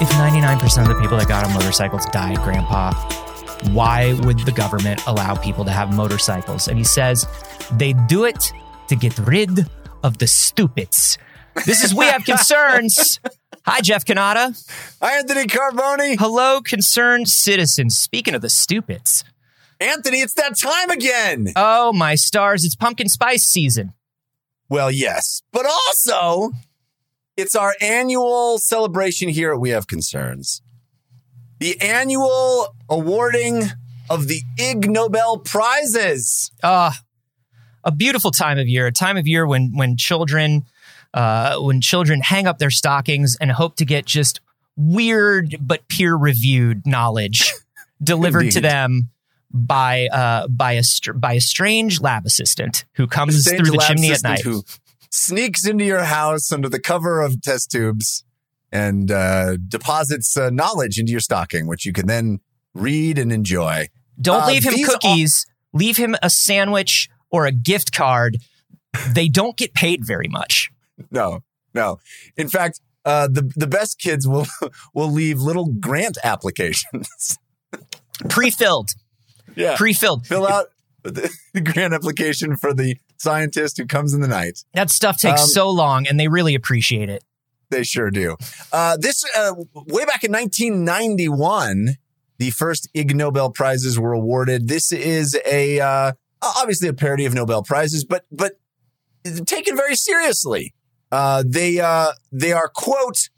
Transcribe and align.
if 0.00 0.08
99% 0.12 0.82
of 0.82 0.88
the 0.88 0.98
people 1.00 1.18
that 1.18 1.28
got 1.28 1.44
on 1.44 1.52
motorcycles 1.52 2.06
died, 2.06 2.38
Grandpa, 2.38 2.92
why 3.72 4.14
would 4.22 4.38
the 4.40 4.52
government 4.52 5.02
allow 5.06 5.34
people 5.34 5.64
to 5.66 5.70
have 5.70 5.94
motorcycles? 5.94 6.68
And 6.68 6.78
he 6.78 6.84
says 6.84 7.26
they 7.72 7.92
do 8.08 8.24
it 8.24 8.50
to 8.88 8.96
get 8.96 9.18
rid 9.18 9.66
of 10.02 10.16
the 10.16 10.26
stupids. 10.26 11.18
This 11.66 11.84
is 11.84 11.94
We 11.94 12.06
Have 12.06 12.24
Concerns. 12.24 13.20
Hi, 13.66 13.82
Jeff 13.82 14.06
Canada. 14.06 14.54
Hi, 15.02 15.18
Anthony 15.18 15.44
Carboni. 15.44 16.16
Hello, 16.18 16.62
concerned 16.62 17.28
citizens. 17.28 17.98
Speaking 17.98 18.34
of 18.34 18.40
the 18.40 18.48
stupids. 18.48 19.22
Anthony, 19.78 20.20
it's 20.20 20.34
that 20.34 20.58
time 20.58 20.88
again. 20.88 21.48
Oh, 21.56 21.92
my 21.92 22.14
stars. 22.14 22.64
It's 22.64 22.74
pumpkin 22.74 23.08
spice 23.10 23.44
season. 23.44 23.92
Well, 24.70 24.90
yes, 24.90 25.42
but 25.52 25.66
also 25.66 26.52
it's 27.40 27.54
our 27.54 27.74
annual 27.80 28.58
celebration 28.58 29.28
here 29.28 29.52
at 29.52 29.60
We 29.60 29.70
Have 29.70 29.86
Concerns. 29.86 30.62
The 31.58 31.80
annual 31.80 32.74
awarding 32.88 33.64
of 34.08 34.28
the 34.28 34.42
Ig 34.58 34.90
Nobel 34.90 35.38
Prizes. 35.38 36.50
Uh, 36.62 36.92
a 37.82 37.92
beautiful 37.92 38.30
time 38.30 38.58
of 38.58 38.68
year, 38.68 38.86
a 38.86 38.92
time 38.92 39.16
of 39.16 39.26
year 39.26 39.46
when 39.46 39.72
when 39.74 39.96
children 39.96 40.64
uh, 41.14 41.58
when 41.58 41.80
children 41.80 42.20
hang 42.20 42.46
up 42.46 42.58
their 42.58 42.70
stockings 42.70 43.36
and 43.40 43.50
hope 43.50 43.76
to 43.76 43.84
get 43.84 44.04
just 44.04 44.40
weird 44.76 45.56
but 45.60 45.88
peer 45.88 46.14
reviewed 46.14 46.86
knowledge 46.86 47.52
delivered 48.02 48.50
to 48.52 48.60
them 48.60 49.10
by 49.50 50.08
uh, 50.08 50.46
by 50.48 50.72
a 50.72 50.82
str- 50.82 51.12
by 51.12 51.34
a 51.34 51.40
strange 51.40 52.00
lab 52.00 52.26
assistant 52.26 52.84
who 52.94 53.06
comes 53.06 53.48
through 53.48 53.70
the 53.70 53.84
chimney 53.86 54.12
at 54.12 54.22
night. 54.22 54.40
Who 54.40 54.62
sneaks 55.10 55.66
into 55.66 55.84
your 55.84 56.04
house 56.04 56.50
under 56.52 56.68
the 56.68 56.80
cover 56.80 57.20
of 57.20 57.40
test 57.42 57.70
tubes 57.70 58.24
and 58.72 59.10
uh, 59.10 59.56
deposits 59.68 60.36
uh, 60.36 60.50
knowledge 60.50 60.98
into 60.98 61.10
your 61.12 61.20
stocking, 61.20 61.66
which 61.66 61.84
you 61.84 61.92
can 61.92 62.06
then 62.06 62.38
read 62.74 63.18
and 63.18 63.32
enjoy. 63.32 63.88
Don't 64.20 64.42
Uh, 64.44 64.46
leave 64.48 64.64
him 64.64 64.84
cookies. 64.84 65.46
leave 65.72 65.96
him 65.96 66.14
a 66.22 66.30
sandwich 66.30 67.08
or 67.30 67.46
a 67.46 67.52
gift 67.52 67.92
card. 67.92 68.38
They 69.12 69.28
don't 69.28 69.56
get 69.56 69.74
paid 69.74 70.04
very 70.06 70.28
much. 70.28 70.70
No, 71.10 71.40
no. 71.74 71.98
In 72.36 72.48
fact, 72.48 72.80
uh, 73.04 73.28
the 73.28 73.50
the 73.56 73.66
best 73.66 73.98
kids 73.98 74.28
will 74.28 74.46
will 74.94 75.10
leave 75.10 75.38
little 75.40 75.66
grant 75.66 76.18
applications. 76.22 77.38
Pre-filled, 78.28 78.90
yeah, 79.56 79.76
pre-filled. 79.76 80.26
fill 80.26 80.46
out 80.46 80.66
the, 81.02 81.30
the 81.54 81.60
grant 81.72 81.94
application 81.94 82.56
for 82.56 82.74
the 82.74 82.96
scientist 83.20 83.76
who 83.76 83.86
comes 83.86 84.14
in 84.14 84.20
the 84.20 84.28
night. 84.28 84.64
That 84.74 84.90
stuff 84.90 85.18
takes 85.18 85.42
Um, 85.42 85.48
so 85.48 85.70
long, 85.70 86.06
and 86.06 86.18
they 86.18 86.28
really 86.28 86.54
appreciate 86.54 87.08
it. 87.08 87.22
They 87.70 87.84
sure 87.84 88.10
do. 88.10 88.36
Uh, 88.72 88.96
this 88.96 89.24
uh, 89.36 89.54
way 89.74 90.04
back 90.04 90.24
in 90.24 90.32
1991, 90.32 91.96
the 92.38 92.50
first 92.50 92.88
Ig 92.94 93.14
Nobel 93.14 93.50
prizes 93.50 93.98
were 93.98 94.12
awarded. 94.12 94.66
This 94.66 94.90
is 94.90 95.38
a 95.46 95.78
uh, 95.78 96.12
obviously 96.42 96.88
a 96.88 96.92
parody 96.92 97.26
of 97.26 97.34
Nobel 97.34 97.62
prizes, 97.62 98.04
but 98.04 98.24
but 98.32 98.58
taken 99.46 99.76
very 99.76 99.94
seriously. 99.94 100.74
Uh, 101.12 101.44
they 101.46 101.78
uh, 101.78 102.12
they 102.32 102.52
are 102.52 102.68
quote 102.68 103.28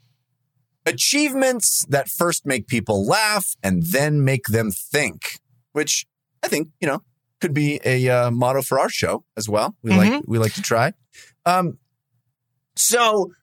achievements 0.85 1.85
that 1.89 2.09
first 2.09 2.45
make 2.45 2.67
people 2.67 3.05
laugh 3.05 3.55
and 3.61 3.83
then 3.83 4.23
make 4.23 4.45
them 4.47 4.71
think, 4.71 5.39
which 5.73 6.05
I 6.41 6.47
think 6.47 6.69
you 6.79 6.87
know 6.87 7.03
could 7.43 7.53
be 7.53 7.81
a 7.83 8.07
uh, 8.07 8.31
motto 8.31 8.61
for 8.61 8.79
our 8.79 8.87
show 8.87 9.25
as 9.35 9.49
well. 9.49 9.75
We 9.83 9.91
like 9.91 10.23
we 10.25 10.37
like 10.37 10.53
to 10.53 10.61
try. 10.61 10.93
Um, 11.45 11.77
so 12.77 13.33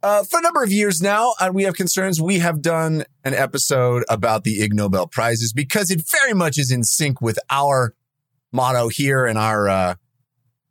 uh, 0.00 0.22
for 0.22 0.38
a 0.38 0.42
number 0.42 0.62
of 0.62 0.70
years 0.70 1.02
now, 1.02 1.34
and 1.40 1.56
we 1.56 1.64
have 1.64 1.74
concerns. 1.74 2.22
We 2.22 2.38
have 2.38 2.62
done 2.62 3.02
an 3.24 3.34
episode 3.34 4.04
about 4.08 4.44
the 4.44 4.62
Ig 4.62 4.74
Nobel 4.74 5.08
prizes 5.08 5.52
because 5.52 5.90
it 5.90 6.02
very 6.08 6.34
much 6.34 6.56
is 6.56 6.70
in 6.70 6.84
sync 6.84 7.20
with 7.20 7.36
our 7.50 7.96
motto 8.52 8.90
here 8.90 9.26
and 9.26 9.36
our 9.36 9.68
uh, 9.68 9.94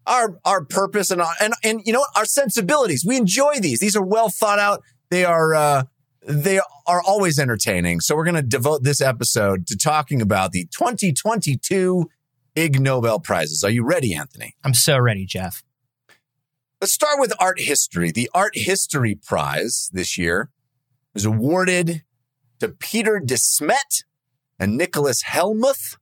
our 0.05 0.39
our 0.45 0.63
purpose 0.63 1.11
and 1.11 1.21
our, 1.21 1.33
and 1.41 1.53
and 1.65 1.81
you 1.85 1.91
know 1.91 1.99
what? 1.99 2.11
our 2.15 2.25
sensibilities. 2.25 3.03
We 3.05 3.17
enjoy 3.17 3.59
these. 3.59 3.79
These 3.79 3.97
are 3.97 4.05
well 4.05 4.29
thought 4.29 4.59
out. 4.59 4.81
They 5.09 5.25
are 5.25 5.53
uh, 5.53 5.83
they 6.25 6.61
are 6.85 7.01
always 7.05 7.37
entertaining. 7.37 7.99
So 7.99 8.15
we're 8.15 8.23
going 8.23 8.35
to 8.35 8.41
devote 8.41 8.83
this 8.83 9.01
episode 9.01 9.67
to 9.67 9.75
talking 9.75 10.21
about 10.21 10.53
the 10.53 10.69
2022 10.73 12.09
Ig 12.57 12.81
Nobel 12.81 13.19
prizes. 13.19 13.63
Are 13.63 13.69
you 13.69 13.85
ready, 13.85 14.15
Anthony? 14.15 14.55
I'm 14.63 14.73
so 14.73 14.97
ready, 14.97 15.27
Jeff. 15.27 15.63
Let's 16.81 16.91
start 16.91 17.19
with 17.19 17.31
art 17.39 17.59
history. 17.59 18.11
The 18.11 18.31
Art 18.33 18.53
History 18.55 19.13
Prize 19.13 19.91
this 19.93 20.17
year 20.17 20.49
was 21.13 21.23
awarded 21.23 22.01
to 22.59 22.69
Peter 22.69 23.21
DeSmet 23.23 24.03
and 24.57 24.75
Nicholas 24.75 25.23
Hellmuth 25.25 25.97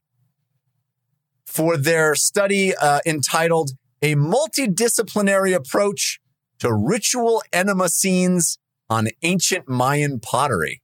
for 1.44 1.76
their 1.76 2.14
study 2.14 2.74
uh, 2.74 3.00
entitled 3.04 3.72
A 4.00 4.14
Multidisciplinary 4.14 5.54
Approach 5.54 6.20
to 6.60 6.72
Ritual 6.72 7.42
Enema 7.52 7.90
Scenes 7.90 8.58
on 8.88 9.08
Ancient 9.22 9.68
Mayan 9.68 10.20
Pottery. 10.20 10.80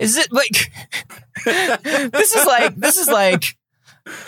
Is 0.00 0.16
it 0.16 0.32
like 0.32 0.72
this 1.44 2.34
is 2.34 2.46
like 2.46 2.74
this 2.76 2.96
is 2.96 3.06
like 3.08 3.56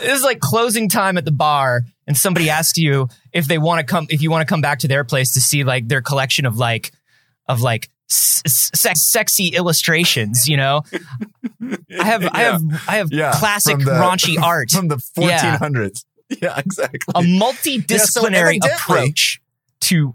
this 0.01 0.19
is 0.19 0.23
like 0.23 0.39
closing 0.41 0.89
time 0.89 1.17
at 1.19 1.25
the 1.25 1.33
bar 1.33 1.83
and 2.07 2.17
somebody 2.17 2.51
asks 2.51 2.79
you 2.79 3.09
if 3.33 3.47
they 3.47 3.59
want 3.59 3.81
to 3.81 3.85
come 3.91 4.07
if 4.11 4.23
you 4.23 4.31
want 4.31 4.47
to 4.47 4.53
come 4.53 4.61
back 4.61 4.81
to 4.81 4.89
their 4.89 5.03
place 5.05 5.33
to 5.33 5.41
see 5.41 5.65
like 5.65 5.89
their 5.89 6.03
collection 6.03 6.47
of 6.47 6.57
like 6.59 6.93
of 7.49 7.61
like 7.63 7.89
s- 8.11 8.43
s- 8.45 8.71
sexy 9.03 9.49
illustrations, 9.49 10.47
you 10.49 10.57
know? 10.57 10.83
I 11.99 12.05
have 12.05 12.25
I 12.33 12.41
have 12.43 12.63
I 12.89 12.97
have 12.97 13.13
Yeah, 13.13 13.33
classic 13.35 13.79
the- 13.79 13.85
raunchy 13.93 14.39
art. 14.43 14.71
From 14.71 14.89
the 14.89 14.97
1400s. 15.19 16.05
Yeah, 16.41 16.59
exactly. 16.59 17.01
a 17.15 17.21
multidisciplinary 17.23 18.57
evidently- 18.57 18.71
approach 18.75 19.41
to 19.83 20.15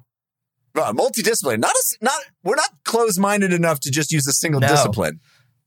Uh, 0.75 0.93
multidiscipline. 0.93 1.59
Not 1.59 1.71
a, 1.75 1.83
not 2.01 2.19
we're 2.43 2.55
not 2.55 2.69
closed 2.85 3.19
minded 3.19 3.51
enough 3.53 3.79
to 3.81 3.91
just 3.91 4.11
use 4.11 4.27
a 4.27 4.33
single 4.33 4.61
No. 4.61 4.67
discipline. 4.67 5.19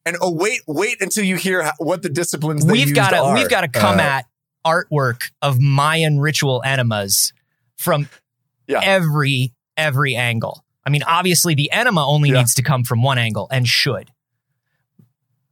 And 0.06 0.16
oh 0.20 0.32
wait, 0.32 0.60
wait 0.66 0.96
until 1.00 1.24
you 1.24 1.36
hear 1.36 1.62
how, 1.62 1.72
what 1.78 2.02
the 2.02 2.08
disciplines 2.08 2.64
we've 2.64 2.94
got 2.94 3.10
to 3.10 3.34
we've 3.34 3.48
got 3.50 3.60
to 3.62 3.68
come 3.68 3.98
Uh, 3.98 4.02
at 4.02 4.26
artwork 4.66 5.30
of 5.42 5.60
Mayan 5.60 6.18
ritual 6.20 6.62
enemas 6.64 7.32
from 7.76 8.08
Yeah. 8.66 8.80
every 8.82 9.52
every 9.76 10.16
angle. 10.16 10.64
I 10.86 10.90
mean, 10.90 11.02
obviously, 11.02 11.54
the 11.54 11.70
enema 11.72 12.06
only 12.06 12.30
Yeah. 12.30 12.38
needs 12.38 12.54
to 12.54 12.62
come 12.62 12.82
from 12.84 13.02
one 13.02 13.18
angle 13.18 13.46
and 13.50 13.66
should, 13.68 14.10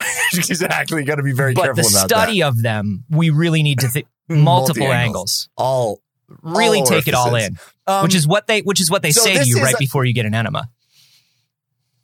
exactly. 0.34 1.04
Got 1.04 1.16
to 1.16 1.22
be 1.22 1.32
very 1.32 1.54
but 1.54 1.64
careful 1.64 1.82
the 1.82 1.88
about 1.90 2.08
study 2.08 2.42
of 2.42 2.62
them, 2.62 3.04
we 3.10 3.30
really 3.30 3.62
need 3.62 3.80
to 3.80 3.88
think 3.88 4.06
multiple 4.28 4.82
Multi-angles. 4.86 5.48
All 5.56 6.00
Really 6.42 6.80
all 6.80 6.84
take 6.86 7.08
it 7.08 7.14
all 7.14 7.34
in, 7.34 7.58
Um, 7.86 8.02
which 8.02 8.14
is 8.14 8.26
what 8.28 8.46
they 8.46 8.60
which 8.60 8.80
is 8.82 8.90
what 8.90 9.00
they 9.02 9.12
so 9.12 9.22
say 9.22 9.38
to 9.38 9.44
you 9.48 9.62
right 9.62 9.74
a- 9.74 9.78
before 9.78 10.04
you 10.04 10.12
get 10.12 10.26
an 10.26 10.34
enema. 10.34 10.68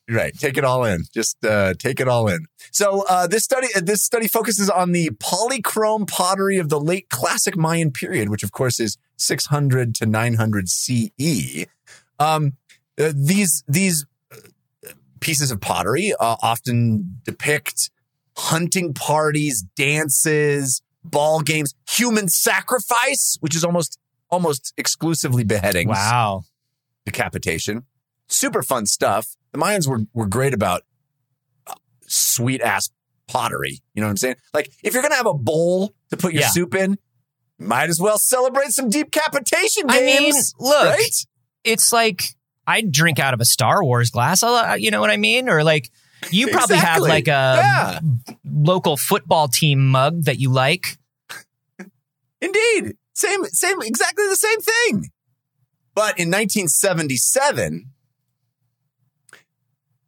Right. 0.09 0.37
Take 0.37 0.59
it 0.59 0.65
all 0.65 0.85
in. 0.85 1.05
Just 1.15 1.43
uh, 1.45 1.75
take 1.79 1.99
it 1.99 2.09
all 2.09 2.29
in. 2.29 2.47
So 2.71 3.05
uh, 3.09 3.27
this 3.27 3.43
study 3.43 3.69
uh, 3.75 3.81
this 3.81 4.03
study 4.03 4.29
focuses 4.29 4.69
on 4.69 4.93
the 4.93 5.11
polychrome 5.11 6.07
pottery 6.07 6.59
of 6.59 6.69
the 6.69 6.79
late 6.79 7.09
classic 7.09 7.57
Mayan 7.57 7.91
period, 7.91 8.29
which 8.29 8.43
of 8.43 8.53
course 8.53 8.81
is 8.81 8.99
600 9.17 9.95
to 9.97 10.07
900 10.07 10.69
CE. 10.69 11.67
Um, 12.19 12.57
uh, 12.99 13.13
these 13.15 13.65
these 13.67 14.05
uh, 14.31 14.91
pieces 15.21 15.51
of 15.51 15.61
pottery 15.61 16.13
uh, 16.21 16.37
often 16.43 17.21
depict 17.25 17.91
hunting 18.37 18.93
parties, 18.93 19.65
dances, 19.75 20.83
ball 21.03 21.41
games, 21.41 21.75
human 21.89 22.29
sacrifice, 22.29 23.39
which 23.41 23.57
is 23.57 23.65
almost 23.65 23.99
almost 24.31 24.75
exclusively 24.77 25.45
beheadings 25.45 25.91
Wow, 25.91 26.45
decapitation. 27.07 27.85
Super 28.29 28.62
fun 28.62 28.85
stuff. 28.85 29.37
The 29.55 29.61
Mayans 29.61 29.87
were, 29.87 30.01
were 30.12 30.27
great 30.27 30.53
about 30.53 30.83
uh, 31.69 31.75
sweet 32.09 32.61
ass 32.61 32.91
pottery. 33.29 33.79
You 33.95 34.01
know 34.01 34.09
what 34.09 34.11
I'm 34.11 34.17
saying? 34.17 34.37
Like, 34.53 34.73
if 34.83 34.93
you're 34.95 35.03
going 35.03 35.12
to 35.12 35.17
have 35.17 35.27
a 35.29 35.33
bowl 35.35 35.95
to 36.11 36.17
put 36.17 36.33
your 36.33 36.43
Yeah. 36.43 36.49
soup 36.49 36.75
in, 36.75 36.99
might 37.56 37.89
as 37.89 38.01
well 38.01 38.19
celebrate 38.19 38.73
some 38.73 38.91
decapitation 38.91 39.85
I 39.89 40.01
mean, 40.01 40.23
games. 40.33 40.55
look, 40.59 40.85
right? 40.89 41.27
it's 41.62 41.93
like 41.93 42.25
I 42.67 42.81
drink 42.81 43.21
out 43.21 43.33
of 43.33 43.41
a 43.41 43.45
Star 43.45 43.85
Wars 43.85 44.11
glass. 44.11 44.43
Uh, 44.43 44.75
you 44.77 44.91
know 44.91 45.01
what 45.01 45.11
I 45.11 45.19
mean? 45.19 45.49
Or 45.49 45.62
like 45.62 45.89
you 46.33 46.49
probably 46.50 46.75
Exactly. 46.75 47.09
have 47.09 47.17
like 47.17 47.29
a 47.29 47.31
Yeah. 47.31 48.00
local 48.45 48.97
football 48.97 49.47
team 49.47 49.89
mug 49.89 50.25
that 50.25 50.41
you 50.41 50.50
like. 50.50 50.99
Indeed. 52.41 52.97
Same, 53.12 53.45
same, 53.45 53.81
exactly 53.83 54.27
the 54.29 54.35
same 54.35 54.61
thing. 54.61 55.11
But 55.95 56.19
in 56.19 56.29
1977, 56.29 57.93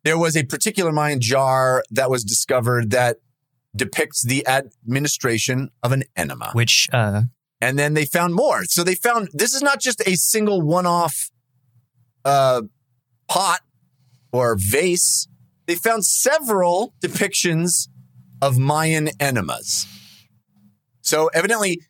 there 0.07 0.19
was 0.19 0.37
a 0.37 0.45
particular 0.45 0.93
Mayan 0.93 1.21
jar 1.21 1.83
that 1.91 2.09
was 2.11 2.23
discovered 2.25 2.91
that 2.93 3.17
depicts 3.75 4.23
the 4.25 4.47
administration 4.49 5.71
of 5.83 5.93
an 5.93 6.05
enema. 6.17 6.51
which 6.53 6.89
uh 6.93 7.23
and 7.61 7.79
then 7.79 7.95
they 7.95 8.05
found 8.05 8.35
more. 8.35 8.65
So 8.65 8.85
they 8.85 8.95
found 8.95 9.29
this 9.33 9.53
is 9.55 9.63
not 9.63 9.81
just 9.81 10.01
a 10.07 10.15
single 10.15 10.61
one-off 10.61 11.31
uh, 12.25 12.63
pot 13.29 13.61
or 14.31 14.57
vase, 14.59 15.27
they 15.67 15.75
found 15.75 16.05
several 16.05 16.95
depictions 17.03 17.89
of 18.43 18.59
Mayan 18.59 19.09
enemas. 19.19 19.87
So 21.01 21.29
evidently, 21.33 21.81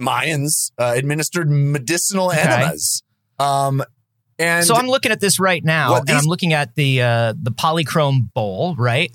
Mayans 0.00 0.70
uh, 0.78 0.92
administered 0.96 1.50
medicinal 1.50 2.30
Okay. 2.30 2.40
enemas. 2.40 3.02
Um, 3.38 3.82
and 4.42 4.66
so 4.66 4.74
I'm 4.74 4.86
looking 4.86 5.12
at 5.12 5.20
this 5.20 5.38
right 5.38 5.62
now, 5.64 5.96
and 5.96 6.10
I'm 6.10 6.24
looking 6.24 6.52
at 6.52 6.74
the 6.74 7.02
uh, 7.02 7.34
the 7.40 7.50
polychrome 7.50 8.32
bowl, 8.34 8.74
right? 8.76 9.12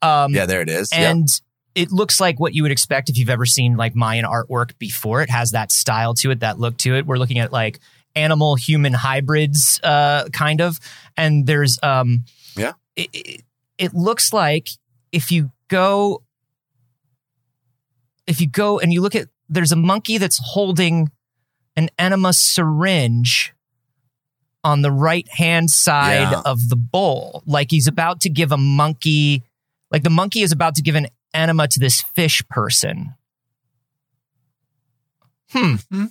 Um, 0.00 0.34
yeah, 0.34 0.46
there 0.46 0.60
it 0.60 0.68
is. 0.68 0.90
And 0.92 1.28
it 1.74 1.90
looks 1.90 2.20
like 2.20 2.38
what 2.38 2.54
you 2.54 2.62
would 2.62 2.72
expect 2.72 3.08
if 3.08 3.16
you've 3.16 3.30
ever 3.30 3.46
seen 3.46 3.76
like 3.76 3.94
Mayan 3.94 4.24
artwork 4.24 4.78
before. 4.78 5.22
It 5.22 5.30
has 5.30 5.52
that 5.52 5.72
style 5.72 6.14
to 6.14 6.30
it, 6.30 6.40
that 6.40 6.58
look 6.58 6.76
to 6.78 6.96
it. 6.96 7.06
We're 7.06 7.16
looking 7.16 7.38
at 7.38 7.52
like 7.52 7.78
animal 8.14 8.56
human 8.56 8.92
hybrids, 8.92 9.80
uh, 9.82 10.28
kind 10.32 10.60
of, 10.60 10.78
and 11.16 11.46
there's 11.46 11.78
um, 11.82 12.24
Yeah. 12.56 12.72
It, 12.96 13.08
it, 13.12 13.42
it 13.78 13.94
looks 13.94 14.32
like 14.32 14.68
if 15.12 15.32
you 15.32 15.50
go, 15.68 16.22
if 18.26 18.40
you 18.40 18.48
go 18.48 18.78
and 18.78 18.92
you 18.92 19.00
look 19.00 19.14
at, 19.14 19.28
there's 19.48 19.72
a 19.72 19.76
monkey 19.76 20.18
that's 20.18 20.38
holding 20.42 21.10
an 21.76 21.88
enema 21.98 22.32
syringe 22.32 23.54
on 24.64 24.82
the 24.82 24.90
right 24.92 25.28
hand 25.28 25.70
side 25.70 26.30
Yeah. 26.30 26.42
of 26.44 26.68
the 26.68 26.76
bowl. 26.76 27.42
Like 27.46 27.70
he's 27.70 27.86
about 27.88 28.20
to 28.20 28.30
give 28.30 28.52
a 28.52 28.56
monkey, 28.56 29.42
like 29.90 30.02
the 30.02 30.10
monkey 30.10 30.42
is 30.42 30.52
about 30.52 30.74
to 30.76 30.82
give 30.82 30.94
an 30.94 31.08
enema 31.34 31.66
to 31.68 31.80
this 31.80 32.00
fish 32.00 32.42
person. 32.48 33.14
Hmm. 35.50 35.74
Hmm. 35.90 36.04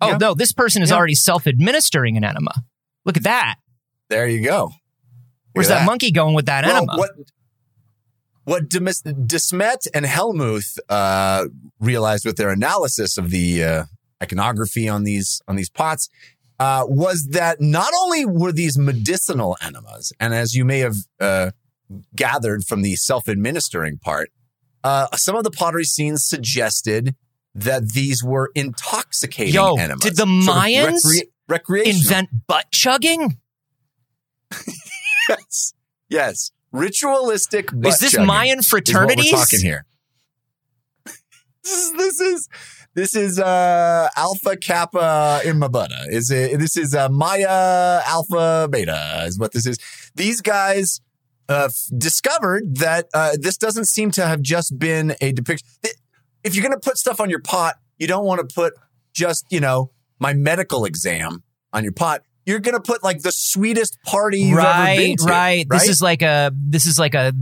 Oh, 0.00 0.10
Yeah. 0.10 0.16
no, 0.18 0.34
this 0.34 0.52
person 0.52 0.82
is 0.82 0.90
Yeah. 0.90 0.96
already 0.96 1.14
self 1.14 1.46
administering 1.46 2.16
an 2.16 2.24
enema. 2.24 2.64
Look 3.04 3.16
at 3.16 3.22
that. 3.24 3.56
there 4.08 4.28
you 4.28 4.40
go. 4.40 4.66
Look 4.66 4.72
Where's 5.54 5.68
at 5.70 5.80
that, 5.80 5.86
monkey 5.86 6.12
going 6.12 6.34
with 6.34 6.46
that 6.46 6.64
Well, 6.64 6.76
enema? 6.76 6.96
what 6.96 7.10
what 8.44 8.68
Demis- 8.68 9.02
Desmet 9.02 9.88
and 9.92 10.06
Hellmuth 10.06 10.78
uh, 10.88 11.46
realized 11.80 12.24
with 12.24 12.36
their 12.36 12.50
analysis 12.50 13.18
of 13.18 13.30
the 13.30 13.64
uh, 13.64 13.84
iconography 14.22 14.88
on 14.88 15.02
these 15.02 15.42
on 15.48 15.56
these 15.56 15.68
pots 15.68 16.08
uh, 16.58 16.84
was 16.86 17.28
that 17.32 17.60
not 17.60 17.92
only 18.02 18.24
were 18.24 18.52
these 18.52 18.78
medicinal 18.78 19.56
enemas, 19.60 20.12
and 20.18 20.34
as 20.34 20.54
you 20.54 20.64
may 20.64 20.78
have 20.80 20.96
uh, 21.20 21.50
gathered 22.14 22.64
from 22.64 22.82
the 22.82 22.96
self-administering 22.96 23.98
part, 23.98 24.30
uh, 24.84 25.08
some 25.16 25.36
of 25.36 25.44
the 25.44 25.50
pottery 25.50 25.84
scenes 25.84 26.24
suggested 26.24 27.14
that 27.54 27.90
these 27.92 28.22
were 28.22 28.50
intoxicating 28.54 29.54
Yo, 29.54 29.74
enemas. 29.74 30.02
did 30.02 30.16
the 30.16 30.26
Sort 30.44 30.56
of 30.56 30.62
Mayans 30.62 31.06
recre- 31.50 31.84
Invent 31.84 32.28
butt 32.46 32.70
chugging? 32.70 33.38
yes, 35.28 35.74
yes, 36.08 36.50
ritualistic. 36.72 37.70
Is 37.84 37.98
this 37.98 38.12
chugging. 38.12 38.26
Mayan 38.26 38.58
is 38.60 38.72
what 38.72 38.86
we're 38.88 39.16
talking 39.16 39.60
here. 39.60 39.86
This 41.66 41.78
is 41.78 41.92
this 41.94 42.20
is 42.20 42.48
this 42.96 43.14
is 43.14 43.38
uh 43.38 44.08
alpha 44.16 44.56
kappa 44.56 45.42
Imma 45.44 45.70
Is 46.08 46.30
it 46.30 46.58
this 46.58 46.76
is 46.78 46.94
uh, 46.94 47.08
Maya 47.10 48.00
alpha 48.06 48.68
beta 48.72 49.24
is 49.26 49.38
what 49.38 49.52
this 49.52 49.66
is. 49.66 49.78
These 50.14 50.40
guys 50.40 51.02
uh, 51.48 51.66
f- 51.66 51.76
discovered 51.96 52.76
that 52.76 53.06
uh, 53.12 53.36
this 53.38 53.58
doesn't 53.58 53.84
seem 53.84 54.10
to 54.12 54.26
have 54.26 54.40
just 54.40 54.78
been 54.78 55.14
a 55.20 55.30
depiction. 55.30 55.68
If 56.42 56.56
you're 56.56 56.62
going 56.62 56.72
to 56.72 56.80
put 56.80 56.96
stuff 56.96 57.20
on 57.20 57.28
your 57.28 57.40
pot, 57.40 57.76
you 57.98 58.06
don't 58.06 58.24
want 58.24 58.40
to 58.40 58.52
put 58.52 58.72
just 59.12 59.44
you 59.50 59.60
know 59.60 59.90
my 60.18 60.32
medical 60.32 60.86
exam 60.86 61.44
on 61.74 61.84
your 61.84 61.92
pot. 61.92 62.22
You're 62.46 62.60
going 62.60 62.76
to 62.76 62.82
put 62.82 63.04
like 63.04 63.20
the 63.20 63.32
sweetest 63.32 63.98
party 64.04 64.40
you've 64.40 64.58
ever 64.58 64.66
right, 64.66 64.96
been 64.96 65.16
to. 65.18 65.24
right. 65.24 65.66
This 65.68 65.88
is 65.88 66.00
like 66.00 66.22
a 66.22 66.50
this 66.54 66.86
is 66.86 66.98
like 66.98 67.14
a 67.14 67.34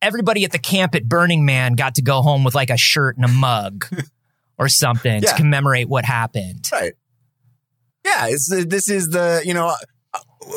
everybody 0.00 0.44
at 0.44 0.52
the 0.52 0.58
camp 0.58 0.94
at 0.94 1.06
Burning 1.06 1.44
Man 1.44 1.74
got 1.74 1.96
to 1.96 2.02
go 2.02 2.22
home 2.22 2.44
with 2.44 2.54
like 2.54 2.70
a 2.70 2.78
shirt 2.78 3.16
and 3.16 3.26
a 3.26 3.28
mug 3.28 3.86
or 4.58 4.68
something 4.68 5.22
Yeah. 5.22 5.30
to 5.30 5.36
commemorate 5.36 5.88
what 5.88 6.04
happened. 6.04 6.68
Right. 6.72 6.94
Yeah, 8.04 8.26
it's 8.28 8.48
this 8.66 8.88
is 8.88 9.08
the 9.10 9.42
you 9.44 9.54
know 9.54 9.74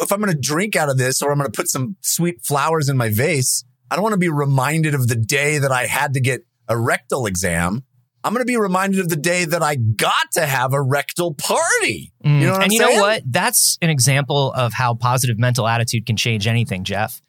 if 0.02 0.12
I'm 0.12 0.20
going 0.22 0.32
to 0.32 0.40
drink 0.40 0.76
out 0.76 0.90
of 0.90 0.98
this 0.98 1.22
or 1.22 1.32
I'm 1.32 1.38
going 1.38 1.52
to 1.52 1.56
put 1.56 1.68
some 1.70 1.98
sweet 2.02 2.44
flowers 2.46 2.88
in 2.88 2.96
my 2.98 3.10
vase, 3.10 3.66
I 3.90 3.96
don't 3.96 4.04
want 4.04 4.14
to 4.14 4.20
be 4.20 4.30
reminded 4.30 4.94
of 4.96 5.08
the 5.08 5.16
day 5.16 5.58
that 5.58 5.72
I 5.72 5.86
had 5.88 6.14
to 6.14 6.22
get 6.22 6.42
a 6.70 6.78
rectal 6.78 7.26
exam. 7.26 7.84
I'm 8.24 8.34
going 8.34 8.42
to 8.46 8.46
be 8.50 8.56
reminded 8.56 9.00
of 9.00 9.10
the 9.10 9.16
day 9.18 9.46
that 9.46 9.64
I 9.64 9.76
got 9.76 10.32
to 10.34 10.46
have 10.46 10.74
a 10.74 10.82
rectal 10.82 11.34
party. 11.34 12.14
Mm, 12.24 12.40
You 12.40 12.46
know 12.46 12.52
what 12.52 12.56
and 12.56 12.64
I'm 12.66 12.72
you 12.72 12.78
saying? 12.80 12.96
know 12.96 13.02
what? 13.02 13.24
That's 13.26 13.78
an 13.82 13.90
example 13.90 14.54
of 14.54 14.72
how 14.74 14.94
positive 14.94 15.40
mental 15.40 15.68
attitude 15.68 16.06
can 16.06 16.16
change 16.16 16.46
anything, 16.48 16.84
Jeff. 16.84 17.20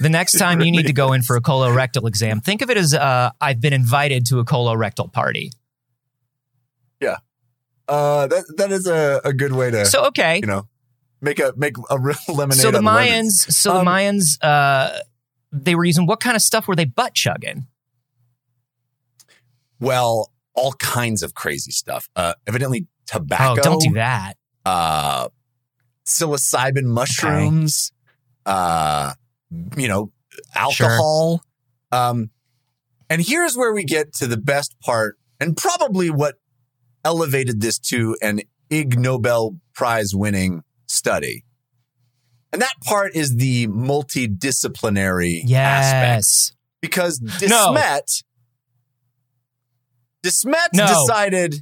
The 0.00 0.10
next 0.10 0.32
time 0.38 0.60
you 0.60 0.70
need 0.70 0.86
to 0.86 0.92
go 0.92 1.14
in 1.14 1.22
for 1.22 1.34
a 1.36 1.40
colorectal 1.40 2.06
exam, 2.06 2.40
think 2.42 2.60
of 2.62 2.68
it 2.70 2.76
as 2.76 2.92
uh, 2.94 3.30
I've 3.40 3.60
been 3.62 3.72
invited 3.72 4.26
to 4.26 4.38
a 4.40 4.44
colorectal 4.44 5.10
party. 5.10 5.50
Uh, 7.86 8.26
that 8.26 8.44
that 8.56 8.72
is 8.72 8.86
a, 8.86 9.20
a 9.24 9.32
good 9.32 9.52
way 9.52 9.70
to 9.70 9.84
So 9.86 10.06
okay, 10.06 10.36
you 10.36 10.46
know 10.46 10.68
make 11.20 11.38
a 11.38 11.52
make 11.56 11.76
a 11.90 11.98
real 11.98 12.16
lemonade. 12.28 12.60
so 12.60 12.70
the. 12.70 12.78
Mayans, 12.78 13.50
so 13.52 13.76
Um, 13.78 13.84
the 13.84 13.90
Mayans, 13.90 14.38
uh, 14.42 14.98
they 15.52 15.74
were 15.74 15.84
using 15.84 16.06
what 16.06 16.20
kind 16.20 16.36
of 16.36 16.42
stuff 16.42 16.68
were 16.68 16.76
they 16.76 16.84
butt 16.84 17.14
chugging? 17.14 17.66
Well, 19.80 20.30
all 20.54 20.72
kinds 20.74 21.22
of 21.22 21.34
crazy 21.34 21.72
stuff. 21.72 22.08
Uh, 22.14 22.34
evidently 22.46 22.86
tobacco. 23.06 23.60
Oh, 23.60 23.62
don't 23.62 23.82
do 23.82 23.94
that. 23.94 24.34
uh, 24.64 25.28
psilocybin 26.06 26.84
mushrooms, 26.84 27.92
uh, 28.46 29.12
you 29.76 29.88
know, 29.88 30.12
alcohol. 30.54 31.42
Um, 31.92 32.30
and 33.10 33.22
here's 33.22 33.56
where 33.56 33.72
we 33.72 33.84
get 33.84 34.12
to 34.14 34.26
the 34.26 34.36
best 34.36 34.78
part, 34.80 35.18
and 35.40 35.56
probably 35.56 36.10
what 36.10 36.36
elevated 37.04 37.60
this 37.60 37.78
to 37.78 38.16
an 38.22 38.40
Ig 38.70 38.98
Nobel 38.98 39.56
Prize 39.74 40.14
winning 40.14 40.62
study. 40.86 41.44
And 42.52 42.62
that 42.62 42.74
part 42.84 43.14
is 43.14 43.36
the 43.36 43.66
multidisciplinary 43.68 45.38
aspect 45.40 45.48
Yes. 45.50 46.52
because 46.80 47.20
No. 47.20 47.72
Desmet, 47.74 48.22
Desmet 50.24 50.68
No. 50.72 50.86
decided 50.86 51.56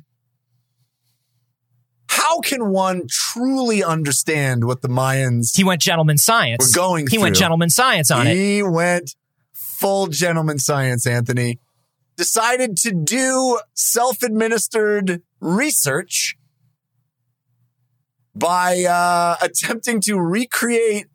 how 2.08 2.40
can 2.40 2.68
one 2.70 3.02
truly 3.08 3.82
understand 3.82 4.64
what 4.64 4.82
the 4.82 4.88
Mayans 4.88 5.56
He 5.56 5.64
went 5.64 5.80
gentleman 5.80 6.18
science. 6.18 6.58
were 6.68 6.72
going 6.80 7.06
he 7.06 7.16
through? 7.16 7.22
went 7.22 7.36
gentleman 7.36 7.70
science 7.70 8.10
on 8.10 8.26
it. 8.26 8.36
he 8.36 8.62
went 8.62 9.14
full 9.54 10.06
gentleman 10.08 10.58
science, 10.58 11.06
Anthony. 11.06 11.58
Decided 12.16 12.76
to 12.78 12.92
do 12.92 13.58
self-administered 13.74 15.22
research 15.40 16.36
by 18.34 18.84
uh, 18.84 19.36
attempting 19.42 20.00
to 20.02 20.18
recreate 20.18 21.06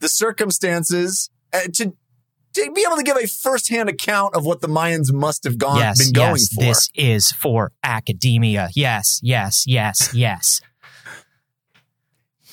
the 0.00 0.08
circumstances 0.08 1.30
uh, 1.52 1.60
to, 1.72 1.94
to 2.54 2.72
be 2.72 2.84
able 2.86 2.96
to 2.96 3.02
give 3.02 3.16
a 3.16 3.26
firsthand 3.26 3.88
account 3.88 4.34
of 4.34 4.44
what 4.44 4.60
the 4.60 4.68
Mayans 4.68 5.12
must 5.12 5.44
have 5.44 5.58
gone 5.58 5.78
yes, 5.78 6.04
been 6.04 6.12
going 6.12 6.36
yes, 6.36 6.54
for. 6.54 6.60
this 6.60 6.90
is 6.94 7.32
for 7.32 7.72
academia. 7.82 8.68
Yes, 8.74 9.20
yes, 9.22 9.64
yes, 9.66 10.10
yes. 10.14 10.60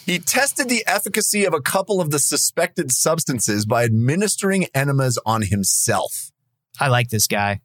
He 0.06 0.18
tested 0.18 0.68
the 0.68 0.84
efficacy 0.88 1.46
of 1.46 1.54
a 1.54 1.62
couple 1.62 2.02
of 2.02 2.10
the 2.10 2.20
suspected 2.20 2.92
substances 2.92 3.66
by 3.66 3.84
administering 3.84 4.66
enemas 4.74 5.20
on 5.26 5.44
himself. 5.44 6.32
I 6.80 6.88
like 6.88 7.10
this 7.10 7.28
guy. 7.28 7.62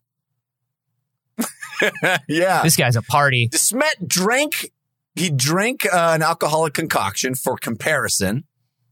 yeah. 2.27 2.63
This 2.63 2.75
guy's 2.75 2.95
a 2.95 3.01
party. 3.01 3.49
Desmet 3.49 4.07
drank, 4.07 4.71
he 5.15 5.29
drank 5.29 5.85
uh, 5.85 6.11
an 6.15 6.21
alcoholic 6.21 6.73
concoction 6.73 7.35
for 7.35 7.57
comparison. 7.57 8.43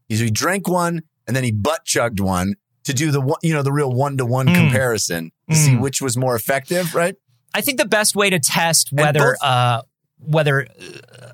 He, 0.07 0.15
he 0.17 0.29
drank 0.31 0.67
one 0.67 1.01
and 1.27 1.35
then 1.35 1.43
he 1.43 1.51
butt 1.51 1.85
chugged 1.85 2.19
one 2.19 2.55
to 2.83 2.93
do 2.93 3.11
the 3.11 3.21
one, 3.21 3.39
you 3.41 3.53
know, 3.53 3.63
the 3.63 3.71
real 3.71 3.91
one 3.91 4.17
to 4.17 4.25
one 4.25 4.47
Mm. 4.47 4.55
comparison 4.55 5.31
to 5.49 5.55
see 5.55 5.71
Mm. 5.71 5.81
which 5.81 6.01
was 6.01 6.15
more 6.15 6.35
effective, 6.35 6.93
right? 6.93 7.15
I 7.53 7.61
think 7.61 7.79
the 7.79 7.85
best 7.87 8.15
way 8.15 8.29
to 8.29 8.39
test 8.39 8.89
whether 8.91 9.19
both- 9.19 9.43
uh, 9.43 9.81
whether 10.19 10.67
uh, 10.67 11.29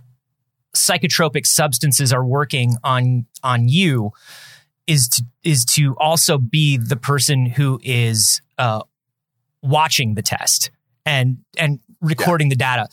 psychotropic 0.76 1.46
substances 1.46 2.14
are 2.14 2.26
working 2.26 2.76
on 2.84 3.26
on 3.44 3.68
you 3.68 4.12
is 4.88 5.08
to 5.10 5.24
is 5.44 5.66
to 5.66 5.96
also 5.98 6.38
be 6.38 6.78
the 6.78 6.96
person 6.96 7.46
who 7.46 7.80
is 7.84 8.42
uh, 8.58 8.82
watching 9.62 10.16
the 10.16 10.22
test 10.22 10.72
and 11.12 11.38
and 11.58 11.80
recording 12.00 12.48
the 12.50 12.56
data. 12.56 12.88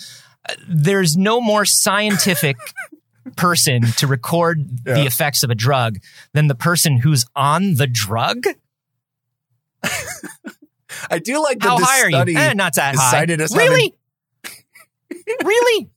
There's 0.68 1.16
no 1.16 1.40
more 1.40 1.64
scientific 1.64 2.56
person 3.36 3.82
to 3.98 4.06
record 4.06 4.84
the 4.84 5.06
effects 5.06 5.42
of 5.42 5.50
a 5.50 5.54
drug 5.54 5.98
than 6.32 6.48
the 6.48 6.54
person 6.54 6.98
who's 6.98 7.24
on 7.36 7.74
the 7.74 7.86
drug. 7.86 8.44
I 11.10 11.20
do 11.20 11.40
like 11.40 11.60
that 11.60 11.68
How 11.68 11.78
high 11.78 12.02
are 12.02 12.10
you? 12.10 12.36
Eh, 12.36 12.54
not 12.54 12.74
that 12.74 12.96
high. 12.96 13.24
really? 13.54 13.94
really? 15.44 15.90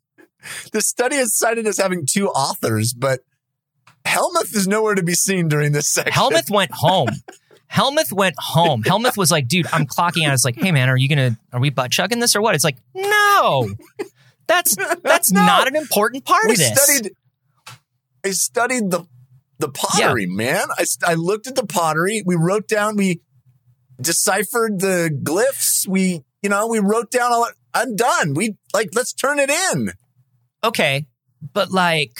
the 0.73 0.81
study 0.81 1.15
is 1.15 1.35
cited 1.35 1.65
as 1.65 1.77
having 1.77 2.05
two 2.05 2.27
authors, 2.27 2.93
but 2.93 3.21
Hellmuth 4.05 4.55
is 4.55 4.67
nowhere 4.67 4.95
to 4.95 5.03
be 5.03 5.13
seen 5.13 5.47
during 5.47 5.71
this 5.71 5.87
section. 5.87 6.13
Hellmuth 6.13 6.51
went 6.51 6.71
home. 6.73 7.09
Hellmuth 7.71 8.11
went 8.11 8.35
home. 8.37 8.83
Hellmuth 8.83 9.15
was 9.17 9.31
like, 9.31 9.47
dude, 9.47 9.67
I'm 9.71 9.85
clocking 9.87 10.27
out. 10.27 10.33
It's 10.33 10.43
like, 10.43 10.57
hey 10.57 10.71
man, 10.71 10.89
are 10.89 10.97
you 10.97 11.07
gonna 11.07 11.37
are 11.53 11.59
we 11.59 11.69
butt 11.69 11.91
chugging 11.91 12.19
this 12.19 12.35
or 12.35 12.41
what? 12.41 12.53
It's 12.55 12.63
like, 12.63 12.77
no. 12.95 13.69
That's 14.47 14.75
that's 15.03 15.31
No. 15.31 15.45
not 15.45 15.67
an 15.67 15.75
important 15.77 16.25
part 16.25 16.45
we 16.47 16.51
of 16.53 16.57
this. 16.57 16.83
studied. 16.83 17.13
I 18.25 18.31
studied 18.31 18.91
the 18.91 19.05
the 19.59 19.69
pottery, 19.69 20.25
man. 20.25 20.67
I 20.77 20.85
I 21.05 21.13
looked 21.13 21.47
at 21.47 21.55
the 21.55 21.65
pottery. 21.65 22.23
We 22.25 22.35
wrote 22.35 22.67
down. 22.67 22.97
We 22.97 23.21
deciphered 24.01 24.79
the 24.79 25.09
glyphs. 25.23 25.87
We 25.87 26.23
you 26.41 26.49
know 26.49 26.67
we 26.67 26.79
wrote 26.79 27.11
down 27.11 27.31
all. 27.31 27.47
I'm 27.73 27.95
done. 27.95 28.33
We 28.33 28.57
like 28.73 28.89
let's 28.93 29.13
turn 29.13 29.39
it 29.39 29.49
in. 29.49 29.91
okay, 30.63 31.05
but 31.53 31.71
like, 31.71 32.17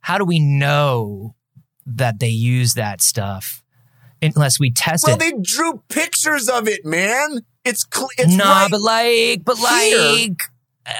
how 0.00 0.18
do 0.18 0.24
we 0.24 0.38
know 0.40 1.34
that 1.86 2.20
they 2.20 2.28
use 2.28 2.74
that 2.74 3.00
stuff 3.00 3.62
unless 4.22 4.58
we 4.58 4.70
test 4.70 5.04
Well, 5.06 5.16
it? 5.16 5.20
Well, 5.20 5.30
they 5.30 5.36
drew 5.42 5.82
pictures 5.88 6.48
of 6.48 6.68
it, 6.68 6.84
man. 6.84 7.40
It's 7.64 7.86
cl- 7.92 8.08
it's 8.18 8.34
nah, 8.34 8.62
right. 8.62 8.70
but 8.70 8.80
like, 8.80 9.44
but 9.44 9.58
here. 9.58 9.98
like, 9.98 10.42
uh, 10.86 10.92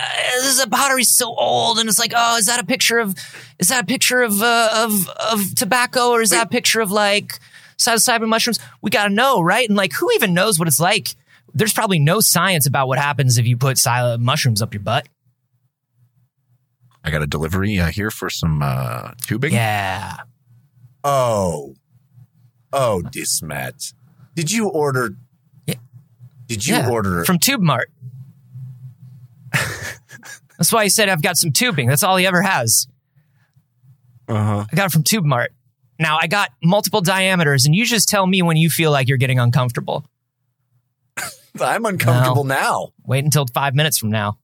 this 0.42 0.64
pottery's 0.66 1.16
so 1.16 1.34
old, 1.34 1.78
and 1.78 1.88
it's 1.88 1.98
like, 1.98 2.12
oh, 2.14 2.36
is 2.36 2.46
that 2.46 2.60
a 2.60 2.66
picture 2.66 2.98
of, 2.98 3.16
is 3.58 3.68
that 3.68 3.84
a 3.84 3.86
picture 3.86 4.22
of 4.22 4.42
uh, 4.42 4.70
of 4.84 5.08
of 5.08 5.54
tobacco, 5.54 6.10
or 6.10 6.20
is 6.20 6.30
that 6.30 6.46
a 6.46 6.48
picture 6.48 6.80
of 6.80 6.90
like 6.90 7.38
psilocybin 7.78 8.28
mushrooms? 8.28 8.58
We 8.82 8.90
gotta 8.90 9.12
know, 9.12 9.40
right? 9.40 9.66
And 9.66 9.76
like, 9.76 9.92
who 9.94 10.10
even 10.12 10.34
knows 10.34 10.58
what 10.58 10.68
it's 10.68 10.80
like? 10.80 11.08
There's 11.54 11.72
probably 11.72 11.98
no 11.98 12.20
science 12.20 12.66
about 12.66 12.88
what 12.88 12.98
happens 12.98 13.38
if 13.38 13.46
you 13.46 13.56
put 13.56 13.78
psil 13.78 14.18
mushrooms 14.18 14.60
up 14.60 14.74
your 14.74 14.82
butt. 14.82 15.08
I 17.02 17.10
got 17.10 17.22
a 17.22 17.26
delivery 17.26 17.78
uh, 17.78 17.86
here 17.86 18.10
for 18.10 18.28
some 18.28 18.60
uh, 18.62 19.12
tubing. 19.22 19.54
Yeah, 19.54 20.16
oh, 21.02 21.74
oh, 22.72 23.02
Dismet. 23.04 23.94
Did 24.34 24.50
you 24.50 24.68
order? 24.68 25.10
Yeah. 25.66 25.76
Did 26.46 26.66
you 26.66 26.76
yeah. 26.76 26.90
order? 26.90 27.24
from 27.24 27.38
Tube 27.38 27.60
Mart. 27.60 27.90
That's 30.58 30.72
why 30.72 30.84
he 30.84 30.88
said 30.88 31.08
I've 31.08 31.22
got 31.22 31.36
some 31.36 31.52
tubing. 31.52 31.88
That's 31.88 32.02
all 32.02 32.16
he 32.16 32.26
ever 32.26 32.42
has. 32.42 32.88
uh-huh. 34.28 34.66
I 34.70 34.76
got 34.76 34.86
it 34.86 34.92
from 34.92 35.04
Tube 35.04 35.24
Mart. 35.24 35.52
Now 35.98 36.18
I 36.20 36.26
got 36.26 36.50
multiple 36.62 37.00
diameters, 37.00 37.66
and 37.66 37.74
you 37.74 37.84
just 37.84 38.08
tell 38.08 38.26
me 38.26 38.42
when 38.42 38.56
you 38.56 38.70
feel 38.70 38.90
like 38.90 39.08
you're 39.08 39.18
getting 39.18 39.38
uncomfortable. 39.38 40.04
I'm 41.60 41.84
uncomfortable 41.84 42.44
now. 42.44 42.90
Wait 43.04 43.24
until 43.24 43.46
five 43.52 43.74
minutes 43.74 43.98
from 43.98 44.10
now. 44.10 44.38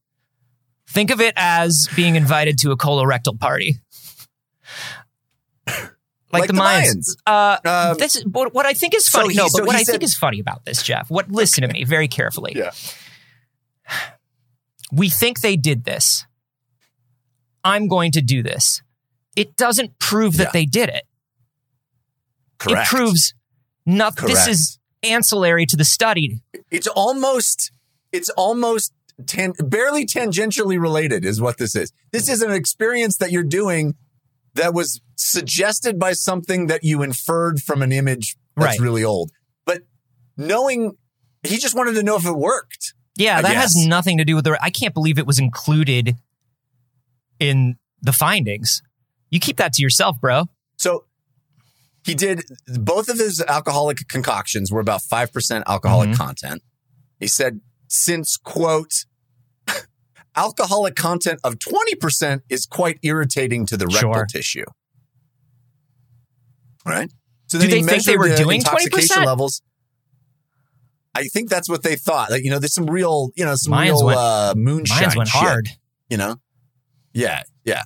Think 0.89 1.11
of 1.11 1.21
it 1.21 1.33
as 1.35 1.87
being 1.95 2.15
invited 2.15 2.57
to 2.59 2.71
a 2.71 2.77
colorectal 2.77 3.39
party. 3.39 3.77
Like, 6.41 6.47
the, 6.47 6.53
Mayans. 6.53 7.15
Uh, 7.25 7.57
Um, 7.91 7.97
this 7.97 8.15
is 8.15 8.25
what, 8.25 8.53
what 8.53 8.65
I 8.65 8.73
think 8.73 8.93
is 8.95 9.05
so 9.05 9.19
funny. 9.21 9.33
he- 9.33 9.37
no, 9.37 9.47
so 9.47 9.59
but 9.59 9.67
what 9.67 9.75
he 9.75 9.81
I 9.81 9.83
think 9.85 10.03
is 10.03 10.13
funny 10.15 10.39
about 10.39 10.63
this, 10.65 10.81
Jeff. 10.83 11.09
What? 11.09 11.29
Listen 11.31 11.61
to 11.67 11.73
me 11.73 11.83
very 11.83 12.07
carefully. 12.07 12.53
Yeah. 12.55 12.71
We 14.91 15.09
think 15.09 15.41
they 15.41 15.57
did 15.57 15.83
this. 15.83 16.25
I'm 17.63 17.87
going 17.87 18.11
to 18.11 18.21
do 18.21 18.43
this. 18.43 18.81
It 19.35 19.55
doesn't 19.57 19.97
prove 19.99 20.37
that 20.37 20.43
Yeah. 20.49 20.51
they 20.53 20.65
did 20.65 20.89
it. 20.89 21.03
Correct. 22.59 22.87
It 22.93 22.95
proves 22.95 23.33
nothing. 23.85 24.27
This 24.27 24.47
is 24.47 24.79
ancillary 25.03 25.65
to 25.67 25.75
the 25.75 25.83
study. 25.85 26.41
it's 26.71 26.87
almost 26.87 27.71
it's 28.11 28.29
almost 28.31 28.93
tan- 29.27 29.53
barely 29.59 30.05
tangentially 30.05 30.79
related 30.79 31.25
is 31.25 31.41
what 31.41 31.57
this 31.57 31.75
is 31.75 31.91
this 32.11 32.29
is 32.29 32.41
an 32.41 32.51
experience 32.51 33.17
that 33.17 33.31
you're 33.31 33.43
doing 33.43 33.95
that 34.55 34.73
was 34.73 35.01
suggested 35.15 35.99
by 35.99 36.13
something 36.13 36.67
that 36.67 36.83
you 36.83 37.01
inferred 37.03 37.61
from 37.61 37.81
an 37.81 37.91
image 37.91 38.35
that's 38.57 38.65
Right. 38.65 38.79
really 38.79 39.03
old 39.03 39.31
but 39.65 39.81
knowing 40.37 40.97
he 41.43 41.57
just 41.57 41.75
wanted 41.75 41.93
to 41.95 42.03
know 42.03 42.15
if 42.15 42.25
it 42.25 42.35
worked 42.35 42.93
Yeah, 43.17 43.37
I 43.37 43.41
that 43.43 43.55
has 43.55 43.75
nothing 43.75 44.17
to 44.17 44.25
do 44.25 44.35
with 44.35 44.43
the. 44.45 44.57
I 44.61 44.69
can't 44.69 44.93
believe 44.93 45.17
it 45.19 45.25
was 45.27 45.39
included 45.39 46.15
in 47.39 47.75
the 48.01 48.11
findings. 48.13 48.81
You 49.29 49.39
keep 49.39 49.57
that 49.57 49.73
to 49.73 49.81
yourself, 49.81 50.19
bro. 50.19 50.45
so 50.77 51.05
he 52.03 52.13
did 52.13 52.43
both 52.67 53.07
of 53.09 53.17
his 53.17 53.41
alcoholic 53.41 54.07
concoctions 54.07 54.71
were 54.71 54.79
about 54.81 55.01
5% 55.01 55.63
alcoholic 55.67 56.09
Mhm. 56.09 56.17
content 56.17 56.61
he 57.19 57.27
said 57.27 57.61
since 57.87 58.37
quote 58.37 59.05
alcoholic 60.35 60.95
content 60.95 61.39
of 61.43 61.55
20% 61.59 62.41
is 62.49 62.65
quite 62.65 62.99
irritating 63.03 63.65
to 63.67 63.77
the 63.77 63.85
rectal 63.87 64.13
Sure. 64.13 64.25
tissue 64.25 64.65
right 66.85 67.11
so 67.47 67.57
Do 67.59 67.67
then 67.67 67.77
he 67.77 67.81
they 67.83 67.89
think 67.93 68.03
they 68.05 68.17
were 68.17 68.29
the 68.29 68.35
doing 68.35 68.59
intoxication 68.59 69.17
20%? 69.23 69.25
levels 69.25 69.61
I 71.17 71.23
think 71.31 71.49
that's 71.49 71.69
what 71.69 71.81
they 71.81 71.95
thought. 71.95 72.29
Like, 72.29 72.43
you 72.43 72.49
know, 72.49 72.59
there's 72.59 72.73
some 72.73 72.87
real, 72.87 73.29
you 73.37 73.45
know, 73.45 73.53
some 73.55 73.71
Mines 73.71 73.91
real 74.01 74.05
went- 74.07 74.19
uh, 74.19 74.53
moonshine 74.57 75.01
Mines 75.03 75.15
went 75.15 75.29
shit 75.29 75.39
hard. 75.41 75.69
you 76.09 76.17
know? 76.17 76.35
Yeah, 77.13 77.43
yeah. 77.63 77.83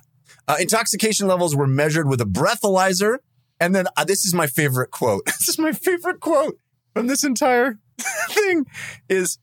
Uh, 0.48 0.56
intoxication 0.58 1.28
levels 1.28 1.54
were 1.54 1.68
measured 1.68 2.08
with 2.08 2.20
a 2.20 2.24
breathalyzer. 2.24 3.18
And 3.60 3.72
then 3.72 3.86
uh, 3.96 4.02
this 4.04 4.24
is 4.24 4.34
my 4.34 4.48
favorite 4.48 4.90
quote. 4.90 5.22
this 5.26 5.48
is 5.48 5.60
my 5.60 5.70
favorite 5.70 6.18
quote 6.18 6.56
from 6.92 7.06
this 7.06 7.22
entire 7.22 7.78
thing 8.30 8.64
is 9.08 9.38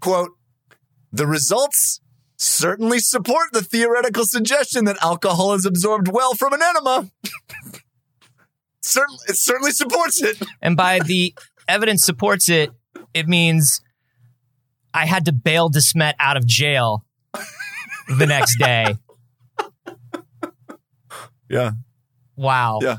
quote, 0.00 0.32
the 1.10 1.26
results 1.26 2.02
certainly 2.44 2.98
support 2.98 3.48
the 3.52 3.62
theoretical 3.62 4.24
suggestion 4.24 4.84
that 4.84 4.96
alcohol 5.02 5.54
is 5.54 5.64
absorbed 5.64 6.08
well 6.08 6.34
from 6.34 6.52
an 6.52 6.60
enema. 6.62 7.10
certainly, 8.82 9.20
it 9.28 9.36
certainly 9.36 9.70
supports 9.70 10.22
it. 10.22 10.40
And 10.60 10.76
by 10.76 11.00
the 11.00 11.34
evidence 11.66 12.04
supports 12.04 12.48
it, 12.48 12.70
it 13.12 13.26
means 13.26 13.80
I 14.92 15.06
had 15.06 15.24
to 15.24 15.32
bail 15.32 15.70
Desmet 15.70 16.14
out 16.20 16.36
of 16.36 16.46
jail 16.46 17.04
the 18.18 18.26
next 18.26 18.58
day. 18.58 18.96
Yeah. 21.48 21.72
Wow. 22.36 22.80
Yeah. 22.82 22.96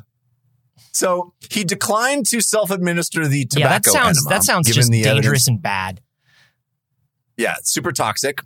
So 0.91 1.33
he 1.49 1.63
declined 1.63 2.25
to 2.27 2.39
self-administer 2.39 3.27
the 3.27 3.45
tobacco 3.45 3.67
Yeah, 3.67 3.79
that 3.79 3.85
sounds 3.85 4.17
enema, 4.17 4.29
that 4.29 4.43
sounds 4.43 4.67
just 4.71 4.91
dangerous 4.91 5.17
evidence- 5.17 5.47
and 5.47 5.61
bad. 5.61 6.01
Yeah, 7.37 7.55
super 7.63 7.91
toxic. 7.91 8.39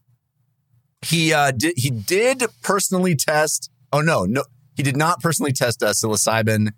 He 1.02 1.34
uh, 1.34 1.52
did 1.52 1.74
he 1.78 1.90
did 1.90 2.44
personally 2.62 3.16
test. 3.16 3.72
Oh 3.92 4.02
no, 4.02 4.26
no, 4.26 4.44
he 4.76 4.84
did 4.84 4.98
not 4.98 5.22
personally 5.22 5.54
test 5.54 5.82
uh, 5.82 5.92
psilocybin, 5.92 6.72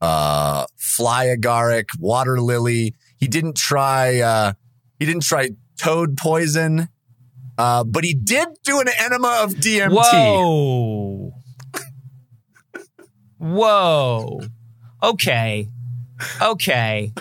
uh, 0.00 0.66
fly 0.76 1.26
agaric, 1.26 1.86
water 1.98 2.40
lily. 2.40 2.94
He 3.18 3.28
didn't 3.28 3.56
try. 3.56 4.20
Uh, 4.20 4.52
he 4.98 5.06
didn't 5.06 5.22
try 5.22 5.50
toad 5.78 6.16
poison. 6.16 6.88
Uh, 7.58 7.84
but 7.84 8.04
he 8.04 8.12
did 8.14 8.48
do 8.64 8.80
an 8.80 8.88
enema 8.98 9.40
of 9.42 9.54
DMT. 9.54 9.90
Whoa. 9.90 11.32
Whoa. 13.38 14.40
Okay. 15.02 15.68
Okay. 16.40 17.12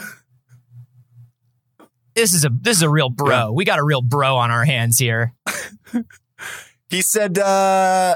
This 2.16 2.34
is 2.34 2.46
a 2.46 2.50
this 2.50 2.78
is 2.78 2.84
a 2.84 2.90
real 2.90 3.10
bro. 3.10 3.30
Yeah. 3.30 3.50
We 3.50 3.66
got 3.66 3.80
a 3.80 3.84
real 3.84 4.02
bro 4.02 4.38
on 4.38 4.52
our 4.52 4.66
hands 4.66 4.98
here. 4.98 5.34
He 6.90 7.02
said 7.02 7.38
uh, 7.40 8.16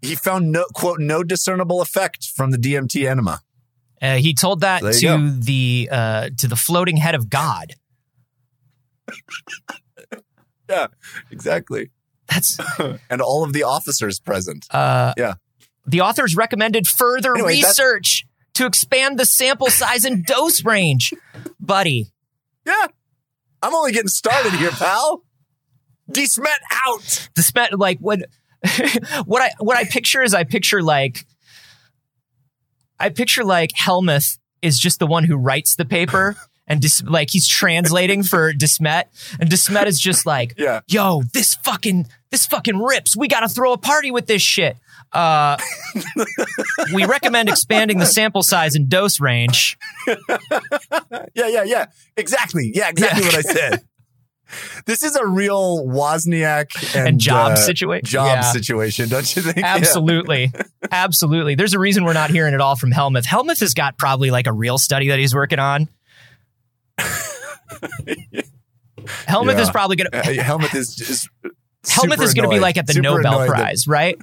he 0.00 0.14
found 0.14 0.52
no 0.52 0.64
quote 0.74 1.00
no 1.00 1.22
discernible 1.22 1.80
effect 1.82 2.24
from 2.34 2.50
the 2.50 2.58
DMT 2.58 3.08
enema. 3.08 3.40
Uh, 4.00 4.16
he 4.16 4.34
told 4.34 4.60
that 4.60 4.82
you 4.82 4.90
to 4.92 5.06
go. 5.06 5.30
the 5.40 5.88
uh, 5.90 6.30
to 6.38 6.46
the 6.48 6.56
floating 6.56 6.96
head 6.98 7.14
of 7.14 7.28
God. 7.30 7.74
Yeah, 10.68 10.88
exactly. 11.30 11.90
That's 12.26 12.58
and 13.10 13.22
all 13.22 13.44
of 13.44 13.52
the 13.52 13.62
officers 13.62 14.18
present. 14.18 14.66
uh, 14.72 15.14
Yeah. 15.16 15.34
The 15.86 16.00
authors 16.00 16.34
recommended 16.34 16.88
further 16.88 17.34
Anyway, 17.36 17.54
research 17.54 18.24
to 18.54 18.66
expand 18.66 19.16
the 19.16 19.26
sample 19.26 19.68
size 19.70 20.04
and 20.04 20.26
dose 20.26 20.64
range, 20.64 21.14
buddy. 21.60 22.10
Yeah. 22.66 22.86
I'm 23.62 23.74
only 23.76 23.92
getting 23.92 24.08
started 24.08 24.54
here, 24.54 24.72
pal. 24.72 25.22
Desmet 26.10 26.46
out. 26.86 27.02
spe- 27.02 27.72
like 27.72 27.98
what 27.98 28.20
what 29.26 29.42
I 29.42 29.50
what 29.58 29.76
I 29.76 29.84
picture 29.84 30.22
is 30.22 30.34
I 30.34 30.44
picture 30.44 30.82
like 30.82 31.26
I 32.98 33.10
picture 33.10 33.44
like 33.44 33.70
Hellmuth 33.72 34.38
is 34.62 34.78
just 34.78 34.98
the 34.98 35.06
one 35.06 35.24
who 35.24 35.36
writes 35.36 35.76
the 35.76 35.84
paper 35.84 36.36
and 36.66 36.80
Dis- 36.80 37.02
like 37.02 37.30
he's 37.30 37.46
translating 37.46 38.22
for 38.22 38.52
Desmet 38.52 39.04
and 39.38 39.50
Desmet 39.50 39.86
is 39.86 40.00
just 40.00 40.26
like 40.26 40.54
Yeah. 40.58 40.80
yo 40.88 41.22
this 41.32 41.54
fucking 41.56 42.06
this 42.30 42.46
fucking 42.46 42.78
rips 42.78 43.16
we 43.16 43.28
got 43.28 43.40
to 43.40 43.48
throw 43.48 43.72
a 43.72 43.78
party 43.78 44.10
with 44.10 44.26
this 44.26 44.42
shit 44.42 44.76
uh 45.12 45.56
we 46.94 47.04
recommend 47.04 47.48
expanding 47.48 47.98
the 47.98 48.06
sample 48.06 48.42
size 48.42 48.74
and 48.74 48.88
dose 48.88 49.20
range 49.20 49.78
Yeah, 50.06 51.48
yeah, 51.48 51.62
yeah. 51.64 51.86
Exactly. 52.16 52.72
Yeah, 52.74 52.88
exactly 52.88 53.22
Yeah. 53.22 53.28
what 53.28 53.34
I 53.36 53.40
said. 53.42 53.84
This 54.86 55.02
is 55.02 55.16
a 55.16 55.26
real 55.26 55.84
Wozniak 55.86 56.94
and, 56.96 57.08
And 57.08 57.20
job 57.20 57.52
uh, 57.52 57.56
situation. 57.56 58.06
job 58.06 58.26
Yeah. 58.26 58.40
situation, 58.52 59.08
don't 59.08 59.34
you 59.36 59.42
think? 59.42 59.56
Yeah. 59.66 59.74
Absolutely. 59.76 60.52
Absolutely. 60.92 61.54
There's 61.56 61.74
a 61.74 61.78
reason 61.78 62.04
we're 62.04 62.12
not 62.12 62.30
hearing 62.30 62.54
it 62.54 62.60
all 62.60 62.76
from 62.76 62.92
Hellmuth. 62.92 63.24
Hellmuth 63.24 63.60
has 63.60 63.74
got 63.74 63.98
probably 63.98 64.30
like 64.30 64.46
a 64.46 64.52
real 64.52 64.78
study 64.78 65.08
that 65.08 65.18
he's 65.18 65.34
working 65.34 65.58
on. 65.58 65.88
Hellmuth 68.98 69.54
Yeah. 69.56 69.60
is 69.60 69.70
probably 69.70 69.96
going 69.96 70.10
to 70.10 70.18
Uh, 70.18 70.42
Helmut 70.42 70.74
is 70.74 70.94
just 70.94 71.28
Hellmuth 71.84 72.20
is 72.22 72.34
going 72.34 72.48
to 72.48 72.54
be 72.54 72.60
like 72.60 72.76
at 72.76 72.86
the 72.86 72.92
Super 72.94 73.02
Nobel 73.02 73.34
annoyed 73.40 73.48
that- 73.50 73.54
Prize, 73.56 73.86
right? 73.86 74.16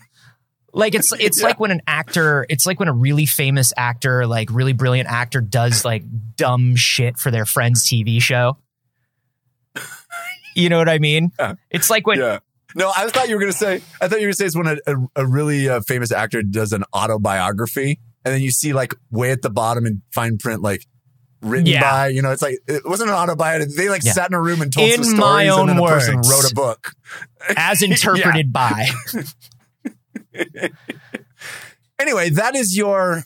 Like 0.75 0.95
it's 0.95 1.11
it's 1.19 1.39
Yeah. 1.39 1.47
like 1.47 1.59
when 1.59 1.69
an 1.71 1.81
actor, 1.85 2.45
it's 2.49 2.65
like 2.65 2.79
when 2.79 2.89
a 2.89 2.93
really 2.93 3.25
famous 3.27 3.71
actor, 3.77 4.25
like 4.25 4.49
really 4.51 4.73
brilliant 4.73 5.07
actor 5.07 5.39
does 5.39 5.85
like 5.85 6.03
dumb 6.35 6.75
shit 6.75 7.17
for 7.19 7.29
their 7.29 7.45
friend's 7.45 7.83
TV 7.85 8.19
show. 8.21 8.57
You 10.55 10.69
know 10.69 10.77
what 10.77 10.89
I 10.89 10.99
mean? 10.99 11.31
Yeah. 11.39 11.55
It's 11.69 11.89
like 11.89 12.05
when 12.07 12.19
yeah. 12.19 12.39
No, 12.75 12.91
I 12.95 13.07
thought 13.09 13.29
you 13.29 13.35
were 13.35 13.41
gonna 13.41 13.53
say. 13.53 13.81
I 14.01 14.07
thought 14.07 14.19
you 14.19 14.27
were 14.27 14.31
gonna 14.31 14.33
say 14.33 14.45
it's 14.47 14.55
when 14.57 14.67
a, 14.67 14.77
a, 14.87 14.95
a 15.23 15.27
really 15.27 15.69
uh, 15.69 15.81
famous 15.81 16.11
actor 16.11 16.41
does 16.41 16.73
an 16.73 16.83
autobiography, 16.93 17.99
and 18.25 18.33
then 18.33 18.41
you 18.41 18.49
see 18.51 18.73
like 18.73 18.95
way 19.11 19.31
at 19.31 19.41
the 19.43 19.49
bottom 19.51 19.85
in 19.85 20.01
fine 20.11 20.37
print, 20.39 20.61
like 20.63 20.87
written 21.41 21.67
Yeah. 21.67 21.81
by. 21.81 22.07
You 22.07 22.21
know, 22.23 22.31
it's 22.31 22.41
like 22.41 22.57
it 22.67 22.81
wasn't 22.83 23.09
an 23.11 23.15
autobiography. 23.15 23.73
They 23.75 23.89
like 23.89 24.03
Yeah. 24.03 24.13
sat 24.13 24.29
in 24.31 24.33
a 24.33 24.41
room 24.41 24.61
and 24.61 24.73
told 24.73 24.89
In 24.89 25.03
some 25.03 25.17
my 25.17 25.45
stories, 25.45 25.49
own 25.51 25.69
and 25.69 25.77
then 25.77 25.85
a 25.85 25.87
person 25.87 26.15
wrote 26.15 26.51
a 26.51 26.55
book. 26.55 26.93
as 27.57 27.81
interpreted 27.83 28.51
by. 28.51 28.87
Anyway, 31.99 32.29
that 32.31 32.55
is 32.55 32.75
your 32.75 33.23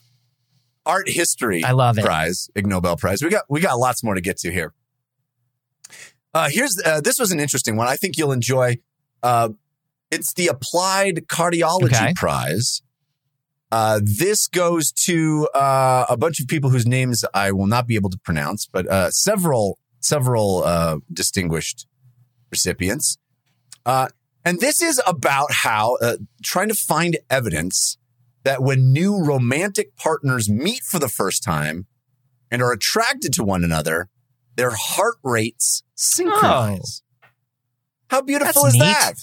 art 0.85 1.09
history. 1.09 1.63
I 1.63 1.71
love 1.71 1.97
it. 1.97 2.05
prize, 2.05 2.49
Ig 2.53 2.67
Nobel 2.67 2.97
Prize. 2.97 3.23
We 3.23 3.29
got 3.29 3.43
we 3.49 3.59
got 3.61 3.79
lots 3.79 4.03
more 4.03 4.13
to 4.13 4.21
get 4.21 4.37
to 4.39 4.51
here. 4.51 4.73
Uh, 6.37 6.49
here's 6.51 6.79
uh, 6.85 7.01
this 7.01 7.17
was 7.17 7.31
an 7.31 7.39
interesting 7.39 7.75
one. 7.77 7.87
I 7.87 7.95
think 7.95 8.15
you'll 8.15 8.31
enjoy. 8.31 8.77
Uh, 9.23 9.49
it's 10.11 10.33
the 10.33 10.47
Applied 10.47 11.27
Cardiology 11.27 11.95
Okay. 11.95 12.13
Prize. 12.15 12.83
Uh, 13.71 13.99
this 14.03 14.47
goes 14.47 14.91
to 14.91 15.47
uh, 15.55 16.05
a 16.07 16.15
bunch 16.15 16.39
of 16.39 16.47
people 16.47 16.69
whose 16.69 16.85
names 16.85 17.25
I 17.33 17.51
will 17.51 17.65
not 17.65 17.87
be 17.87 17.95
able 17.95 18.11
to 18.11 18.19
pronounce, 18.19 18.67
but 18.67 18.87
uh, 18.87 19.09
several 19.09 19.79
several 19.99 20.63
uh, 20.63 20.97
distinguished 21.11 21.87
recipients. 22.51 23.17
Uh, 23.83 24.09
and 24.45 24.59
this 24.59 24.79
is 24.79 25.01
about 25.07 25.51
how 25.51 25.97
uh, 26.03 26.17
trying 26.43 26.69
to 26.69 26.75
find 26.75 27.17
evidence 27.31 27.97
that 28.43 28.61
when 28.61 28.93
new 28.93 29.17
romantic 29.17 29.95
partners 29.95 30.47
meet 30.47 30.83
for 30.83 30.99
the 30.99 31.09
first 31.09 31.41
time 31.41 31.87
and 32.51 32.61
are 32.61 32.71
attracted 32.71 33.33
to 33.33 33.43
one 33.43 33.63
another, 33.63 34.07
their 34.57 34.71
heart 34.71 35.15
rates 35.23 35.83
synchronize. 35.95 37.01
Oh. 37.23 37.27
How 38.09 38.21
beautiful 38.21 38.63
That's 38.63 38.73
is 38.75 38.79
neat. 38.79 38.79
that? 38.81 39.13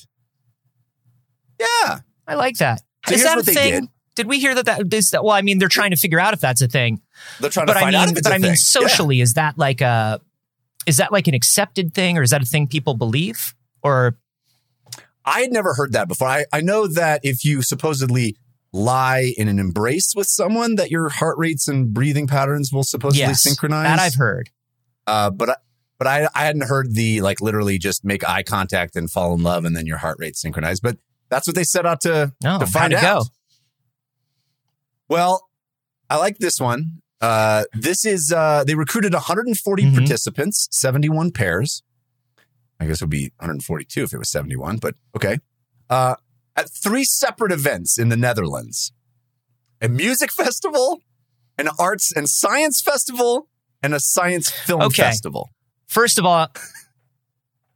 Yeah. 1.61 1.99
I 2.27 2.35
like 2.35 2.57
that. 2.59 2.81
So 3.07 3.15
Is 3.15 3.23
that 3.25 3.39
a 3.39 3.43
thing? 3.43 3.81
did. 3.81 3.85
Did 4.17 4.27
we 4.29 4.39
hear 4.39 4.55
that 4.55 4.67
that 4.67 4.93
is 4.95 5.11
that? 5.11 5.25
Well, 5.25 5.35
I 5.35 5.43
mean, 5.43 5.59
they're 5.59 5.69
trying 5.69 5.91
to 5.91 5.97
figure 5.97 6.21
out 6.21 6.35
if 6.35 6.41
that's 6.41 6.63
a 6.63 6.69
thing. 6.69 7.01
They're 7.41 7.51
trying 7.51 7.67
But 7.67 7.73
to 7.75 7.79
I 7.81 7.83
find 7.83 7.93
mean, 7.95 8.03
out 8.03 8.09
if 8.11 8.17
it's 8.19 8.29
but 8.29 8.33
I 8.33 8.39
mean, 8.39 8.53
thing. 8.53 8.57
socially, 8.57 9.21
is 9.21 9.35
that 9.35 9.59
like 9.59 9.81
a 9.81 10.21
is 10.87 10.99
that 10.99 11.11
like 11.13 11.27
an 11.27 11.35
accepted 11.35 11.95
thing, 11.95 12.17
or 12.17 12.23
is 12.23 12.31
that 12.31 12.41
a 12.43 12.47
thing 12.47 12.69
people 12.69 12.95
believe? 12.95 13.55
Or 13.83 14.17
I 15.25 15.41
had 15.41 15.53
never 15.53 15.75
heard 15.75 15.93
that 15.95 16.07
before. 16.07 16.29
I, 16.29 16.45
I 16.53 16.61
know 16.61 16.87
that 16.87 17.21
if 17.25 17.45
you 17.45 17.63
supposedly 17.63 18.37
lie 18.73 19.33
in 19.37 19.49
an 19.49 19.59
embrace 19.59 20.13
with 20.15 20.27
someone, 20.29 20.77
that 20.77 20.91
your 20.93 21.09
heart 21.09 21.37
rates 21.39 21.67
and 21.67 21.93
breathing 21.93 22.27
patterns 22.29 22.73
will 22.73 22.85
supposedly 22.85 23.27
yes, 23.27 23.43
synchronize. 23.43 23.85
that 23.87 23.99
I've 23.99 24.15
heard. 24.15 24.51
Uh, 25.07 25.31
but 25.31 25.51
I, 25.51 25.57
but 25.99 26.07
I, 26.07 26.29
I 26.35 26.45
hadn't 26.45 26.65
heard 26.69 26.95
the 26.95 27.21
like 27.21 27.41
literally 27.41 27.79
just 27.79 28.05
make 28.05 28.27
eye 28.29 28.43
contact 28.43 28.97
and 28.97 29.11
fall 29.11 29.35
in 29.35 29.43
love 29.43 29.65
and 29.65 29.77
then 29.77 29.87
your 29.87 29.99
heart 29.99 30.17
rate 30.19 30.37
synchronize. 30.37 30.81
But 30.81 30.99
that's 31.31 31.47
what 31.47 31.55
they 31.57 31.65
set 31.65 31.87
out 31.87 32.01
to 32.03 32.33
No, 32.43 32.59
to 32.59 32.67
find 32.67 32.93
out. 32.95 33.03
go? 33.03 33.23
Well, 35.09 35.49
I 36.11 36.17
like 36.17 36.39
this 36.39 36.61
one. 36.61 37.03
Uh, 37.21 37.65
this 37.73 38.05
is 38.05 38.33
uh, 38.35 38.65
they 38.65 38.75
recruited 38.75 39.13
140 39.15 39.83
Mhm. 39.85 39.95
participants, 39.95 40.69
71 40.71 41.31
pairs. 41.31 41.83
I 42.81 42.87
guess 42.87 43.01
it 43.01 43.05
would 43.05 43.11
be 43.11 43.33
142 43.39 44.03
if 44.03 44.13
it 44.13 44.19
was 44.19 44.31
71, 44.31 44.79
but 44.79 44.95
okay. 45.17 45.39
Uh, 45.89 46.17
at 46.57 46.69
three 46.71 47.05
separate 47.05 47.53
events 47.53 47.99
in 47.99 48.09
the 48.09 48.17
Netherlands: 48.17 48.93
a 49.81 49.89
music 49.89 50.33
festival, 50.33 51.01
an 51.57 51.69
arts 51.79 52.13
and 52.15 52.29
science 52.29 52.81
festival, 52.83 53.49
and 53.85 53.95
a 53.95 54.01
science 54.01 54.51
film 54.51 54.83
Okay. 54.83 55.03
festival. 55.03 55.51
First 55.87 56.19
of 56.19 56.25
all, 56.25 56.49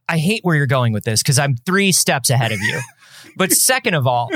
I 0.08 0.18
hate 0.18 0.40
where 0.42 0.56
you're 0.56 0.66
going 0.66 0.92
with 0.92 1.04
this 1.04 1.22
because 1.22 1.38
I'm 1.38 1.54
three 1.66 1.92
steps 1.92 2.30
ahead 2.30 2.50
of 2.52 2.60
you. 2.60 2.80
but 3.36 3.52
second 3.52 3.94
of 3.94 4.06
all, 4.06 4.30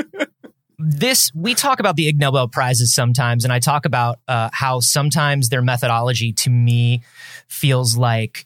this 0.77 1.31
we 1.33 1.53
talk 1.55 1.79
about 1.79 1.95
the 1.95 2.07
Ig 2.07 2.19
Nobel 2.19 2.47
prizes 2.47 2.93
sometimes, 2.93 3.43
and 3.43 3.51
I 3.51 3.59
talk 3.59 3.85
about 3.85 4.19
uh, 4.27 4.49
how 4.53 4.79
sometimes 4.79 5.49
their 5.49 5.61
methodology 5.61 6.31
to 6.33 6.49
me 6.49 7.01
feels 7.47 7.97
like 7.97 8.45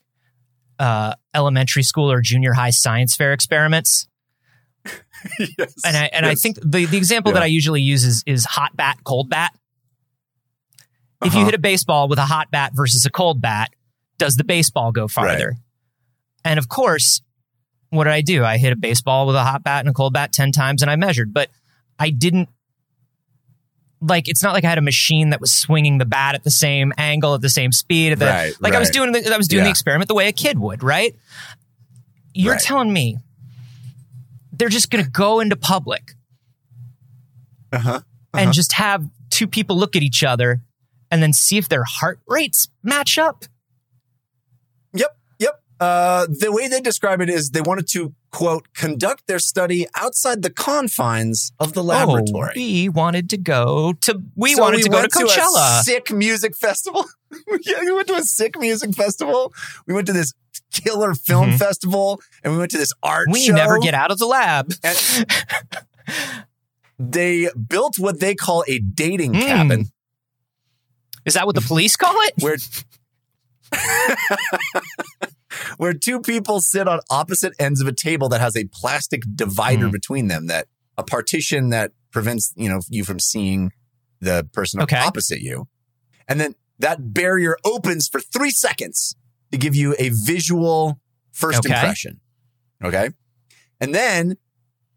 uh, 0.79 1.15
elementary 1.33 1.83
school 1.83 2.11
or 2.11 2.21
junior 2.21 2.53
high 2.53 2.69
science 2.69 3.15
fair 3.15 3.33
experiments. 3.33 4.07
yes. 5.39 5.73
And 5.85 5.97
I 5.97 6.05
and 6.13 6.25
I 6.25 6.35
think 6.35 6.57
the 6.63 6.85
the 6.85 6.97
example 6.97 7.33
that 7.33 7.43
I 7.43 7.47
usually 7.47 7.81
use 7.81 8.03
is 8.05 8.23
is 8.25 8.45
hot 8.45 8.75
bat, 8.77 8.99
cold 9.03 9.29
bat. 9.29 9.53
If 11.23 11.33
you 11.33 11.39
Uh-huh. 11.39 11.45
hit 11.47 11.55
a 11.55 11.59
baseball 11.59 12.07
with 12.07 12.19
a 12.19 12.25
hot 12.25 12.51
bat 12.51 12.73
versus 12.75 13.05
a 13.05 13.09
cold 13.09 13.41
bat, 13.41 13.71
does 14.17 14.35
the 14.35 14.43
baseball 14.43 14.91
go 14.91 15.07
farther? 15.07 15.57
And 16.45 16.59
of 16.59 16.69
course, 16.69 17.21
what 17.89 18.03
did 18.05 18.13
I 18.13 18.21
do? 18.21 18.43
I 18.45 18.57
hit 18.57 18.71
a 18.73 18.75
baseball 18.75 19.25
with 19.27 19.35
a 19.35 19.43
hot 19.43 19.63
bat 19.63 19.79
and 19.81 19.89
a 19.89 19.93
cold 19.93 20.13
bat 20.13 20.31
10 20.31 20.51
times 20.51 20.81
and 20.81 20.91
I 20.91 20.95
measured, 20.95 21.33
but 21.33 21.49
I 21.99 22.09
didn't 22.11 22.49
like 23.99 24.27
it's 24.27 24.43
not 24.43 24.53
like 24.53 24.63
I 24.63 24.69
had 24.69 24.77
a 24.77 24.81
machine 24.81 25.31
that 25.31 25.41
was 25.41 25.51
swinging 25.51 25.97
the 25.97 26.05
bat 26.05 26.35
at 26.35 26.43
the 26.43 26.51
same 26.51 26.93
angle 26.99 27.33
at 27.33 27.41
the 27.41 27.49
same 27.49 27.71
speed 27.71 28.11
at 28.11 28.19
the, 28.19 28.25
Right, 28.27 28.53
like 28.59 28.75
I 28.75 28.79
was 28.79 28.91
doing 28.91 29.11
the, 29.11 29.33
I 29.33 29.37
was 29.37 29.47
doing 29.47 29.63
the 29.63 29.71
experiment 29.71 30.07
the 30.07 30.13
way 30.13 30.27
a 30.27 30.31
kid 30.31 30.59
would, 30.59 30.83
right? 30.83 31.15
You're 32.35 32.53
Right. 32.53 32.61
telling 32.61 32.93
me 32.93 33.17
they're 34.53 34.69
just 34.69 34.91
going 34.91 35.03
to 35.03 35.09
go 35.09 35.39
into 35.39 35.55
public 35.55 36.13
Uh-huh. 37.71 38.01
and 38.35 38.53
just 38.53 38.73
have 38.73 39.09
two 39.31 39.47
people 39.47 39.75
look 39.77 39.95
at 39.95 40.03
each 40.03 40.23
other 40.23 40.61
and 41.11 41.21
then 41.23 41.31
see 41.33 41.57
if 41.57 41.69
their 41.69 41.83
heart 41.85 42.19
rates 42.27 42.67
match 42.83 43.17
up. 43.17 43.45
Yep, 44.93 45.17
yep. 45.39 45.63
Uh, 45.79 46.25
the 46.27 46.51
way 46.51 46.67
they 46.67 46.81
describe 46.81 47.21
it 47.21 47.29
is 47.29 47.51
they 47.51 47.61
wanted 47.61 47.87
to 47.89 48.13
quote 48.31 48.67
conduct 48.73 49.27
their 49.27 49.39
study 49.39 49.87
outside 49.95 50.41
the 50.41 50.49
confines 50.49 51.51
of 51.59 51.73
the 51.73 51.83
laboratory. 51.83 52.51
Oh, 52.55 52.59
we 52.59 52.89
wanted 52.89 53.29
to 53.31 53.37
go 53.37 53.93
to 54.01 54.21
we 54.35 54.53
So 54.55 54.61
wanted 54.61 54.83
to 54.83 54.89
go 54.89 55.01
to 55.01 55.07
Coachella. 55.07 55.79
a 55.79 55.83
sick 55.83 56.11
music 56.11 56.55
festival. 56.55 57.05
yeah, 57.61 57.79
we 57.81 57.91
went 57.93 58.07
to 58.09 58.15
a 58.15 58.23
sick 58.23 58.59
music 58.59 58.93
festival. 58.95 59.53
We 59.87 59.93
went 59.93 60.07
to 60.07 60.13
this 60.13 60.33
killer 60.71 61.13
film 61.15 61.51
Mhm. 61.51 61.59
festival, 61.59 62.21
and 62.43 62.53
we 62.53 62.59
went 62.59 62.71
to 62.71 62.77
this 62.77 62.91
art 63.01 63.29
we 63.31 63.45
show. 63.45 63.55
never 63.55 63.79
get 63.79 63.93
out 63.93 64.11
of 64.11 64.19
the 64.19 64.25
lab. 64.27 64.73
And 64.83 64.97
they 66.99 67.49
built 67.67 67.97
what 67.97 68.19
they 68.19 68.35
call 68.35 68.63
a 68.67 68.79
dating 68.79 69.33
Mm. 69.33 69.47
cabin, 69.47 69.85
Is 71.27 71.33
that 71.35 71.45
what 71.45 71.55
the 71.55 71.61
police 71.61 71.95
call 71.97 72.15
it? 72.21 72.33
where 72.39 72.55
where 75.77 75.93
two 75.93 76.19
people 76.21 76.61
sit 76.61 76.87
on 76.87 76.99
opposite 77.09 77.53
ends 77.59 77.81
of 77.81 77.87
a 77.87 77.91
table 77.93 78.29
that 78.29 78.39
has 78.41 78.55
a 78.55 78.65
plastic 78.71 79.23
divider 79.35 79.85
Hmm. 79.87 79.91
between 79.91 80.27
them 80.27 80.47
that 80.47 80.67
a 80.97 81.03
partition 81.03 81.69
that 81.69 81.91
prevents 82.11 82.53
you 82.55 82.69
know 82.69 82.79
you 82.89 83.03
from 83.03 83.19
seeing 83.19 83.71
the 84.21 84.47
person 84.53 84.81
Okay. 84.81 84.97
opposite 84.97 85.41
you 85.41 85.67
and 86.27 86.39
then 86.39 86.55
that 86.79 87.13
barrier 87.13 87.57
opens 87.65 88.07
for 88.07 88.19
three 88.21 88.51
seconds 88.51 89.15
to 89.51 89.57
give 89.57 89.75
you 89.75 89.95
a 89.99 90.09
visual 90.09 90.99
first 91.33 91.59
Okay. 91.59 91.73
impression 91.73 92.21
okay 92.83 93.09
and 93.81 93.93
then 93.93 94.37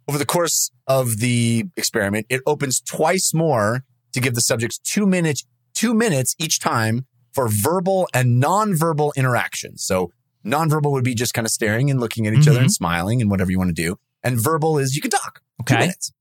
over 0.08 0.16
the 0.16 0.26
course 0.26 0.70
of 0.86 1.18
the 1.18 1.64
experiment 1.76 2.26
it 2.28 2.40
opens 2.46 2.80
twice 2.80 3.34
more 3.34 3.84
to 4.12 4.20
give 4.20 4.34
the 4.34 4.40
subjects 4.40 4.78
two 4.78 5.06
minutes 5.06 5.44
two 5.80 5.94
minutes 5.94 6.34
each 6.38 6.58
time 6.60 7.06
for 7.32 7.48
verbal 7.48 8.06
and 8.12 8.42
nonverbal 8.42 9.12
interactions. 9.16 9.82
So 9.82 10.12
nonverbal 10.44 10.90
would 10.92 11.04
be 11.04 11.14
just 11.14 11.32
kind 11.32 11.46
of 11.46 11.50
staring 11.50 11.90
and 11.90 11.98
looking 12.00 12.26
at 12.26 12.34
each 12.34 12.48
other 12.48 12.58
Mhm. 12.58 12.62
and 12.64 12.72
smiling 12.72 13.20
and 13.22 13.30
whatever 13.30 13.50
you 13.50 13.58
want 13.58 13.74
to 13.74 13.82
do. 13.86 13.96
And 14.22 14.38
verbal 14.38 14.78
is 14.78 14.94
you 14.96 15.00
can 15.02 15.10
talk. 15.10 15.40
Two 15.66 15.74
Okay. 15.74 15.78
minutes. 15.80 16.12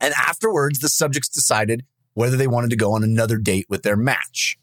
And 0.00 0.12
afterwards, 0.14 0.80
the 0.80 0.88
subjects 0.88 1.28
decided 1.28 1.84
whether 2.14 2.36
they 2.36 2.46
wanted 2.48 2.70
to 2.70 2.76
go 2.76 2.92
on 2.94 3.04
another 3.04 3.36
date 3.38 3.66
with 3.68 3.82
their 3.84 3.96
match. 3.96 4.56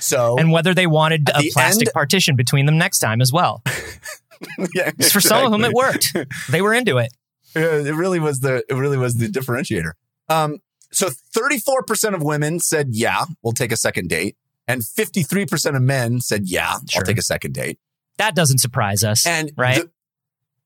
So 0.00 0.36
And 0.38 0.52
whether 0.52 0.72
they 0.74 0.86
wanted 0.86 1.28
a 1.34 1.40
the 1.42 1.50
plastic 1.52 1.88
end- 1.88 1.94
partition 1.94 2.36
between 2.36 2.66
them 2.66 2.78
next 2.78 2.98
time 3.00 3.20
as 3.20 3.32
well. 3.32 3.62
yeah, 4.74 4.90
For 5.10 5.20
some 5.20 5.44
of 5.46 5.52
them, 5.52 5.64
it 5.64 5.72
worked. 5.72 6.14
They 6.50 6.60
were 6.62 6.74
into 6.74 6.98
it. 6.98 7.10
It 7.54 7.94
really 7.94 8.20
was 8.20 8.40
the 8.40 8.62
it 8.68 8.74
really 8.74 8.98
was 8.98 9.14
the 9.14 9.28
differentiator. 9.28 9.92
Um, 10.28 10.58
so 10.96 11.10
34% 11.36 12.14
of 12.14 12.22
women 12.22 12.58
said, 12.58 12.88
yeah, 12.92 13.26
we'll 13.42 13.52
take 13.52 13.70
a 13.70 13.76
second 13.76 14.08
date. 14.08 14.34
And 14.66 14.80
53% 14.80 15.76
of 15.76 15.82
men 15.82 16.22
said, 16.22 16.44
yeah, 16.46 16.76
Sure. 16.88 17.00
I'll 17.00 17.04
take 17.04 17.18
a 17.18 17.22
second 17.22 17.52
date. 17.52 17.78
That 18.16 18.34
doesn't 18.34 18.58
surprise 18.58 19.04
us. 19.04 19.26
And 19.26 19.52
right? 19.58 19.82
the- 19.82 19.90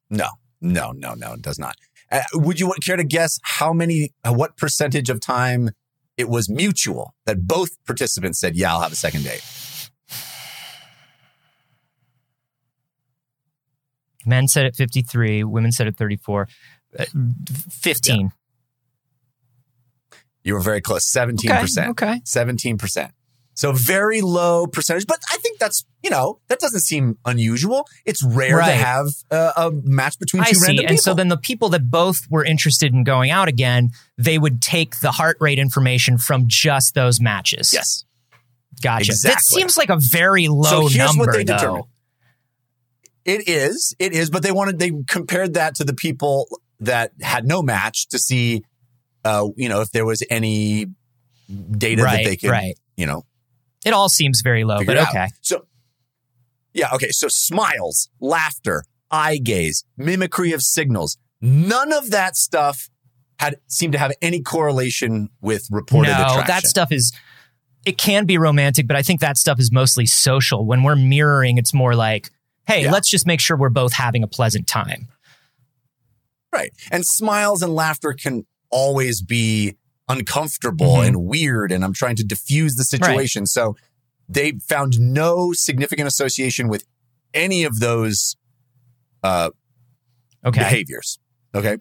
no, 0.08 0.28
no, 0.60 0.92
no, 0.92 1.14
no, 1.14 1.32
it 1.32 1.42
does 1.42 1.58
not. 1.58 1.74
Uh, 2.12 2.22
would 2.34 2.60
you 2.60 2.72
care 2.80 2.96
to 2.96 3.02
guess 3.02 3.40
how 3.42 3.72
many, 3.72 4.12
uh, 4.22 4.32
what 4.32 4.56
percentage 4.56 5.10
of 5.10 5.18
time 5.20 5.70
it 6.16 6.28
was 6.28 6.48
mutual 6.48 7.12
that 7.26 7.48
both 7.48 7.70
participants 7.84 8.38
said, 8.38 8.54
"Yeah, 8.54 8.72
I'll 8.72 8.80
have 8.82 8.92
a 8.92 8.96
second 8.96 9.24
date." 9.24 9.42
Men 14.26 14.46
said 14.48 14.66
at 14.66 14.76
53, 14.76 15.44
women 15.44 15.72
said 15.72 15.86
at 15.86 15.96
34. 15.96 16.48
Uh, 16.98 17.04
15. 17.70 18.32
You 20.44 20.54
were 20.54 20.60
very 20.60 20.80
close, 20.80 21.06
seventeen 21.06 21.50
percent. 21.50 21.90
Okay. 21.90 22.20
Seventeen 22.24 22.78
percent. 22.78 23.12
So 23.54 23.72
very 23.72 24.22
low 24.22 24.66
percentage, 24.66 25.06
but 25.06 25.18
I 25.30 25.36
think 25.36 25.58
that's 25.58 25.84
you 26.02 26.08
know 26.08 26.40
that 26.48 26.60
doesn't 26.60 26.80
seem 26.80 27.18
unusual. 27.26 27.84
It's 28.06 28.24
rare 28.24 28.56
to 28.56 28.64
have 28.64 29.06
uh, 29.30 29.52
a 29.56 29.70
match 29.70 30.18
between 30.18 30.42
I 30.42 30.46
two 30.46 30.54
see. 30.54 30.66
random 30.66 30.82
people. 30.84 30.90
And 30.92 31.00
so 31.00 31.12
then 31.14 31.28
the 31.28 31.36
people 31.36 31.68
that 31.70 31.90
both 31.90 32.26
were 32.30 32.44
interested 32.44 32.94
in 32.94 33.04
going 33.04 33.30
out 33.30 33.48
again, 33.48 33.90
they 34.16 34.38
would 34.38 34.62
take 34.62 35.00
the 35.00 35.10
heart 35.10 35.36
rate 35.40 35.58
information 35.58 36.16
from 36.16 36.44
just 36.46 36.94
those 36.94 37.20
matches. 37.20 37.72
yes. 37.74 38.04
Gotcha. 38.80 39.10
Exactly. 39.12 39.34
That 39.34 39.40
seems 39.42 39.76
like 39.76 39.90
a 39.90 39.98
very 39.98 40.48
low 40.48 40.62
so 40.62 40.80
here's 40.88 40.96
number, 40.96 41.24
what 41.26 41.32
they 41.34 41.44
though. 41.44 41.56
determined. 41.56 41.84
It 43.26 43.46
is, 43.46 43.94
it 43.98 44.14
is, 44.14 44.30
but 44.30 44.42
they 44.42 44.52
wanted 44.52 44.78
they 44.78 44.92
compared 45.06 45.52
that 45.54 45.74
to 45.74 45.84
the 45.84 45.92
people 45.92 46.46
that 46.80 47.12
had 47.20 47.44
no 47.46 47.60
match 47.62 48.08
to 48.08 48.18
see, 48.18 48.64
uh, 49.24 49.48
you 49.56 49.68
know, 49.68 49.80
if 49.80 49.90
there 49.90 50.04
was 50.06 50.22
any 50.30 50.86
data 51.70 52.02
Right, 52.02 52.24
that 52.24 52.28
they 52.30 52.36
could, 52.36 52.50
right. 52.50 52.74
you 52.96 53.06
know, 53.06 53.24
It 53.84 53.92
all 53.92 54.08
seems 54.08 54.40
very 54.42 54.64
low, 54.64 54.78
but 54.84 54.96
it 54.96 54.98
out. 55.02 55.08
okay. 55.10 55.28
So, 55.40 55.66
yeah, 56.72 56.90
okay. 56.94 57.10
So 57.10 57.28
smiles, 57.28 58.08
laughter, 58.20 58.84
eye 59.10 59.38
gaze, 59.38 59.84
mimicry 59.96 60.52
of 60.52 60.62
signals. 60.62 61.18
None 61.40 61.92
of 61.92 62.10
that 62.10 62.36
stuff 62.36 62.88
had 63.38 63.56
seemed 63.66 63.92
to 63.94 63.98
have 63.98 64.12
any 64.22 64.40
correlation 64.42 65.30
with 65.40 65.66
reported 65.70 66.10
attraction. 66.10 66.26
no, 66.36 66.40
attraction. 66.42 66.54
that 66.62 66.68
stuff 66.68 66.92
is. 66.92 67.12
It 67.86 67.96
can 67.96 68.26
be 68.26 68.36
romantic, 68.36 68.86
but 68.86 68.94
I 68.94 69.02
think 69.02 69.20
that 69.22 69.38
stuff 69.38 69.58
is 69.58 69.72
mostly 69.72 70.04
social. 70.04 70.66
When 70.66 70.82
we're 70.82 70.96
mirroring, 70.96 71.56
it's 71.56 71.72
more 71.72 71.94
like, 71.94 72.30
"Hey, 72.66 72.82
Yeah. 72.84 72.90
let's 72.92 73.08
just 73.08 73.26
make 73.26 73.40
sure 73.40 73.56
we're 73.56 73.70
both 73.70 73.94
having 73.94 74.22
a 74.22 74.26
pleasant 74.28 74.66
time." 74.66 75.08
Right. 76.52 76.72
And 76.90 77.06
smiles 77.06 77.62
and 77.62 77.74
laughter 77.74 78.12
can 78.12 78.44
always 78.70 79.22
be 79.22 79.76
uncomfortable 80.08 80.96
Mhm. 80.96 81.06
and 81.08 81.16
weird. 81.24 81.70
And 81.72 81.84
I'm 81.84 81.92
trying 81.92 82.16
to 82.16 82.24
diffuse 82.24 82.74
the 82.74 82.84
situation. 82.84 83.46
So 83.46 83.76
they 84.28 84.52
found 84.68 84.98
no 84.98 85.52
significant 85.52 86.08
association 86.08 86.68
with 86.68 86.84
any 87.34 87.64
of 87.64 87.78
those 87.80 88.36
uh, 89.22 89.50
Okay. 90.44 90.60
behaviors. 90.60 91.18
Okay. 91.54 91.76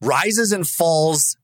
Rises 0.00 0.52
and 0.52 0.66
falls 0.66 1.36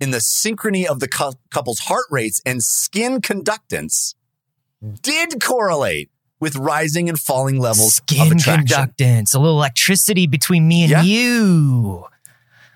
in 0.00 0.10
the 0.10 0.18
synchrony 0.18 0.84
of 0.86 1.00
the 1.00 1.08
cou- 1.08 1.34
couple's 1.50 1.80
heart 1.80 2.04
rates 2.10 2.40
and 2.44 2.62
skin 2.62 3.20
conductance 3.20 4.14
did 5.02 5.42
correlate 5.42 6.10
with 6.40 6.54
rising 6.56 7.08
and 7.08 7.18
falling 7.18 7.58
levels 7.58 8.00
of 8.20 8.30
attraction. 8.32 8.66
conductance, 8.66 9.34
a 9.34 9.38
little 9.38 9.56
electricity 9.58 10.26
between 10.26 10.68
me 10.68 10.82
and 10.82 10.90
Yeah. 10.90 11.02
you. 11.02 12.04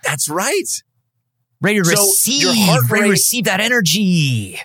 That's 0.02 0.28
right. 0.28 0.68
Ready 1.60 1.78
to 1.78 1.84
So, 1.84 1.92
receive, 1.92 2.42
your 2.42 2.54
heart 2.54 2.90
ready 2.90 3.04
to 3.04 3.10
receive 3.10 3.44
that 3.44 3.60
energy. 3.60 4.58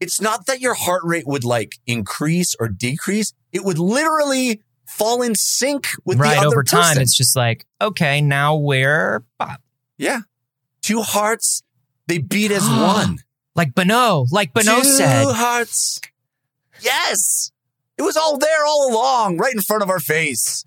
it's 0.00 0.20
not 0.20 0.46
that 0.46 0.60
your 0.60 0.74
heart 0.74 1.02
rate 1.04 1.26
would 1.26 1.44
like 1.44 1.74
increase 1.86 2.54
or 2.58 2.68
decrease. 2.68 3.34
It 3.52 3.64
would 3.64 3.78
literally 3.78 4.62
fall 4.86 5.20
in 5.22 5.34
sync 5.34 5.86
with 6.04 6.18
right 6.18 6.34
the 6.34 6.38
other 6.38 6.46
over 6.48 6.64
time, 6.64 6.82
person. 6.82 7.02
it's 7.02 7.16
just 7.16 7.36
like, 7.36 7.66
okay, 7.80 8.20
now 8.22 8.56
we're 8.56 9.24
bop. 9.38 9.60
yeah. 9.98 10.20
Two 10.82 11.02
hearts, 11.02 11.62
they 12.06 12.16
beat 12.18 12.50
as 12.50 12.62
one. 12.68 13.18
like 13.54 13.74
Bono, 13.74 14.24
like 14.30 14.54
Bono 14.54 14.76
Two 14.80 14.84
said. 14.84 15.26
hearts. 15.26 16.00
Yes. 16.80 17.52
It 17.98 18.02
was 18.02 18.16
all 18.16 18.38
there 18.38 18.64
all 18.66 18.90
along, 18.90 19.36
right 19.36 19.52
in 19.52 19.60
front 19.60 19.82
of 19.82 19.90
our 19.90 20.00
face. 20.00 20.64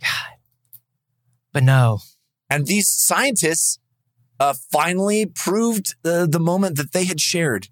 Bono. 1.52 2.00
And 2.54 2.66
these 2.68 2.88
scientists 2.90 3.80
uh, 4.40 4.54
finally 4.72 5.26
proved 5.26 5.96
uh, 6.06 6.26
the 6.26 6.40
moment 6.40 6.78
that 6.78 6.92
they 6.94 7.06
had 7.06 7.20
shared 7.22 7.68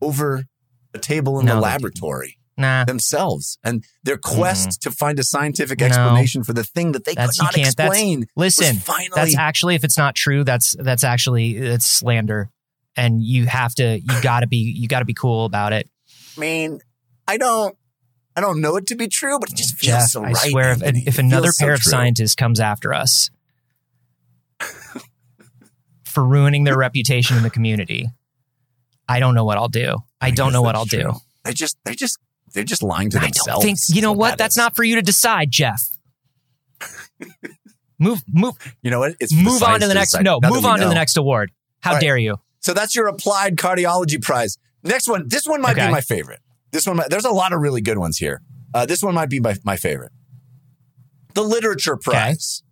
over 0.00 0.44
a 0.94 0.98
table 0.98 1.38
in 1.40 1.46
No, 1.46 1.54
the 1.56 1.60
laboratory 1.60 2.36
Nah, 2.56 2.84
themselves 2.84 3.58
and 3.64 3.84
their 4.02 4.18
quest 4.18 4.82
to 4.82 4.90
find 4.90 5.18
a 5.18 5.24
scientific 5.24 5.78
Mm-hmm. 5.78 5.92
No. 5.96 6.02
explanation 6.02 6.44
for 6.44 6.52
the 6.52 6.64
thing 6.64 6.92
that 6.92 7.04
they 7.04 7.14
That's- 7.14 7.38
could 7.38 7.44
not 7.44 7.56
explain. 7.56 8.26
listen, 8.36 8.76
finally 8.76 9.08
that's 9.14 9.36
actually 9.36 9.76
if 9.76 9.84
it's 9.84 9.96
not 9.96 10.14
true, 10.14 10.44
that's 10.44 10.76
that's 10.78 11.02
actually 11.04 11.56
it's 11.56 11.86
slander, 11.86 12.50
and 12.96 13.22
you 13.22 13.46
have 13.46 13.74
to 13.76 13.98
you 14.00 14.20
got 14.22 14.40
to 14.40 14.46
be 14.46 14.58
you 14.58 14.88
got 14.88 14.98
to 14.98 15.04
be 15.06 15.14
cool 15.14 15.46
about 15.46 15.72
it. 15.72 15.88
I 16.36 16.40
mean, 16.40 16.80
I 17.26 17.38
don't, 17.38 17.76
I 18.36 18.40
don't 18.42 18.60
know 18.60 18.76
it 18.76 18.86
to 18.88 18.94
be 18.94 19.08
true, 19.08 19.38
but 19.38 19.48
it 19.50 19.56
just 19.56 19.76
feels 19.76 20.02
Jeff, 20.02 20.08
so 20.10 20.20
I 20.22 20.32
right. 20.32 20.36
swear, 20.36 20.72
if, 20.72 20.82
if 20.82 21.18
another 21.18 21.46
feels 21.46 21.56
so 21.56 21.64
pair 21.64 21.74
of 21.74 21.80
true. 21.80 21.90
scientists 21.90 22.34
comes 22.34 22.60
after 22.60 22.92
us 22.92 23.30
for 26.10 26.24
ruining 26.24 26.64
their 26.64 26.76
reputation 26.76 27.36
in 27.36 27.42
the 27.42 27.50
community, 27.50 28.08
I 29.08 29.20
don't 29.20 29.34
know 29.34 29.44
what 29.44 29.56
I'll 29.58 29.68
do. 29.68 29.96
I, 30.20 30.30
don't 30.30 30.52
know 30.52 30.62
what 30.62 30.74
I'll 30.74 30.84
do. 30.84 31.02
true. 31.02 31.12
they 31.44 31.52
just, 31.52 31.78
they 31.84 31.94
just, 31.94 32.18
they're 32.52 32.64
just 32.64 32.82
lying 32.82 33.10
to 33.10 33.18
I 33.18 33.22
themselves. 33.22 33.46
don't 33.64 33.76
think 33.78 33.78
you 33.96 34.02
know 34.02 34.12
what. 34.12 34.30
that 34.30 34.38
That's 34.38 34.54
is. 34.54 34.58
not 34.58 34.76
for 34.76 34.84
you 34.84 34.96
to 34.96 35.02
decide, 35.02 35.50
Jeff. 35.50 35.82
move, 37.98 38.22
move, 38.28 38.54
You 38.82 38.90
know 38.90 38.98
what? 39.00 39.14
It's 39.20 39.32
move 39.34 39.62
on 39.62 39.80
to 39.80 39.86
the 39.88 39.94
next. 39.94 40.10
decide. 40.10 40.24
No, 40.24 40.38
Now 40.42 40.50
move 40.50 40.64
on 40.64 40.80
to 40.80 40.86
the 40.86 40.94
next 40.94 41.16
award. 41.16 41.50
How 41.80 41.92
right. 41.92 42.00
dare 42.00 42.16
you? 42.16 42.36
So 42.60 42.74
that's 42.74 42.94
your 42.94 43.06
applied 43.08 43.56
cardiology 43.56 44.20
prize. 44.20 44.58
Next 44.82 45.08
one. 45.08 45.28
This 45.28 45.46
one 45.46 45.60
might 45.60 45.72
Okay. 45.76 45.86
be 45.86 45.92
my 45.92 46.00
favorite. 46.00 46.40
This 46.72 46.86
one. 46.86 46.96
Might, 46.96 47.10
there's 47.10 47.24
a 47.24 47.30
lot 47.30 47.52
of 47.52 47.60
really 47.60 47.80
good 47.80 47.98
ones 47.98 48.18
here. 48.18 48.42
Uh, 48.72 48.86
this 48.86 49.02
one 49.02 49.14
might 49.14 49.28
be 49.30 49.40
my, 49.40 49.56
my 49.64 49.76
favorite. 49.76 50.12
The 51.34 51.42
literature 51.42 51.96
prize. 51.96 52.62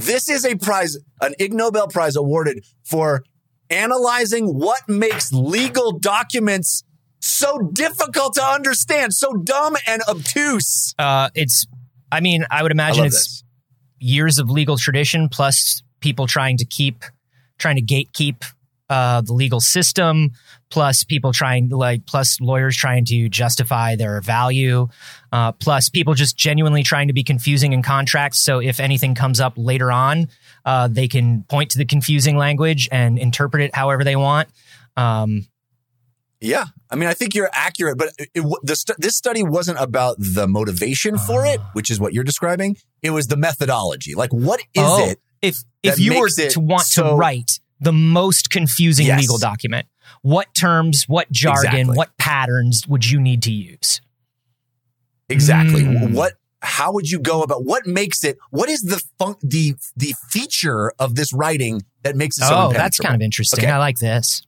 This 0.00 0.28
is 0.28 0.44
a 0.44 0.56
prize, 0.56 0.96
an 1.20 1.34
Ig 1.38 1.52
Nobel 1.52 1.88
Prize 1.88 2.16
awarded 2.16 2.64
for 2.84 3.22
analyzing 3.68 4.46
what 4.46 4.88
makes 4.88 5.32
legal 5.32 5.98
documents 5.98 6.82
so 7.20 7.58
difficult 7.72 8.34
to 8.34 8.42
understand, 8.42 9.12
so 9.12 9.34
dumb 9.34 9.76
and 9.86 10.02
obtuse. 10.08 10.94
Uh, 10.98 11.28
it's. 11.34 11.66
I 12.12 12.20
mean, 12.20 12.44
I 12.50 12.62
would 12.62 12.72
imagine 12.72 12.98
love 12.98 13.06
it's 13.08 13.18
this. 13.18 13.44
years 13.98 14.38
of 14.38 14.50
legal 14.50 14.76
tradition 14.76 15.28
plus 15.28 15.82
people 16.00 16.26
trying 16.26 16.56
to 16.56 16.64
keep, 16.64 17.04
trying 17.58 17.76
to 17.76 17.82
gatekeep 17.82 18.42
uh, 18.90 19.22
the 19.22 19.32
legal 19.32 19.60
system, 19.60 20.32
plus 20.68 21.04
people 21.04 21.32
trying 21.32 21.70
like, 21.70 22.04
plus 22.04 22.38
lawyers 22.40 22.76
trying 22.76 23.06
to 23.06 23.28
justify 23.30 23.96
their 23.96 24.20
value, 24.20 24.88
uh, 25.32 25.52
plus 25.52 25.88
people 25.88 26.12
just 26.14 26.36
genuinely 26.36 26.82
trying 26.82 27.06
to 27.06 27.14
be 27.14 27.24
confusing 27.24 27.72
in 27.72 27.82
contracts. 27.82 28.38
So 28.38 28.58
if 28.58 28.80
anything 28.80 29.14
comes 29.14 29.40
up 29.40 29.54
later 29.56 29.90
on, 29.90 30.28
uh, 30.66 30.88
they 30.88 31.08
can 31.08 31.44
point 31.44 31.70
to 31.70 31.78
the 31.78 31.86
confusing 31.86 32.36
language 32.36 32.88
and 32.92 33.18
interpret 33.18 33.62
it 33.62 33.74
however 33.74 34.04
they 34.04 34.16
want. 34.16 34.48
Um, 34.96 35.46
Yeah, 36.42 36.64
I 36.90 36.96
mean, 36.96 37.08
I 37.08 37.12
think 37.14 37.34
you're 37.34 37.50
accurate, 37.52 37.96
but 37.98 38.08
it, 38.18 38.30
it, 38.34 38.42
the 38.62 38.74
stu- 38.74 38.94
this 38.98 39.14
study 39.16 39.42
wasn't 39.42 39.78
about 39.78 40.16
the 40.18 40.48
motivation 40.48 41.18
for 41.18 41.44
it, 41.46 41.60
Ah. 41.62 41.70
which 41.74 41.90
is 41.90 42.00
what 42.00 42.12
you're 42.14 42.24
describing. 42.24 42.76
It 43.02 43.10
was 43.10 43.26
the 43.28 43.36
methodology. 43.36 44.14
Like, 44.14 44.32
what 44.32 44.60
is 44.74 44.82
Oh, 44.84 45.08
it? 45.10 45.20
If 45.42 45.58
if 45.82 45.98
you 45.98 46.18
were 46.18 46.28
to 46.28 46.60
want 46.60 46.86
so- 46.86 47.10
to 47.10 47.14
write 47.14 47.59
the 47.80 47.92
most 47.92 48.50
confusing 48.50 49.06
Yes. 49.06 49.20
legal 49.20 49.38
document, 49.38 49.86
what 50.22 50.48
terms, 50.54 51.04
what 51.08 51.30
jargon, 51.32 51.70
Exactly. 51.70 51.96
what 51.96 52.16
patterns 52.18 52.86
would 52.86 53.08
you 53.10 53.20
need 53.20 53.42
to 53.44 53.52
use? 53.52 54.00
Exactly. 55.28 55.82
Mm. 55.82 56.12
What? 56.14 56.34
How 56.62 56.92
would 56.92 57.10
you 57.10 57.18
go 57.18 57.42
about? 57.42 57.64
What 57.64 57.86
makes 57.86 58.22
it? 58.22 58.36
What 58.50 58.68
is 58.68 58.82
the 58.82 59.02
fun, 59.18 59.36
the 59.42 59.74
the 59.96 60.14
feature 60.28 60.92
of 60.98 61.14
this 61.14 61.32
writing 61.32 61.82
that 62.02 62.16
makes 62.16 62.36
it 62.38 62.42
so? 62.42 62.68
oh, 62.68 62.72
that's 62.72 62.98
kind 62.98 63.14
of 63.14 63.22
interesting. 63.22 63.64
Okay. 63.64 63.72
I 63.72 63.78
like 63.78 63.98
this. 63.98 64.42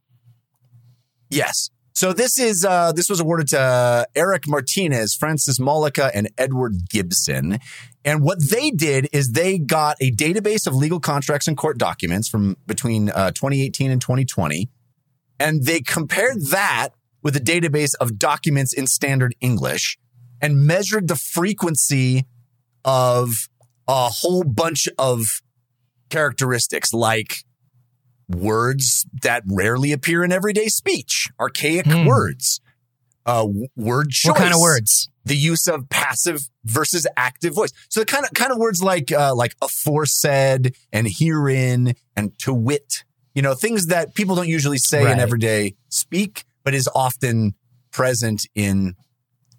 Yes. 1.31 1.71
So 1.95 2.13
this 2.13 2.39
is 2.39 2.65
uh, 2.65 2.93
this 2.93 3.09
was 3.09 3.21
awarded 3.21 3.49
to 3.49 4.07
Eric 4.15 4.47
Martinez, 4.47 5.15
Francis 5.15 5.59
Mollica, 5.59 6.11
and 6.13 6.29
Edward 6.37 6.89
Gibson. 6.91 7.59
And 8.05 8.23
what 8.23 8.39
they 8.51 8.71
did 8.71 9.09
is 9.13 9.33
they 9.33 9.59
got 9.59 9.97
a 10.01 10.11
database 10.11 10.67
of 10.67 10.75
legal 10.75 10.99
contracts 11.01 11.47
and 11.47 11.57
court 11.57 11.79
documents 11.79 12.29
from 12.29 12.57
between 12.67 13.11
uh, 13.11 13.31
2018 13.31 13.91
and 13.91 14.01
2020, 14.01 14.69
and 15.39 15.65
they 15.65 15.81
compared 15.81 16.47
that 16.51 16.91
with 17.23 17.37
a 17.37 17.41
database 17.41 17.93
of 18.01 18.19
documents 18.19 18.73
in 18.73 18.87
standard 18.89 19.35
English 19.41 19.99
and 20.41 20.67
measured 20.67 21.07
the 21.07 21.15
frequency 21.15 22.25
of 22.85 23.49
a 23.87 24.09
whole 24.09 24.43
bunch 24.43 24.89
of 24.99 25.25
characteristics 26.11 26.93
like 26.93 27.37
words 28.29 29.07
that 29.23 29.43
rarely 29.47 29.93
appear 29.93 30.25
in 30.25 30.33
everyday 30.33 30.69
speech, 30.69 31.29
archaic 31.39 31.87
Hmm. 31.87 32.07
words, 32.07 32.61
uh, 33.27 33.47
word 33.77 34.11
choice. 34.11 34.31
What 34.31 34.39
kind 34.39 34.55
of 34.55 34.61
words? 34.61 35.09
The 35.25 35.37
use 35.37 35.69
of 35.69 35.89
passive 35.89 36.41
versus 36.65 37.07
active 37.17 37.55
voice. 37.55 37.71
So 37.89 38.01
the 38.01 38.07
kind 38.07 38.25
of 38.25 38.33
kind 38.35 38.51
of 38.53 38.59
words 38.59 38.83
like 38.83 39.13
uh, 39.13 39.35
like 39.35 39.55
aforesaid 39.63 40.75
and 40.93 41.07
herein 41.09 41.95
and 42.17 42.37
to 42.41 42.53
wit. 42.53 43.05
You 43.35 43.43
know, 43.43 43.55
things 43.55 43.87
that 43.87 44.15
people 44.15 44.35
don't 44.35 44.49
usually 44.49 44.79
say 44.79 45.05
Right. 45.05 45.13
in 45.13 45.21
everyday 45.21 45.75
speak, 45.89 46.45
but 46.65 46.75
is 46.75 46.89
often 46.95 47.55
present 47.93 48.47
in 48.55 48.95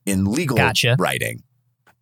in 0.05 0.25
legal 0.25 0.57
Gotcha. 0.57 0.95
writing. 0.99 1.43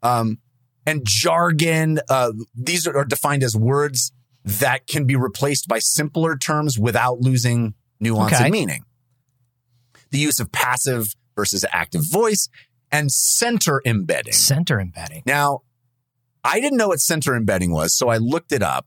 Um, 0.02 0.39
and 0.88 1.02
jargon. 1.06 2.00
Uh, 2.10 2.32
these 2.56 2.88
are, 2.88 2.97
are 2.97 3.06
defined 3.06 3.43
as 3.43 3.56
words 3.56 4.12
that 4.43 4.88
can 4.88 5.06
be 5.06 5.15
replaced 5.15 5.67
by 5.67 5.78
simpler 5.78 6.36
terms 6.36 6.80
without 6.80 7.19
losing 7.19 7.76
nuance 8.00 8.34
Okay. 8.34 8.45
and 8.45 8.52
meaning. 8.52 8.84
The 10.10 10.17
use 10.17 10.39
of 10.39 10.52
passive 10.52 11.13
versus 11.41 11.65
active 11.71 12.04
voice 12.08 12.47
and 12.91 13.12
center 13.12 13.82
embedding. 13.84 14.34
Center 14.34 14.80
embedding. 14.80 15.23
Now, 15.25 15.62
I 16.43 16.60
didn't 16.60 16.77
know 16.77 16.89
what 16.89 16.99
center 16.99 17.36
embedding 17.36 17.71
was, 17.71 17.95
so 17.97 18.10
I 18.10 18.17
looked 18.17 18.51
it 18.51 18.62
up. 18.62 18.86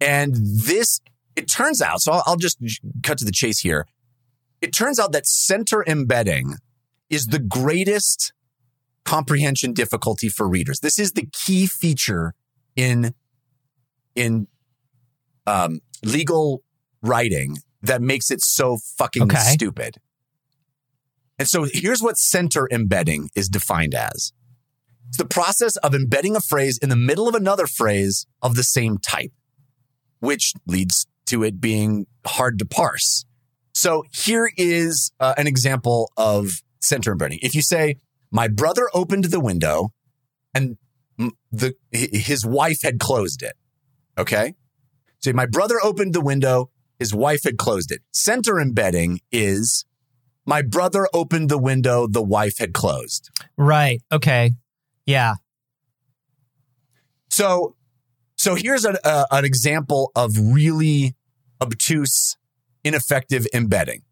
And 0.00 0.34
this, 0.34 1.00
it 1.36 1.46
turns 1.50 1.82
out, 1.82 2.00
so 2.00 2.12
I'll, 2.12 2.22
I'll 2.26 2.36
just 2.36 2.58
cut 3.02 3.18
to 3.18 3.24
the 3.26 3.32
chase 3.32 3.60
here. 3.60 3.86
It 4.62 4.72
turns 4.72 4.98
out 4.98 5.12
that 5.12 5.26
center 5.26 5.84
embedding 5.86 6.54
is 7.10 7.26
the 7.26 7.38
greatest 7.38 8.32
comprehension 9.04 9.74
difficulty 9.74 10.30
for 10.30 10.48
readers. 10.48 10.80
This 10.80 10.98
is 10.98 11.12
the 11.12 11.28
key 11.32 11.66
feature 11.66 12.34
in, 12.76 13.14
in, 14.14 14.46
um, 15.46 15.80
legal 16.02 16.62
writing 17.02 17.58
that 17.82 18.00
makes 18.00 18.30
it 18.30 18.40
so 18.40 18.78
fucking 18.96 19.24
Okay. 19.24 19.36
stupid. 19.52 19.98
And 21.38 21.48
so 21.48 21.66
here's 21.70 22.02
what 22.02 22.16
center 22.16 22.68
embedding 22.70 23.28
is 23.34 23.48
defined 23.48 23.94
as. 23.94 24.32
It's 25.08 25.18
the 25.18 25.24
process 25.24 25.76
of 25.78 25.94
embedding 25.94 26.36
a 26.36 26.40
phrase 26.40 26.78
in 26.78 26.88
the 26.88 26.96
middle 26.96 27.28
of 27.28 27.34
another 27.34 27.66
phrase 27.66 28.26
of 28.42 28.54
the 28.54 28.62
same 28.62 28.98
type, 28.98 29.32
which 30.20 30.52
leads 30.66 31.06
to 31.26 31.42
it 31.42 31.60
being 31.60 32.06
hard 32.26 32.58
to 32.58 32.64
parse. 32.64 33.24
So 33.74 34.04
here 34.12 34.50
is 34.56 35.12
uh, 35.20 35.34
an 35.36 35.46
example 35.46 36.10
of 36.16 36.62
center 36.80 37.12
embedding. 37.12 37.40
If 37.42 37.54
you 37.54 37.62
say, 37.62 37.96
my 38.30 38.48
brother 38.48 38.88
opened 38.94 39.24
the 39.24 39.40
window 39.40 39.92
and 40.54 40.76
the, 41.52 41.74
his 41.92 42.46
wife 42.46 42.82
had 42.82 42.98
closed 42.98 43.42
it. 43.42 43.54
Okay. 44.16 44.54
So 45.20 45.32
my 45.32 45.46
brother 45.46 45.76
opened 45.82 46.14
the 46.14 46.20
window. 46.20 46.70
His 46.98 47.14
wife 47.14 47.44
had 47.44 47.56
closed 47.56 47.90
it. 47.90 48.02
Center 48.12 48.60
embedding 48.60 49.20
is 49.32 49.84
my 50.46 50.62
brother 50.62 51.08
opened 51.12 51.48
the 51.48 51.58
window. 51.58 52.06
The 52.06 52.22
wife 52.22 52.58
had 52.58 52.72
closed. 52.74 53.30
Right. 53.56 54.02
Okay. 54.12 54.52
Yeah. 55.06 55.34
So, 57.30 57.76
so 58.36 58.54
here's 58.54 58.84
a, 58.84 58.98
a, 59.04 59.26
an 59.30 59.44
example 59.44 60.12
of 60.14 60.36
really 60.38 61.14
obtuse, 61.60 62.36
ineffective 62.84 63.46
embedding. 63.54 64.02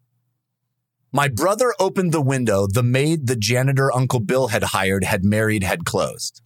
My 1.11 1.27
brother 1.27 1.73
opened 1.79 2.11
the 2.11 2.21
window. 2.21 2.65
The 2.67 2.81
maid 2.83 3.27
the 3.27 3.35
janitor 3.35 3.93
Uncle 3.93 4.19
Bill 4.19 4.47
had 4.47 4.63
hired 4.63 5.03
had 5.03 5.23
married 5.23 5.63
had 5.63 5.85
closed, 5.85 6.41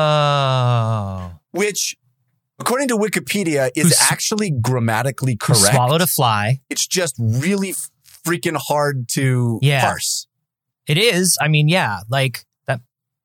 Oh. 0.00 1.32
which, 1.50 1.96
according 2.58 2.88
to 2.88 2.96
Wikipedia, 2.96 3.70
is 3.76 3.96
actually 4.10 4.50
grammatically 4.50 5.36
correct. 5.36 5.60
Swallowed 5.74 6.00
a 6.02 6.06
fly. 6.06 6.60
It's 6.70 6.86
just 6.86 7.14
really 7.18 7.74
freaking 8.26 8.56
hard 8.56 9.08
to 9.10 9.58
Yeah. 9.62 9.82
parse. 9.84 10.26
It 10.86 10.98
is. 10.98 11.38
I 11.40 11.48
mean, 11.48 11.68
yeah. 11.68 12.00
Like 12.08 12.44
that. 12.66 12.80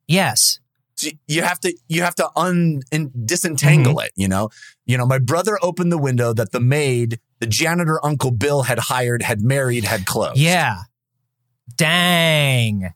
Yes. 0.07 0.59
So 0.95 1.09
you 1.27 1.41
have 1.41 1.59
to 1.61 1.75
you 1.87 2.03
have 2.03 2.15
to 2.15 2.29
un 2.35 2.81
disentangle 3.25 3.93
Mm-hmm. 3.95 4.05
it 4.05 4.11
you 4.15 4.27
know 4.27 4.49
you 4.85 4.95
know 4.97 5.07
my 5.07 5.17
brother 5.17 5.57
opened 5.63 5.91
the 5.91 5.97
window 5.97 6.33
that 6.33 6.51
the 6.51 6.59
maid 6.59 7.19
the 7.39 7.47
janitor 7.47 7.99
uncle 8.05 8.29
bill 8.29 8.61
had 8.63 8.77
hired 8.77 9.23
had 9.23 9.41
married 9.41 9.85
had 9.85 10.05
closed 10.05 10.37
Yeah. 10.37 10.83
Dang. 11.75 12.91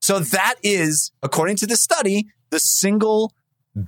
so 0.00 0.18
that 0.18 0.56
is 0.62 1.12
according 1.22 1.56
to 1.56 1.66
the 1.66 1.76
study 1.76 2.26
the 2.50 2.58
single 2.58 3.32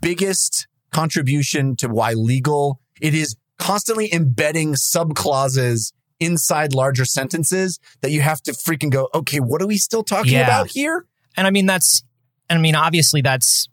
biggest 0.01 0.69
contribution 1.01 1.77
to 1.77 1.87
why 1.89 2.11
legal 2.33 2.81
it 3.01 3.15
is 3.15 3.37
constantly 3.59 4.07
embedding 4.13 4.75
subclauses 4.75 5.93
inside 6.21 6.75
larger 6.75 7.05
sentences 7.05 7.79
that 8.01 8.11
you 8.11 8.21
have 8.31 8.41
to 8.43 8.53
freaking 8.53 8.91
go 8.91 9.09
okay 9.15 9.41
what 9.41 9.61
are 9.63 9.67
we 9.67 9.77
still 9.79 10.03
talking 10.03 10.33
Yeah. 10.33 10.45
about 10.51 10.69
here 10.79 11.05
And 11.37 11.47
I 11.47 11.51
mean, 11.51 11.67
that's, 11.67 12.03
and 12.49 12.59
I 12.59 12.63
mean, 12.63 12.75
obviously 12.75 13.21
that's 13.21 13.69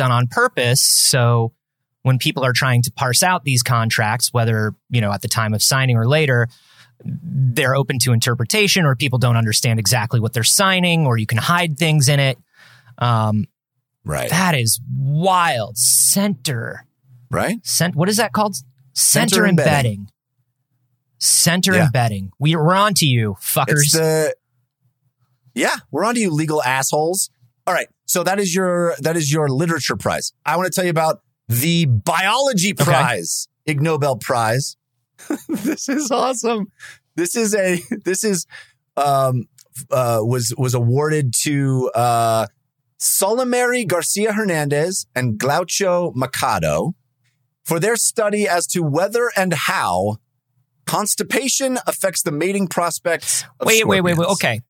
done 0.00 0.12
on 0.12 0.26
purpose. 0.26 0.82
So 0.82 1.52
when 2.02 2.18
people 2.18 2.44
are 2.44 2.52
trying 2.52 2.82
to 2.82 2.90
parse 2.92 3.22
out 3.22 3.44
these 3.44 3.62
contracts, 3.62 4.26
whether, 4.32 4.74
you 4.90 5.00
know, 5.00 5.10
at 5.16 5.22
the 5.22 5.28
time 5.28 5.54
of 5.54 5.62
signing 5.62 5.96
or 5.96 6.06
later, 6.06 6.48
they're 7.02 7.74
open 7.74 7.98
to 8.00 8.12
interpretation 8.12 8.84
or 8.84 8.94
people 8.94 9.18
don't 9.18 9.36
understand 9.38 9.78
exactly 9.78 10.20
what 10.20 10.32
they're 10.34 10.44
signing 10.62 11.06
or 11.06 11.16
you 11.16 11.26
can 11.26 11.38
hide 11.38 11.78
things 11.78 12.08
in 12.08 12.20
it. 12.20 12.36
Um, 12.98 13.46
right 14.06 14.30
that 14.30 14.54
is 14.54 14.80
wild. 14.90 15.76
Center. 15.76 16.86
right 17.30 17.58
Cent, 17.66 17.94
what 17.94 18.08
is 18.08 18.16
that 18.16 18.32
called? 18.32 18.56
Center, 18.94 19.28
Center 19.34 19.46
embedding. 19.46 19.72
embedding. 19.74 20.08
Center 21.18 21.74
Yeah. 21.74 21.86
embedding. 21.86 22.30
We, 22.38 22.56
we're 22.56 22.74
on 22.74 22.94
to 22.94 23.06
you, 23.06 23.36
fuckers. 23.40 23.82
It's 23.82 23.92
the 23.92 24.34
yeah, 25.54 25.76
we're 25.90 26.04
on 26.04 26.14
to 26.16 26.20
you, 26.20 26.30
legal 26.30 26.62
assholes. 26.62 27.30
All 27.66 27.72
right, 27.74 27.88
so 28.04 28.22
that 28.22 28.38
is 28.38 28.54
your 28.54 28.94
that 29.00 29.16
is 29.16 29.32
your 29.32 29.48
literature 29.48 29.96
prize. 29.96 30.32
I 30.44 30.56
want 30.56 30.66
to 30.66 30.72
tell 30.72 30.84
you 30.84 30.90
about 30.90 31.20
the 31.48 31.86
biology 31.86 32.74
prize, 32.74 33.48
Ig 33.64 33.80
Nobel 33.80 34.16
Prize. 34.16 34.76
this 35.48 35.88
is 35.88 36.10
awesome. 36.10 36.70
This 37.16 37.34
is 37.36 37.54
a 37.54 37.80
this 38.04 38.22
is 38.22 38.46
um 38.96 39.44
uh 39.90 40.20
was 40.22 40.54
was 40.58 40.74
awarded 40.74 41.32
to 41.42 41.90
uh 41.94 42.46
Solimary 42.98 43.86
Garcia 43.86 44.32
Hernandez 44.32 45.06
and 45.14 45.38
Glaucio 45.38 46.14
Machado 46.14 46.94
for 47.64 47.78
their 47.80 47.96
study 47.96 48.48
as 48.48 48.66
to 48.68 48.80
whether 48.82 49.30
and 49.36 49.52
how 49.52 50.16
constipation 50.86 51.78
affects 51.86 52.22
the 52.22 52.30
mating 52.32 52.68
prospects 52.68 53.44
of 53.60 53.66
wait, 53.66 53.86
wait, 53.86 54.00
wait, 54.00 54.16
wait. 54.16 54.28
Okay. 54.28 54.60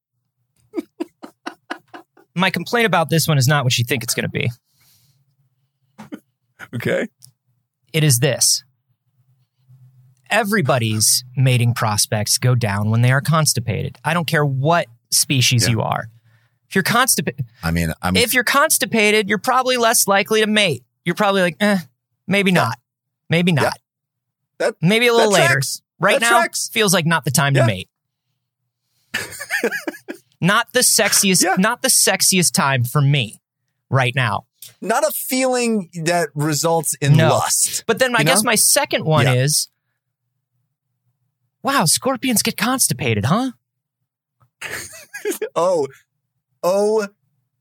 My 2.34 2.50
complaint 2.50 2.86
about 2.86 3.10
this 3.10 3.28
one 3.28 3.38
is 3.38 3.46
not 3.46 3.64
what 3.64 3.78
you 3.78 3.84
think 3.84 4.02
it's 4.02 4.14
going 4.14 4.24
to 4.24 4.28
be. 4.30 4.50
Okay. 6.74 7.08
It 7.92 8.02
is 8.02 8.18
this. 8.18 8.64
Everybody's 10.28 11.24
mating 11.36 11.74
prospects 11.74 12.36
go 12.38 12.54
down 12.54 12.90
when 12.90 13.02
they 13.02 13.12
are 13.12 13.20
constipated. 13.20 13.96
I 14.04 14.12
don't 14.12 14.26
care 14.26 14.44
what 14.44 14.86
species 15.10 15.64
Yeah. 15.66 15.70
you 15.72 15.82
are. 15.82 16.08
If 16.68 16.74
you're 16.74 16.82
constipated, 16.84 17.46
I 17.62 17.70
mean, 17.70 17.92
I 18.02 18.10
mean, 18.10 18.22
if 18.22 18.34
you're 18.34 18.44
constipated, 18.44 19.28
you're 19.28 19.38
probably 19.38 19.76
less 19.76 20.06
likely 20.08 20.40
to 20.40 20.46
mate. 20.46 20.84
You're 21.04 21.14
probably 21.14 21.42
like, 21.42 21.56
eh, 21.60 21.78
maybe 22.26 22.50
not, 22.50 22.78
maybe 23.28 23.52
Yeah. 23.52 23.62
not, 23.62 23.78
That- 24.58 24.74
maybe 24.82 25.06
a 25.06 25.12
little 25.14 25.32
later. 25.32 25.46
tracks. 25.54 25.82
Right 26.00 26.20
That 26.20 26.26
now, 26.30 26.38
tracks. 26.40 26.68
feels 26.68 26.92
like 26.92 27.06
not 27.06 27.24
the 27.24 27.30
time 27.30 27.54
Yeah. 27.54 27.62
to 27.62 27.66
mate. 27.66 27.88
not 30.40 30.72
the 30.72 30.80
sexiest, 30.80 31.42
Yeah. 31.42 31.54
not 31.58 31.82
the 31.82 31.88
sexiest 31.88 32.52
time 32.52 32.84
for 32.84 33.00
me 33.00 33.40
right 33.90 34.14
now. 34.14 34.46
not 34.80 35.04
a 35.04 35.12
feeling 35.12 35.88
that 36.04 36.28
results 36.34 36.94
in 37.00 37.16
No. 37.16 37.28
lust. 37.28 37.84
But 37.86 38.00
then 38.00 38.16
I 38.16 38.20
You 38.20 38.24
guess 38.24 38.42
know? 38.42 38.48
my 38.48 38.54
second 38.56 39.04
one 39.04 39.24
Yeah. 39.26 39.34
is, 39.34 39.68
wow, 41.62 41.84
scorpions 41.84 42.42
get 42.42 42.56
constipated, 42.56 43.26
huh? 43.26 43.52
Oh, 45.54 45.86
oh, 46.66 47.08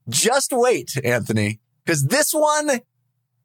just 0.08 0.52
wait, 0.52 0.92
Anthony, 1.04 1.60
because 1.84 2.04
this 2.06 2.32
one 2.32 2.80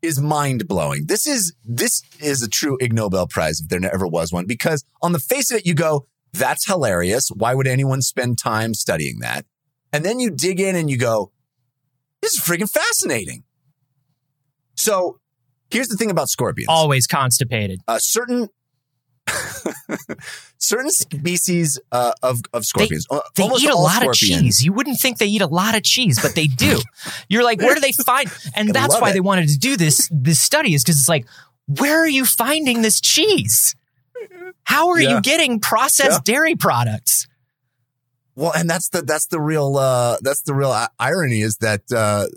is 0.01 0.19
mind 0.19 0.67
blowing. 0.67 1.05
This 1.05 1.27
is 1.27 1.53
this 1.63 2.01
is 2.19 2.41
a 2.41 2.49
true 2.49 2.77
Ig 2.81 2.93
Nobel 2.93 3.27
Prize 3.27 3.61
if 3.61 3.69
there 3.69 3.93
ever 3.93 4.07
was 4.07 4.33
one. 4.33 4.45
Because 4.47 4.83
on 5.01 5.11
the 5.11 5.19
face 5.19 5.51
of 5.51 5.57
it, 5.57 5.65
you 5.65 5.75
go, 5.75 6.07
"That's 6.33 6.65
hilarious. 6.65 7.29
Why 7.29 7.53
would 7.53 7.67
anyone 7.67 8.01
spend 8.01 8.37
time 8.39 8.73
studying 8.73 9.19
that?" 9.19 9.45
And 9.93 10.03
then 10.03 10.19
you 10.19 10.31
dig 10.31 10.59
in 10.59 10.75
and 10.75 10.89
you 10.89 10.97
go, 10.97 11.31
"This 12.21 12.33
is 12.33 12.39
freaking 12.39 12.69
fascinating." 12.69 13.43
So 14.75 15.19
here's 15.69 15.87
the 15.87 15.97
thing 15.97 16.09
about 16.09 16.29
scorpions. 16.29 16.69
Always 16.69 17.05
constipated. 17.05 17.81
A 17.87 17.99
certain 17.99 18.49
certain 20.57 20.89
species 20.91 21.79
uh, 21.91 22.13
of 22.23 22.39
of 22.53 22.65
scorpions. 22.65 23.07
uh, 23.09 23.19
They 23.35 23.45
eat 23.45 23.69
a 23.69 23.75
lot 23.75 24.05
of 24.05 24.13
cheese. 24.13 24.63
You 24.63 24.73
wouldn't 24.73 24.99
think 24.99 25.17
they 25.17 25.25
eat 25.27 25.41
a 25.41 25.47
lot 25.47 25.75
of 25.75 25.83
cheese, 25.83 26.19
but 26.21 26.35
they 26.35 26.47
do. 26.47 26.79
You're 27.29 27.43
like, 27.43 27.59
where 27.59 27.75
do 27.75 27.81
they 27.81 27.91
find? 27.91 28.29
And 28.55 28.73
that's 28.73 28.99
why 28.99 29.09
it. 29.11 29.13
they 29.13 29.19
wanted 29.21 29.49
to 29.49 29.57
do 29.57 29.77
this 29.77 30.09
this 30.11 30.39
study 30.39 30.73
is 30.73 30.83
because 30.83 30.99
it's 30.99 31.09
like, 31.09 31.25
where 31.67 31.99
are 32.01 32.07
you 32.07 32.25
finding 32.25 32.81
this 32.81 32.99
cheese? 32.99 33.75
How 34.63 34.89
are 34.89 34.99
Yeah. 34.99 35.15
you 35.15 35.21
getting 35.21 35.59
processed 35.59 36.23
dairy 36.23 36.55
products? 36.55 37.27
Well, 38.35 38.51
and 38.53 38.69
that's 38.69 38.89
the 38.89 39.01
that's 39.01 39.27
the 39.27 39.39
real 39.39 39.77
uh 39.77 40.17
that's 40.21 40.41
the 40.41 40.53
real 40.53 40.73
irony 40.99 41.41
is 41.41 41.57
that 41.57 41.81
uh 41.93 42.27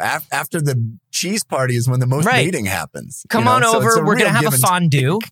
af- 0.00 0.26
after 0.32 0.60
the 0.60 0.76
cheese 1.10 1.44
party 1.44 1.76
is 1.76 1.88
when 1.88 2.00
the 2.00 2.06
most 2.06 2.24
Right. 2.26 2.44
mating 2.44 2.66
happens. 2.66 3.22
you 3.24 3.28
Come 3.28 3.44
know? 3.44 3.52
on 3.52 3.62
So 3.62 3.76
over. 3.78 4.04
We're 4.04 4.16
gonna 4.18 4.30
have 4.30 4.52
a 4.52 4.58
fondue. 4.58 5.18
take. 5.20 5.30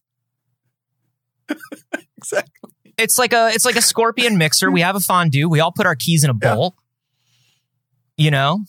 Exactly. 2.18 2.70
It's 2.96 3.18
like 3.18 3.32
a 3.34 3.50
it's 3.52 3.64
like 3.66 3.76
a 3.76 3.82
scorpion 3.82 4.38
mixer. 4.38 4.70
We 4.70 4.80
have 4.80 4.96
a 4.96 5.00
fondue. 5.00 5.48
We 5.48 5.60
all 5.60 5.72
put 5.72 5.84
our 5.84 5.94
keys 5.96 6.24
in 6.24 6.30
a 6.30 6.34
Yeah. 6.40 6.54
bowl. 6.54 6.74
You 8.16 8.30
know, 8.30 8.64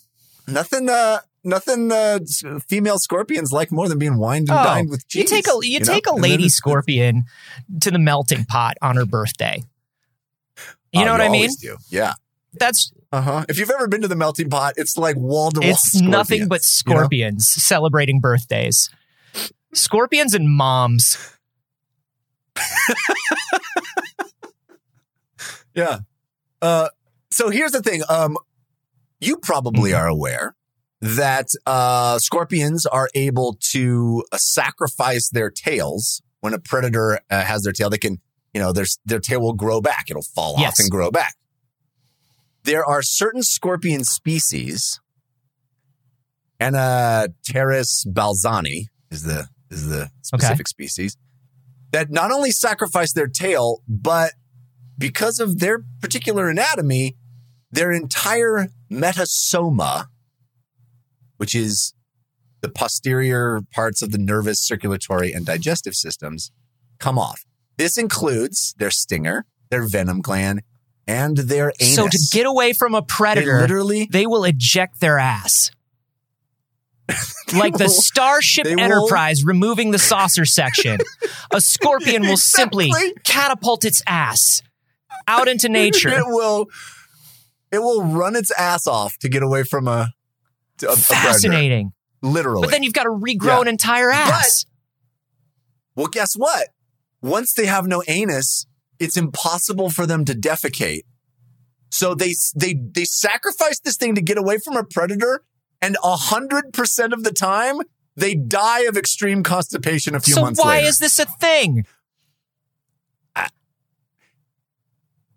Nothing 0.48 0.90
uh 0.90 1.20
nothing 1.44 1.92
uh 1.92 2.20
female 2.68 2.98
scorpions 3.00 3.52
like 3.52 3.72
more 3.72 3.88
than 3.88 3.98
being 4.00 4.18
wined 4.18 4.50
and 4.50 4.60
Oh, 4.60 4.64
dined 4.64 4.90
with 4.90 5.08
cheese. 5.08 5.22
you 5.24 5.28
take 5.28 5.48
a 5.48 5.58
you, 5.66 5.80
know? 5.80 5.86
take 5.86 6.06
a 6.08 6.14
lady 6.16 6.50
scorpion 6.50 7.24
to 7.82 7.92
the 7.92 8.00
melting 8.00 8.44
pot 8.46 8.76
on 8.82 8.96
her 8.98 9.06
birthday. 9.06 9.64
You 10.92 11.02
Oh, 11.02 11.06
know 11.06 11.12
what 11.14 11.22
I 11.22 11.30
mean? 11.30 11.50
do. 11.62 11.78
Yeah. 11.90 12.14
That's 12.54 12.92
Uh-huh. 13.14 13.46
If 13.48 13.58
you've 13.60 13.70
ever 13.70 13.88
been 13.88 14.02
to 14.02 14.08
the 14.10 14.16
melting 14.18 14.50
pot, 14.50 14.74
it's 14.76 14.98
like 14.98 15.16
wall 15.16 15.52
to 15.52 15.62
wall. 15.62 15.70
it's 15.70 15.96
nothing 16.02 16.48
but 16.50 16.62
scorpions 16.64 17.48
celebrating 17.48 18.20
birthdays. 18.20 18.90
Scorpions 19.74 20.34
and 20.34 20.50
moms. 20.50 21.18
Yeah. 25.74 26.00
Uh, 26.62 26.88
so 27.32 27.50
here's 27.50 27.72
the 27.74 27.82
thing. 27.82 28.02
Um, 28.08 28.38
you 29.20 29.38
probably 29.38 29.92
Mm-hmm. 29.92 30.00
are 30.02 30.08
aware 30.08 30.56
that 31.02 31.48
uh, 31.66 32.18
scorpions 32.20 32.86
are 32.86 33.10
able 33.14 33.58
to 33.72 34.24
uh, 34.32 34.38
sacrifice 34.38 35.30
their 35.30 35.50
tails 35.52 36.22
when 36.40 36.54
a 36.54 36.60
predator 36.60 37.20
uh, 37.30 37.42
has 37.42 37.64
their 37.64 37.74
tail. 37.74 37.90
They 37.90 37.98
can, 37.98 38.20
you 38.54 38.62
know, 38.62 38.72
their 38.72 38.86
their 39.04 39.20
tail 39.20 39.42
will 39.42 39.54
grow 39.54 39.82
back. 39.82 40.06
It'll 40.10 40.22
fall 40.22 40.56
off 40.56 40.80
and 40.80 40.90
grow 40.90 41.12
back. 41.12 41.36
There 42.64 42.86
are 42.86 43.02
certain 43.02 43.44
scorpion 43.44 44.06
species. 44.06 45.02
Ananteris 46.62 48.08
balzanii 48.08 48.86
is 49.12 49.24
the 49.24 49.50
is 49.70 49.90
the 49.90 50.10
specific 50.22 50.68
species 50.70 51.18
that 51.96 52.12
not 52.12 52.30
only 52.30 52.52
sacrifice 52.52 53.14
their 53.14 53.28
tail, 53.28 53.82
but 53.88 54.34
because 54.98 55.40
of 55.40 55.60
their 55.60 55.86
particular 56.02 56.50
anatomy, 56.50 57.16
their 57.72 57.90
entire 57.90 58.68
metasoma, 58.92 60.08
which 61.38 61.56
is 61.56 61.94
the 62.60 62.68
posterior 62.68 63.62
parts 63.72 64.02
of 64.02 64.12
the 64.12 64.18
nervous, 64.18 64.60
circulatory, 64.60 65.32
and 65.32 65.46
digestive 65.46 65.96
systems, 65.96 66.52
come 67.00 67.18
off. 67.18 67.46
This 67.78 67.98
includes 67.98 68.76
their 68.78 68.92
stinger, 68.92 69.46
their 69.70 69.88
venom 69.88 70.20
gland, 70.20 70.64
and 71.08 71.38
their 71.38 71.72
anus. 71.80 71.96
So 71.96 72.10
to 72.10 72.20
get 72.34 72.46
away 72.46 72.74
from 72.74 72.94
a 72.94 73.00
They 73.00 73.06
predator, 73.08 73.62
literally, 73.62 74.10
they 74.12 74.28
will 74.28 74.44
eject 74.44 75.00
their 75.00 75.18
ass. 75.18 75.72
Like 77.54 77.78
the 77.78 77.88
Starship 77.90 78.66
will- 78.66 78.80
Enterprise 78.80 79.44
removing 79.46 79.92
the 79.92 80.00
saucer 80.00 80.46
section. 80.46 81.00
A 81.52 81.62
scorpion 81.62 82.22
will 82.28 82.38
simply 82.38 82.92
catapult 83.24 83.86
its 83.86 84.02
ass 84.08 84.62
out 85.28 85.48
into 85.48 85.70
nature. 85.70 86.10
it 86.10 86.12
nature. 86.18 86.24
will, 86.28 86.68
it 87.72 87.80
will 87.80 88.04
run 88.04 88.36
its 88.36 88.52
ass 88.52 88.88
off 88.88 89.18
to 89.20 89.30
get 89.30 89.44
away 89.44 89.64
from 89.64 89.88
a, 89.88 90.12
a, 90.84 90.88
a. 90.88 90.96
Fascinating. 90.96 91.92
Literally. 92.22 92.62
But 92.62 92.72
then 92.72 92.82
you've 92.84 92.94
got 92.94 93.04
to 93.04 93.10
regrow 93.10 93.46
Yeah. 93.58 93.62
an 93.62 93.68
entire 93.68 94.10
ass. 94.12 94.66
Well, 95.96 96.08
guess 96.08 96.34
what? 96.36 96.70
Once 97.22 97.54
they 97.54 97.66
have 97.68 97.86
no 97.88 98.04
anus, 98.08 98.66
it's 99.00 99.16
impossible 99.18 99.90
for 99.90 100.06
them 100.06 100.26
to 100.26 100.34
defecate. 100.34 101.02
So 101.92 102.14
they 102.16 102.34
they 102.56 102.74
they 102.74 103.06
sacrifice 103.06 103.80
this 103.80 103.96
thing 103.96 104.16
to 104.16 104.22
get 104.22 104.38
away 104.38 104.58
from 104.58 104.76
a 104.76 104.84
predator, 104.84 105.44
and 105.86 105.98
a 106.04 106.16
hundred 106.16 106.74
percent 106.74 107.14
of 107.14 107.24
the 107.24 107.32
time 107.32 107.78
they 108.16 108.34
die 108.34 108.82
of 108.82 108.98
extreme 108.98 109.44
constipation 109.44 110.16
a 110.16 110.20
few 110.20 110.36
months. 110.36 110.36
so 110.36 110.42
months 110.42 110.60
why 110.64 110.78
later. 110.78 110.88
is 110.88 111.00
this 111.00 111.20
a 111.20 111.26
thing? 111.26 111.86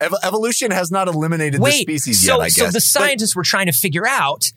Ev- 0.00 0.12
evolution 0.22 0.70
has 0.70 0.90
not 0.92 1.08
eliminated 1.08 1.60
Wait, 1.60 1.86
the 1.86 1.98
species 1.98 2.24
so 2.24 2.36
yet. 2.36 2.40
I 2.40 2.44
guess. 2.46 2.54
so 2.56 2.66
the 2.66 2.72
But- 2.74 2.82
scientists 2.82 3.34
were 3.34 3.42
trying 3.42 3.66
to 3.66 3.72
figure 3.72 4.06
out 4.06 4.52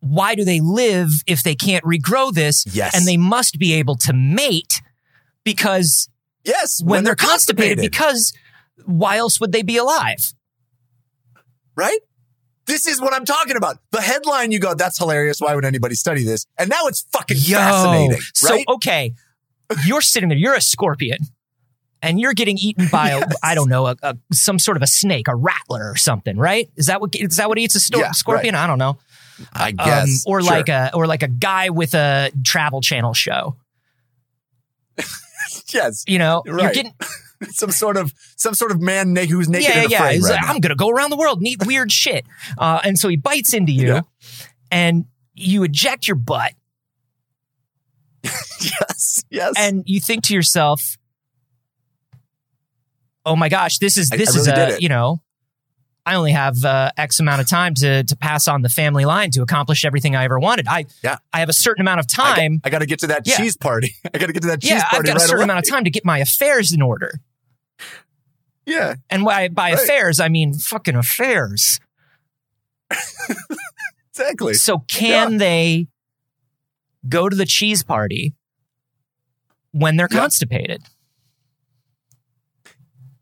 why 0.00 0.34
do 0.34 0.44
they 0.44 0.60
live 0.60 1.08
if 1.26 1.42
they 1.42 1.54
can't 1.54 1.84
regrow 1.84 2.32
this, 2.32 2.66
yes, 2.66 2.94
and 2.94 3.06
they 3.06 3.16
must 3.16 3.58
be 3.58 3.72
able 3.74 3.94
to 3.96 4.12
mate 4.12 4.82
because 5.44 6.08
yes 6.44 6.82
when, 6.84 7.04
they're, 7.04 7.14
constipated, 7.14 7.78
because 7.78 8.34
why 8.84 9.16
else 9.16 9.40
would 9.40 9.52
they 9.52 9.62
be 9.62 9.76
alive? 9.76 10.32
right? 11.76 11.98
This 12.66 12.86
is 12.88 13.00
what 13.00 13.12
I'm 13.12 13.24
talking 13.24 13.56
about. 13.56 13.78
The 13.90 14.00
headline, 14.00 14.50
you 14.52 14.58
go, 14.58 14.74
that's 14.74 14.98
hilarious. 14.98 15.40
Why 15.40 15.54
would 15.54 15.64
anybody 15.64 15.94
study 15.94 16.24
this? 16.24 16.46
And 16.58 16.70
now 16.70 16.86
it's 16.86 17.02
fucking 17.12 17.36
fascinating, 17.36 18.20
So 18.34 18.58
okay, 18.68 19.12
you're 19.86 20.00
sitting 20.00 20.28
there, 20.30 20.38
you're 20.38 20.54
a 20.54 20.60
scorpion, 20.62 21.18
and 22.00 22.18
you're 22.20 22.32
getting 22.34 22.56
eaten 22.58 22.88
by 22.90 23.10
a 23.10 23.18
Yes. 23.20 23.34
I 23.42 23.54
don't 23.54 23.68
know 23.68 23.86
a, 23.88 23.96
a 24.02 24.16
some 24.32 24.58
sort 24.58 24.76
of 24.78 24.82
a 24.82 24.86
snake, 24.86 25.28
a 25.28 25.34
rattler 25.34 25.90
or 25.90 25.96
something, 25.96 26.36
right? 26.38 26.70
Is 26.76 26.86
that 26.86 27.00
what 27.00 27.14
is 27.14 27.36
that 27.36 27.48
what 27.48 27.58
eats 27.58 27.74
a 27.74 27.80
sto- 27.80 27.98
Yeah, 27.98 28.12
scorpion? 28.12 28.54
I 28.54 28.66
don't 28.66 28.78
know. 28.78 28.98
I 29.52 29.68
Um, 29.70 29.76
guess. 29.76 30.24
or 30.26 30.40
Sure. 30.40 30.50
like 30.50 30.68
a 30.68 30.90
or 30.94 31.06
like 31.06 31.22
a 31.22 31.28
guy 31.28 31.68
with 31.70 31.94
a 31.94 32.30
travel 32.44 32.80
channel 32.80 33.12
show. 33.14 33.56
yes, 35.72 36.04
You 36.06 36.18
know, 36.18 36.42
you're 36.46 36.70
getting 36.72 36.94
some 37.50 37.70
sort 37.70 37.96
of 37.96 38.12
some 38.36 38.54
sort 38.54 38.70
of 38.70 38.80
man 38.80 39.12
na- 39.12 39.22
who's 39.22 39.48
naked 39.48 39.74
yeah, 39.74 39.86
yeah. 39.88 40.02
Right 40.02 40.20
like. 40.20 40.40
I'm 40.42 40.60
gonna 40.60 40.74
go 40.76 40.88
around 40.90 41.10
the 41.10 41.16
world 41.16 41.38
and 41.38 41.46
eat 41.46 41.64
weird 41.66 41.90
shit. 41.92 42.24
Uh, 42.58 42.80
and 42.84 42.98
so 42.98 43.08
he 43.08 43.16
bites 43.16 43.52
into 43.54 43.72
you, 43.72 43.86
Yeah. 43.88 44.00
and 44.70 45.04
you 45.34 45.62
eject 45.64 46.06
your 46.08 46.16
butt, 46.16 46.52
yes, 48.24 49.24
yes. 49.30 49.52
and 49.58 49.82
you 49.86 50.00
think 50.00 50.24
to 50.24 50.34
yourself, 50.34 50.96
"Oh 53.26 53.36
my 53.36 53.48
gosh, 53.48 53.78
this 53.78 53.98
is 53.98 54.08
this 54.10 54.34
I 54.36 54.38
is 54.40 54.46
really 54.48 54.66
did 54.66 54.78
a 54.78 54.82
you 54.82 54.88
know." 54.88 55.20
I 56.06 56.16
only 56.16 56.32
have 56.32 56.62
uh, 56.66 56.90
X 56.98 57.18
amount 57.18 57.40
of 57.40 57.48
time 57.48 57.72
to 57.76 58.04
to 58.04 58.16
pass 58.16 58.46
on 58.46 58.60
the 58.60 58.68
family 58.68 59.06
line 59.06 59.30
to 59.30 59.42
accomplish 59.42 59.86
everything 59.86 60.14
I 60.14 60.24
ever 60.24 60.38
wanted. 60.38 60.68
I 60.68 60.84
Yeah. 61.02 61.16
I 61.32 61.40
have 61.40 61.48
a 61.48 61.54
certain 61.54 61.80
amount 61.80 62.00
of 62.00 62.06
time. 62.06 62.60
I 62.62 62.68
got 62.68 62.80
to 62.80 62.86
get 62.86 62.98
to 63.00 63.06
that 63.06 63.26
Yeah. 63.26 63.38
cheese 63.38 63.56
party. 63.56 63.94
I 64.14 64.18
got 64.18 64.26
to 64.26 64.34
get 64.34 64.42
to 64.42 64.48
that 64.48 64.60
cheese 64.60 64.72
yeah, 64.72 64.82
I've 64.84 64.90
party 64.90 65.06
got 65.08 65.16
a 65.16 65.20
certain 65.20 65.36
away. 65.36 65.44
amount 65.44 65.66
of 65.66 65.70
time 65.70 65.84
to 65.84 65.90
get 65.90 66.04
my 66.04 66.18
affairs 66.18 66.72
in 66.74 66.82
order. 66.82 67.20
Yeah, 68.66 68.94
And 69.10 69.24
by, 69.24 69.48
by 69.48 69.72
Right. 69.72 69.82
affairs, 69.82 70.20
I 70.20 70.28
mean 70.28 70.54
fucking 70.54 70.94
affairs. 70.96 71.80
exactly. 74.10 74.54
So 74.54 74.78
can 74.88 75.36
they 75.38 75.88
go 77.08 77.28
to 77.28 77.36
the 77.36 77.44
cheese 77.44 77.82
party 77.82 78.34
when 79.72 79.96
they're 79.96 80.08
Yeah. 80.10 80.18
constipated? 80.20 80.82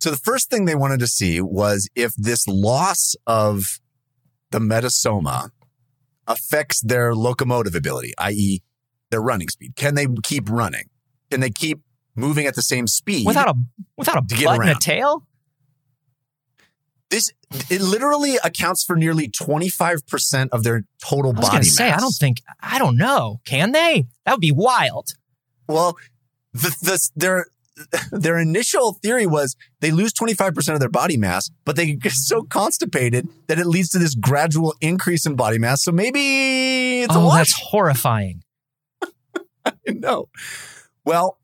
So 0.01 0.11
the 0.11 0.17
first 0.17 0.51
thing 0.51 0.65
they 0.65 0.75
wanted 0.75 1.01
to 1.01 1.07
see 1.07 1.41
was 1.41 1.88
if 1.95 2.15
this 2.17 2.47
loss 2.49 3.15
of 3.27 3.81
the 4.51 4.59
metasoma 4.59 5.51
affects 6.27 6.81
their 6.81 7.15
locomotive 7.15 7.75
ability, 7.75 8.12
i.e., 8.19 8.62
their 9.11 9.21
running 9.23 9.49
speed. 9.49 9.77
Can 9.77 9.95
they 9.95 10.07
keep 10.23 10.49
running? 10.51 10.88
Can 11.31 11.41
they 11.41 11.51
keep 11.51 11.81
moving 12.14 12.46
at 12.46 12.55
the 12.55 12.62
same 12.62 12.87
speed? 12.87 13.27
Without 13.27 13.48
a 13.48 13.55
without 13.96 14.16
a 14.16 14.22
butt 14.22 14.61
and 14.61 14.70
a 14.70 14.79
tail? 14.79 15.27
this, 17.12 17.31
it 17.70 17.81
literally 17.81 18.38
accounts 18.42 18.83
for 18.83 18.96
nearly 18.96 19.29
25% 19.29 20.48
of 20.51 20.64
their 20.64 20.85
total 21.07 21.33
I 21.37 21.38
was 21.38 21.48
body 21.48 21.53
gonna 21.53 21.59
mass. 21.59 21.77
say, 21.77 21.90
I 21.90 22.01
don't 22.01 22.16
think 22.18 22.42
I 22.61 22.79
don't 22.79 22.96
know. 22.96 23.40
Can 23.44 23.70
they? 23.70 24.07
That 24.25 24.33
would 24.33 24.40
be 24.40 24.51
wild. 24.51 25.11
Well, 25.68 25.96
the, 26.53 26.75
the, 26.81 27.10
their 27.15 27.46
their 28.10 28.38
initial 28.38 28.94
theory 29.02 29.27
was 29.27 29.56
they 29.81 29.90
lose 29.90 30.13
25% 30.13 30.75
of 30.75 30.81
their 30.81 30.88
body 30.88 31.17
mass, 31.17 31.50
but 31.65 31.77
they 31.77 31.94
get 31.94 32.13
so 32.13 32.42
constipated 32.42 33.29
that 33.46 33.58
it 33.58 33.67
leads 33.67 33.90
to 33.90 33.98
this 33.98 34.15
gradual 34.15 34.75
increase 34.81 35.27
in 35.27 35.37
body 35.37 35.58
mass. 35.58 35.83
So 35.83 35.92
maybe 35.92 37.02
it's 37.02 37.15
a 37.15 37.19
oh, 37.19 37.27
wash. 37.27 37.38
that's 37.38 37.54
horrifying. 37.54 38.42
no. 39.88 40.29
Well, 41.04 41.38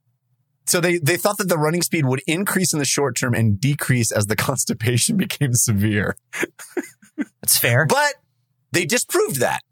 so 0.69 0.81
they, 0.81 0.99
they 0.99 1.17
thought 1.17 1.39
that 1.39 1.49
the 1.49 1.57
running 1.57 1.81
speed 1.83 2.05
would 2.05 2.21
increase 2.27 2.73
in 2.73 2.79
the 2.79 2.85
short 2.85 3.17
term 3.17 3.35
and 3.35 3.59
decrease 3.59 4.13
as 4.13 4.27
the 4.27 4.37
constipation 4.49 5.17
became 5.17 5.55
severe. 5.55 6.17
That's 7.17 7.57
fair. 7.57 7.87
But 7.87 8.15
they 8.73 8.85
disproved 8.85 9.41
that. 9.41 9.63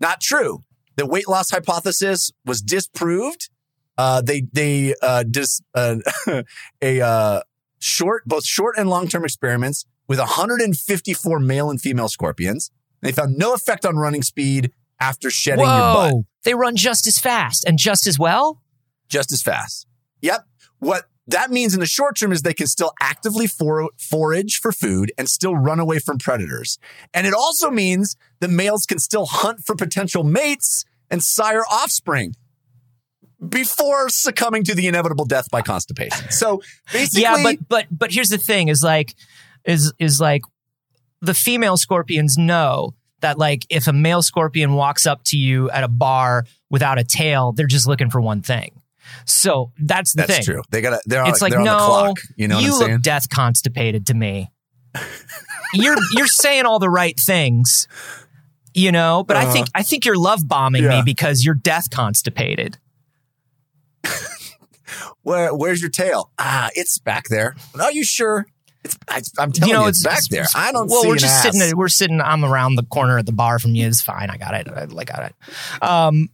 Not 0.00 0.20
true. 0.20 0.64
The 0.96 1.06
weight 1.06 1.28
loss 1.28 1.50
hypothesis 1.50 2.32
was 2.44 2.60
disproved. 2.60 3.48
Uh, 3.96 4.22
they 4.22 4.42
they 4.52 4.94
uh, 5.02 5.22
dis, 5.22 5.60
uh, 5.74 5.96
a 6.82 7.00
uh, 7.00 7.42
short, 7.78 8.24
both 8.24 8.44
short 8.44 8.76
and 8.76 8.88
long 8.88 9.08
term 9.08 9.24
experiments 9.24 9.84
with 10.08 10.18
154 10.18 11.38
male 11.38 11.70
and 11.70 11.80
female 11.80 12.08
scorpions. 12.08 12.70
They 13.02 13.12
found 13.12 13.38
no 13.38 13.54
effect 13.54 13.86
on 13.86 13.96
running 13.96 14.22
speed 14.22 14.72
after 15.00 15.30
shedding 15.30 15.64
your 15.64 15.94
butt, 15.94 16.14
They 16.44 16.54
run 16.54 16.76
just 16.76 17.06
as 17.06 17.18
fast 17.18 17.64
and 17.64 17.78
just 17.78 18.06
as 18.06 18.18
well. 18.18 18.62
just 19.08 19.32
as 19.32 19.42
fast. 19.42 19.86
Yep. 20.22 20.46
What 20.78 21.04
that 21.26 21.50
means 21.50 21.74
in 21.74 21.80
the 21.80 21.86
short 21.86 22.16
term 22.18 22.32
is 22.32 22.42
they 22.42 22.54
can 22.54 22.66
still 22.66 22.92
actively 23.00 23.46
for- 23.46 23.90
forage 23.98 24.58
for 24.58 24.72
food 24.72 25.12
and 25.16 25.28
still 25.28 25.56
run 25.56 25.78
away 25.78 25.98
from 25.98 26.18
predators. 26.18 26.78
And 27.14 27.26
it 27.26 27.34
also 27.34 27.70
means 27.70 28.16
that 28.40 28.50
males 28.50 28.86
can 28.86 28.98
still 28.98 29.26
hunt 29.26 29.60
for 29.64 29.74
potential 29.74 30.24
mates 30.24 30.84
and 31.10 31.22
sire 31.22 31.62
offspring 31.70 32.34
before 33.46 34.08
succumbing 34.08 34.64
to 34.64 34.74
the 34.74 34.86
inevitable 34.86 35.24
death 35.24 35.50
by 35.50 35.62
constipation. 35.62 36.30
So 36.30 36.62
basically, 36.92 37.22
yeah, 37.22 37.42
but 37.42 37.68
but 37.68 37.86
but 37.90 38.12
here's 38.12 38.28
the 38.28 38.38
thing: 38.38 38.68
is 38.68 38.82
like 38.82 39.14
is 39.64 39.92
is 39.98 40.20
like 40.20 40.42
the 41.20 41.34
female 41.34 41.76
scorpions 41.76 42.36
know 42.36 42.94
that 43.20 43.38
like 43.38 43.64
if 43.68 43.86
a 43.86 43.92
male 43.92 44.22
scorpion 44.22 44.74
walks 44.74 45.06
up 45.06 45.22
to 45.24 45.36
you 45.36 45.70
at 45.70 45.84
a 45.84 45.88
bar 45.88 46.44
without 46.70 46.98
a 46.98 47.04
tail, 47.04 47.52
they're 47.52 47.66
just 47.66 47.86
looking 47.86 48.10
for 48.10 48.20
one 48.20 48.42
thing. 48.42 48.72
So 49.24 49.72
that's 49.78 50.12
the 50.12 50.22
that's 50.22 50.34
thing. 50.36 50.44
true. 50.44 50.62
They 50.70 50.80
got 50.80 51.00
They're 51.06 51.22
on, 51.22 51.28
It's 51.30 51.42
like 51.42 51.52
they're 51.52 51.60
no, 51.62 51.72
the 51.78 51.84
clock. 51.84 52.20
You 52.36 52.48
know 52.48 52.56
what 52.56 52.64
you 52.64 52.78
look 52.78 53.02
death 53.02 53.28
constipated 53.28 54.06
to 54.06 54.14
me. 54.14 54.50
you're 55.74 55.96
you're 56.16 56.26
saying 56.26 56.64
all 56.66 56.78
the 56.78 56.90
right 56.90 57.18
things, 57.18 57.86
you 58.74 58.90
know, 58.92 59.24
but 59.26 59.36
I 59.36 59.42
Uh-huh. 59.44 59.52
think 59.52 59.68
I 59.74 59.82
think 59.82 60.04
you're 60.04 60.16
love 60.18 60.46
bombing 60.46 60.82
Yeah. 60.84 60.96
me 60.98 61.02
because 61.04 61.44
you're 61.44 61.54
death 61.54 61.90
constipated. 61.90 62.78
Where, 65.22 65.54
where's 65.54 65.80
your 65.80 65.90
tail? 65.90 66.32
Ah, 66.38 66.70
it's 66.74 66.98
back 66.98 67.24
there. 67.28 67.54
Are 67.80 67.92
you 67.92 68.04
sure? 68.04 68.46
It's, 68.82 68.96
I, 69.08 69.20
I'm 69.38 69.52
telling 69.52 69.68
you 69.70 69.76
you, 69.76 69.82
know, 69.82 69.88
it's, 69.88 70.02
back 70.02 70.22
there. 70.30 70.46
I 70.54 70.72
don't 70.72 70.88
well, 70.90 71.02
see 71.02 71.08
we're 71.08 71.16
just 71.16 71.34
ass. 71.34 71.42
sitting. 71.42 71.60
At, 71.60 71.74
we're 71.74 71.88
sitting. 71.88 72.20
I'm 72.20 72.44
around 72.44 72.76
the 72.76 72.82
corner 72.84 73.18
at 73.18 73.26
the 73.26 73.32
bar 73.32 73.58
from 73.58 73.74
you. 73.74 73.86
It's 73.86 74.00
fine. 74.00 74.30
I 74.30 74.38
got 74.38 74.54
it. 74.54 74.68
I, 74.68 74.82
I 74.84 75.04
got 75.04 75.24
it. 75.30 75.82
Um, 75.82 76.28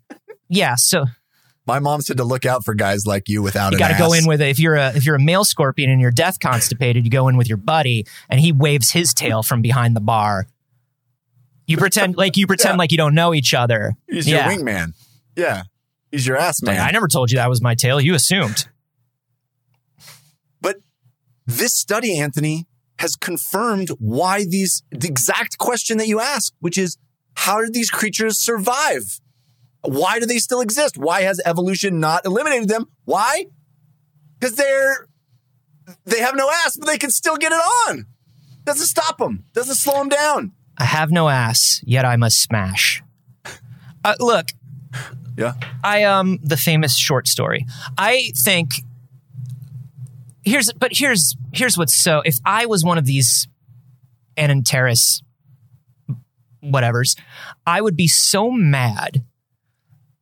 yeah. 0.48 0.76
So 0.76 1.06
My 1.66 1.80
mom 1.80 2.00
said 2.00 2.18
to 2.18 2.24
look 2.24 2.46
out 2.46 2.64
for 2.64 2.74
guys 2.74 3.06
like 3.06 3.28
you 3.28 3.42
without 3.42 3.72
you 3.72 3.78
got 3.78 3.88
to 3.88 3.98
go 3.98 4.12
in 4.12 4.26
with 4.26 4.40
if 4.40 4.58
you're 4.60 4.76
a 4.76 4.94
if 4.96 5.04
you're 5.04 5.16
a 5.16 5.20
male 5.20 5.44
scorpion 5.44 5.90
and 5.90 6.00
you're 6.00 6.12
death 6.12 6.38
constipated, 6.38 7.04
you 7.04 7.10
go 7.10 7.26
in 7.28 7.36
with 7.36 7.48
your 7.48 7.56
buddy 7.58 8.06
and 8.28 8.38
he 8.40 8.52
waves 8.52 8.92
his 8.92 9.12
tail 9.12 9.42
from 9.42 9.62
behind 9.62 9.96
the 9.96 10.00
bar. 10.00 10.46
You 11.66 11.76
pretend 11.76 12.16
like 12.18 12.36
you 12.36 12.46
pretend 12.46 12.74
Yeah. 12.74 12.78
like 12.78 12.92
you 12.92 12.98
don't 12.98 13.14
know 13.14 13.34
each 13.34 13.52
other. 13.52 13.94
He's 14.08 14.28
yeah. 14.28 14.48
your 14.48 14.58
wingman. 14.58 14.92
Yeah. 15.34 15.64
He's 16.12 16.24
your 16.26 16.36
ass 16.36 16.62
man. 16.62 16.80
I 16.80 16.92
never 16.92 17.08
told 17.08 17.32
you 17.32 17.36
that 17.38 17.48
was 17.48 17.60
my 17.60 17.74
tail. 17.74 18.00
You 18.00 18.14
assumed. 18.14 18.68
But 20.60 20.76
this 21.46 21.74
study, 21.74 22.16
Anthony, 22.18 22.66
has 23.00 23.16
confirmed 23.16 23.88
why 23.98 24.44
these, 24.44 24.82
the 24.90 25.08
exact 25.08 25.58
question 25.58 25.98
that 25.98 26.06
you 26.06 26.20
asked, 26.20 26.54
which 26.60 26.78
is 26.78 26.96
how 27.34 27.60
did 27.60 27.74
these 27.74 27.90
creatures 27.90 28.38
survive? 28.38 29.20
Why 29.86 30.18
do 30.18 30.26
they 30.26 30.38
still 30.38 30.60
exist? 30.60 30.96
Why 30.98 31.22
has 31.22 31.40
evolution 31.44 32.00
not 32.00 32.24
eliminated 32.26 32.68
them? 32.68 32.86
Why? 33.04 33.46
Because 34.38 34.56
they're, 34.56 35.06
they 36.04 36.20
have 36.20 36.34
no 36.36 36.50
ass, 36.50 36.76
but 36.76 36.86
they 36.86 36.98
can 36.98 37.10
still 37.10 37.36
get 37.36 37.52
it 37.52 37.56
on. 37.88 38.06
Doesn't 38.64 38.86
stop 38.86 39.18
them. 39.18 39.44
Doesn't 39.54 39.76
slow 39.76 39.94
them 39.94 40.08
down. 40.08 40.52
I 40.76 40.84
have 40.84 41.10
no 41.10 41.28
ass, 41.28 41.80
yet 41.84 42.04
I 42.04 42.16
must 42.16 42.42
smash. 42.42 43.02
Uh, 44.04 44.14
look, 44.20 44.48
Yeah. 45.36 45.54
I 45.82 46.04
um 46.04 46.38
the 46.42 46.56
famous 46.56 46.96
short 46.98 47.28
story. 47.28 47.66
I 47.96 48.32
think 48.36 48.70
here's 50.44 50.72
but 50.72 50.90
here's 50.92 51.36
here's 51.52 51.76
what's 51.78 51.94
so 51.94 52.22
if 52.24 52.36
I 52.44 52.66
was 52.66 52.84
one 52.84 52.98
of 52.98 53.06
these 53.06 53.48
Ananteris 54.36 55.22
whatevers, 56.62 57.18
I 57.66 57.80
would 57.80 57.96
be 57.96 58.08
so 58.08 58.50
mad 58.50 59.24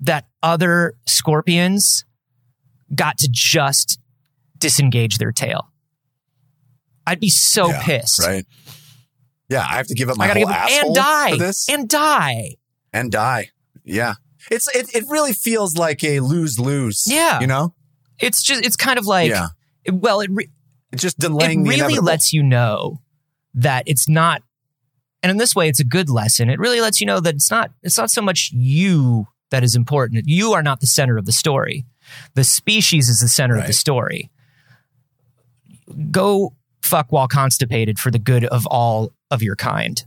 that 0.05 0.26
other 0.42 0.94
scorpions 1.07 2.05
got 2.94 3.18
to 3.18 3.28
just 3.30 3.98
disengage 4.59 5.18
their 5.18 5.32
tail. 5.32 5.70
I'd 7.07 7.20
be 7.20 7.28
so 7.30 7.68
Yeah, 7.68 7.82
pissed. 7.82 8.20
Right. 8.22 8.46
Yeah. 9.48 9.61
I 9.61 9.76
have 9.76 9.86
to 9.88 9.94
give 9.94 10.09
up 10.09 10.16
my 10.16 10.24
I 10.24 10.28
gotta 10.28 10.40
whole 10.40 10.48
give 10.48 10.57
asshole 10.57 10.86
and 10.88 10.94
die 10.94 11.30
for 11.32 11.36
this 11.36 11.68
and 11.68 11.88
die. 11.88 12.55
and 12.92 13.12
die. 13.12 13.50
Yeah. 13.84 14.14
It's, 14.50 14.74
it, 14.74 14.94
it 14.94 15.05
really 15.09 15.32
feels 15.32 15.76
like 15.76 16.02
a 16.05 16.20
lose 16.20 16.59
lose. 16.59 17.05
Yeah. 17.07 17.40
You 17.40 17.46
know? 17.46 17.74
It's 18.20 18.42
just 18.42 18.64
it's 18.64 18.76
kind 18.76 18.98
of 18.98 19.07
like 19.07 19.30
yeah. 19.30 19.48
it- 19.84 19.94
well 19.94 20.20
it 20.20 20.30
re- 20.32 20.50
It's 20.92 21.02
just 21.02 21.18
delaying 21.18 21.64
the 21.64 21.70
really 21.70 21.80
inevitable. 21.80 22.07
lets 22.07 22.32
you 22.32 22.42
know 22.42 23.00
that 23.55 23.84
it's 23.86 24.09
not 24.09 24.42
and 25.22 25.30
in 25.30 25.36
this 25.36 25.55
way 25.55 25.68
it's 25.68 25.80
a 25.80 25.84
good 25.84 26.09
lesson 26.09 26.48
it 26.48 26.59
really 26.59 26.80
lets 26.80 27.00
you 27.00 27.07
know 27.07 27.20
that 27.20 27.34
it's 27.34 27.50
not 27.50 27.70
it's 27.82 27.98
not 27.98 28.11
so 28.11 28.22
much 28.22 28.50
you 28.52 29.26
that 29.55 29.62
is 29.62 29.76
important. 29.76 30.24
You 30.26 30.55
are 30.55 30.64
not 30.64 30.80
the 30.80 30.88
center 30.88 31.16
of 31.16 31.26
the 31.26 31.32
story. 31.32 31.86
The 32.34 32.42
species 32.42 33.09
is 33.09 33.20
the 33.20 33.28
center 33.28 33.57
of 33.57 33.68
the 33.68 33.72
story. 33.72 34.32
Go 36.11 36.57
fuck 36.82 37.12
while 37.12 37.28
constipated 37.28 38.00
for 38.00 38.11
the 38.11 38.18
good 38.18 38.44
of 38.44 38.66
all 38.66 39.12
of 39.30 39.44
your 39.44 39.55
kind. 39.55 40.05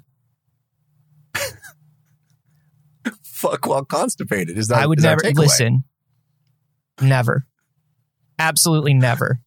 Fuck 3.24 3.68
while 3.68 3.86
constipated. 3.86 4.58
Is 4.58 4.68
that 4.68 4.80
i 4.80 4.86
would 4.86 5.02
never 5.02 5.22
listen. 5.34 5.86
Never. 7.00 7.46
Absolutely 8.38 8.96
never. 8.96 9.40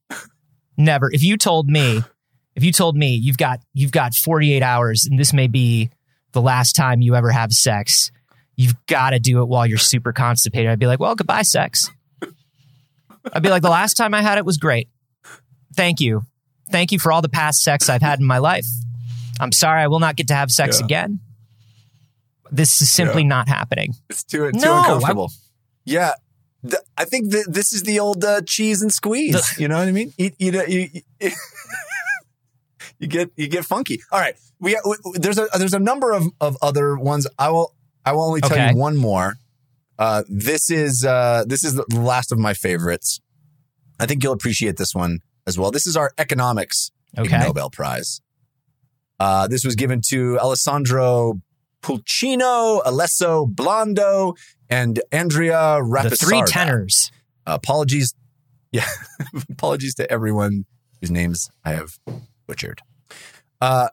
Never. 0.78 1.10
If 1.12 1.22
you 1.22 1.36
told 1.36 1.68
me 1.68 2.02
if 2.54 2.64
you 2.64 2.72
told 2.72 2.96
me 2.96 3.16
you've 3.16 3.36
got 3.36 3.60
you've 3.74 3.92
got 3.92 4.14
48 4.14 4.62
hours 4.62 5.04
and 5.04 5.18
this 5.18 5.34
may 5.34 5.46
be 5.46 5.90
the 6.32 6.40
last 6.40 6.72
time 6.72 7.02
you 7.02 7.16
ever 7.16 7.30
have 7.30 7.52
sex 7.52 8.10
you've 8.60 8.74
got 8.86 9.10
to 9.10 9.18
do 9.18 9.40
it 9.42 9.46
while 9.48 9.66
you're 9.66 9.78
super 9.78 10.12
constipated 10.12 10.70
i'd 10.70 10.78
be 10.78 10.86
like 10.86 11.00
well 11.00 11.14
goodbye 11.14 11.42
sex 11.42 11.90
i'd 13.32 13.42
be 13.42 13.48
like 13.48 13.62
the 13.62 13.70
last 13.70 13.94
time 13.94 14.12
i 14.14 14.22
had 14.22 14.38
it 14.38 14.44
was 14.44 14.56
great 14.58 14.88
thank 15.76 16.00
you 16.00 16.22
thank 16.70 16.92
you 16.92 16.98
for 16.98 17.10
all 17.12 17.22
the 17.22 17.28
past 17.28 17.62
sex 17.62 17.88
i've 17.88 18.02
had 18.02 18.18
in 18.20 18.26
my 18.26 18.38
life 18.38 18.66
i'm 19.40 19.52
sorry 19.52 19.80
i 19.82 19.86
will 19.86 20.00
not 20.00 20.16
get 20.16 20.28
to 20.28 20.34
have 20.34 20.50
sex 20.50 20.78
Yeah. 20.80 20.84
again 20.86 21.20
this 22.52 22.82
is 22.82 22.90
simply 22.92 23.22
not 23.24 23.48
happening 23.48 23.94
It's 24.08 24.24
too 24.24 24.50
too 24.52 24.58
No, 24.58 24.78
uncomfortable. 24.78 25.30
Yeah. 25.84 26.14
Th- 26.68 26.82
I 26.98 27.04
think 27.04 27.30
that 27.30 27.46
this 27.48 27.72
is 27.72 27.84
the 27.84 28.00
old 28.00 28.24
uh, 28.24 28.40
cheese 28.44 28.82
and 28.82 28.92
squeeze. 28.92 29.56
you 29.58 29.68
know 29.68 29.78
what 29.78 29.86
I 29.88 29.92
mean? 29.92 30.12
A- 30.18 30.34
you, 30.38 30.50
you, 30.66 31.00
you 32.98 33.06
get 33.06 33.30
you 33.36 33.46
get 33.48 33.64
funky. 33.64 34.02
All 34.12 34.18
right, 34.20 34.34
we, 34.58 34.76
we 34.84 34.96
there's 35.14 35.38
a 35.38 35.46
there's 35.58 35.74
a 35.74 35.78
number 35.78 36.12
of, 36.12 36.24
of 36.40 36.56
other 36.60 36.96
ones. 36.96 37.26
I 37.38 37.50
will 37.50 37.74
I 38.04 38.12
will 38.12 38.22
only 38.24 38.40
tell 38.40 38.52
Okay. 38.52 38.70
you 38.70 38.76
one 38.76 38.96
more. 38.96 39.34
Uh, 39.98 40.22
this 40.28 40.70
is 40.70 41.04
uh, 41.04 41.44
this 41.46 41.64
is 41.64 41.74
the 41.74 41.84
last 41.94 42.32
of 42.32 42.38
my 42.38 42.54
favorites. 42.54 43.20
I 43.98 44.06
think 44.06 44.22
you'll 44.22 44.32
appreciate 44.32 44.76
this 44.78 44.94
one 44.94 45.18
as 45.46 45.58
well. 45.58 45.70
This 45.70 45.86
is 45.86 45.96
our 45.96 46.12
economics 46.18 46.90
okay 47.18 47.38
Nobel 47.38 47.68
Prize. 47.70 48.20
Uh, 49.18 49.46
this 49.48 49.64
was 49.64 49.76
given 49.76 50.00
to 50.08 50.38
Alessandro 50.38 51.40
Pluchino, 51.82 52.80
Alessio 52.84 53.46
Biondo, 53.46 54.36
and 54.70 55.00
Andrea 55.12 55.78
Rapisarda. 55.82 56.10
the 56.10 56.16
three 56.16 56.42
tenors 56.46 57.10
Apologies. 57.46 58.14
Yeah. 58.72 58.86
Apologies 59.50 59.96
to 59.96 60.08
everyone 60.12 60.64
whose 61.00 61.10
names 61.10 61.50
I 61.64 61.72
have 61.72 61.98
butchered. 62.46 62.80
Uh, 63.60 63.88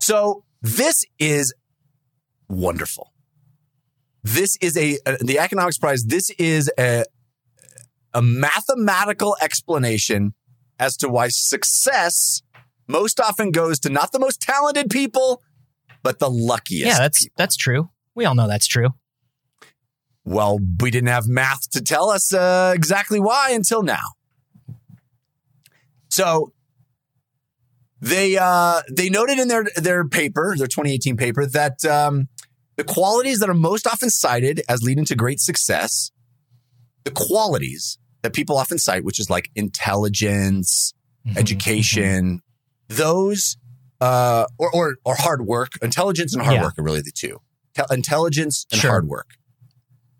so 0.00 0.42
this 0.60 1.04
is 1.20 1.54
wonderful. 2.48 3.12
This 4.34 4.56
is 4.60 4.76
a, 4.76 4.98
uh, 5.06 5.16
the 5.20 5.38
economics 5.38 5.78
prize. 5.78 6.04
This 6.04 6.30
is 6.38 6.70
a, 6.78 7.04
a 8.14 8.22
mathematical 8.22 9.36
explanation 9.40 10.34
as 10.78 10.96
to 10.98 11.08
why 11.08 11.28
success 11.28 12.42
most 12.86 13.20
often 13.20 13.50
goes 13.50 13.78
to 13.80 13.90
not 13.90 14.12
the 14.12 14.18
most 14.18 14.40
talented 14.40 14.90
people, 14.90 15.42
but 16.02 16.18
the 16.18 16.30
luckiest. 16.30 16.86
yeah 16.86 16.98
that's 16.98 17.24
people. 17.24 17.34
that's 17.36 17.56
true 17.56 17.90
we 18.14 18.24
all 18.24 18.34
know 18.34 18.46
that's 18.48 18.66
true 18.66 18.90
Well, 20.24 20.58
we 20.80 20.90
didn't 20.90 21.08
have 21.08 21.26
math 21.26 21.70
to 21.70 21.80
tell 21.80 22.10
us 22.10 22.34
uh, 22.34 22.72
exactly 22.74 23.18
why 23.18 23.52
until 23.52 23.82
now. 23.82 24.06
So 26.10 26.52
they 28.00 28.36
uh, 28.36 28.82
they 28.90 29.08
noted 29.08 29.38
in 29.38 29.48
their 29.48 29.64
their 29.76 30.06
paper, 30.06 30.54
their 30.56 30.66
2018 30.66 31.16
paper, 31.16 31.46
that 31.46 31.84
um, 31.84 32.28
the 32.78 32.84
qualities 32.84 33.40
that 33.40 33.50
are 33.50 33.54
most 33.54 33.86
often 33.86 34.08
cited 34.08 34.62
as 34.68 34.82
leading 34.82 35.04
to 35.04 35.14
great 35.16 35.40
success, 35.40 36.10
the 37.04 37.10
qualities 37.10 37.98
that 38.22 38.32
people 38.32 38.56
often 38.56 38.78
cite, 38.78 39.04
which 39.04 39.18
is 39.20 39.28
like 39.28 39.50
intelligence, 39.54 40.94
Mhm, 41.26 41.36
education, 41.36 42.40
those 42.88 43.58
uh, 44.00 44.46
or, 44.58 44.70
or 44.72 44.96
or 45.04 45.16
hard 45.16 45.42
work. 45.44 45.72
Intelligence 45.82 46.32
and 46.32 46.42
hard 46.44 46.54
Yeah. 46.56 46.62
work 46.62 46.78
are 46.78 46.84
really 46.84 47.02
the 47.02 47.10
two. 47.12 47.38
Tel- 47.74 47.86
intelligence 47.90 48.64
and 48.70 48.80
Sure. 48.80 48.90
hard 48.92 49.08
work. 49.08 49.30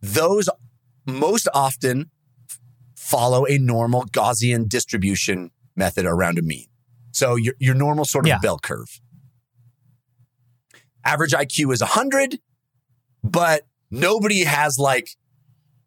Those 0.02 0.48
most 1.06 1.46
often 1.54 2.10
follow 2.96 3.46
a 3.46 3.56
normal 3.58 4.04
Gaussian 4.06 4.68
distribution 4.68 5.52
method 5.76 6.04
around 6.06 6.38
a 6.38 6.42
mean. 6.42 6.66
So 7.12 7.36
your 7.36 7.54
your 7.60 7.74
normal 7.76 8.04
sort 8.04 8.24
of 8.24 8.30
Yeah. 8.30 8.38
bell 8.38 8.58
curve. 8.58 9.00
Average 11.04 11.32
IQ 11.32 11.72
is 11.72 11.80
100, 11.80 12.40
but 13.22 13.62
nobody 13.90 14.44
has 14.44 14.78
like 14.78 15.08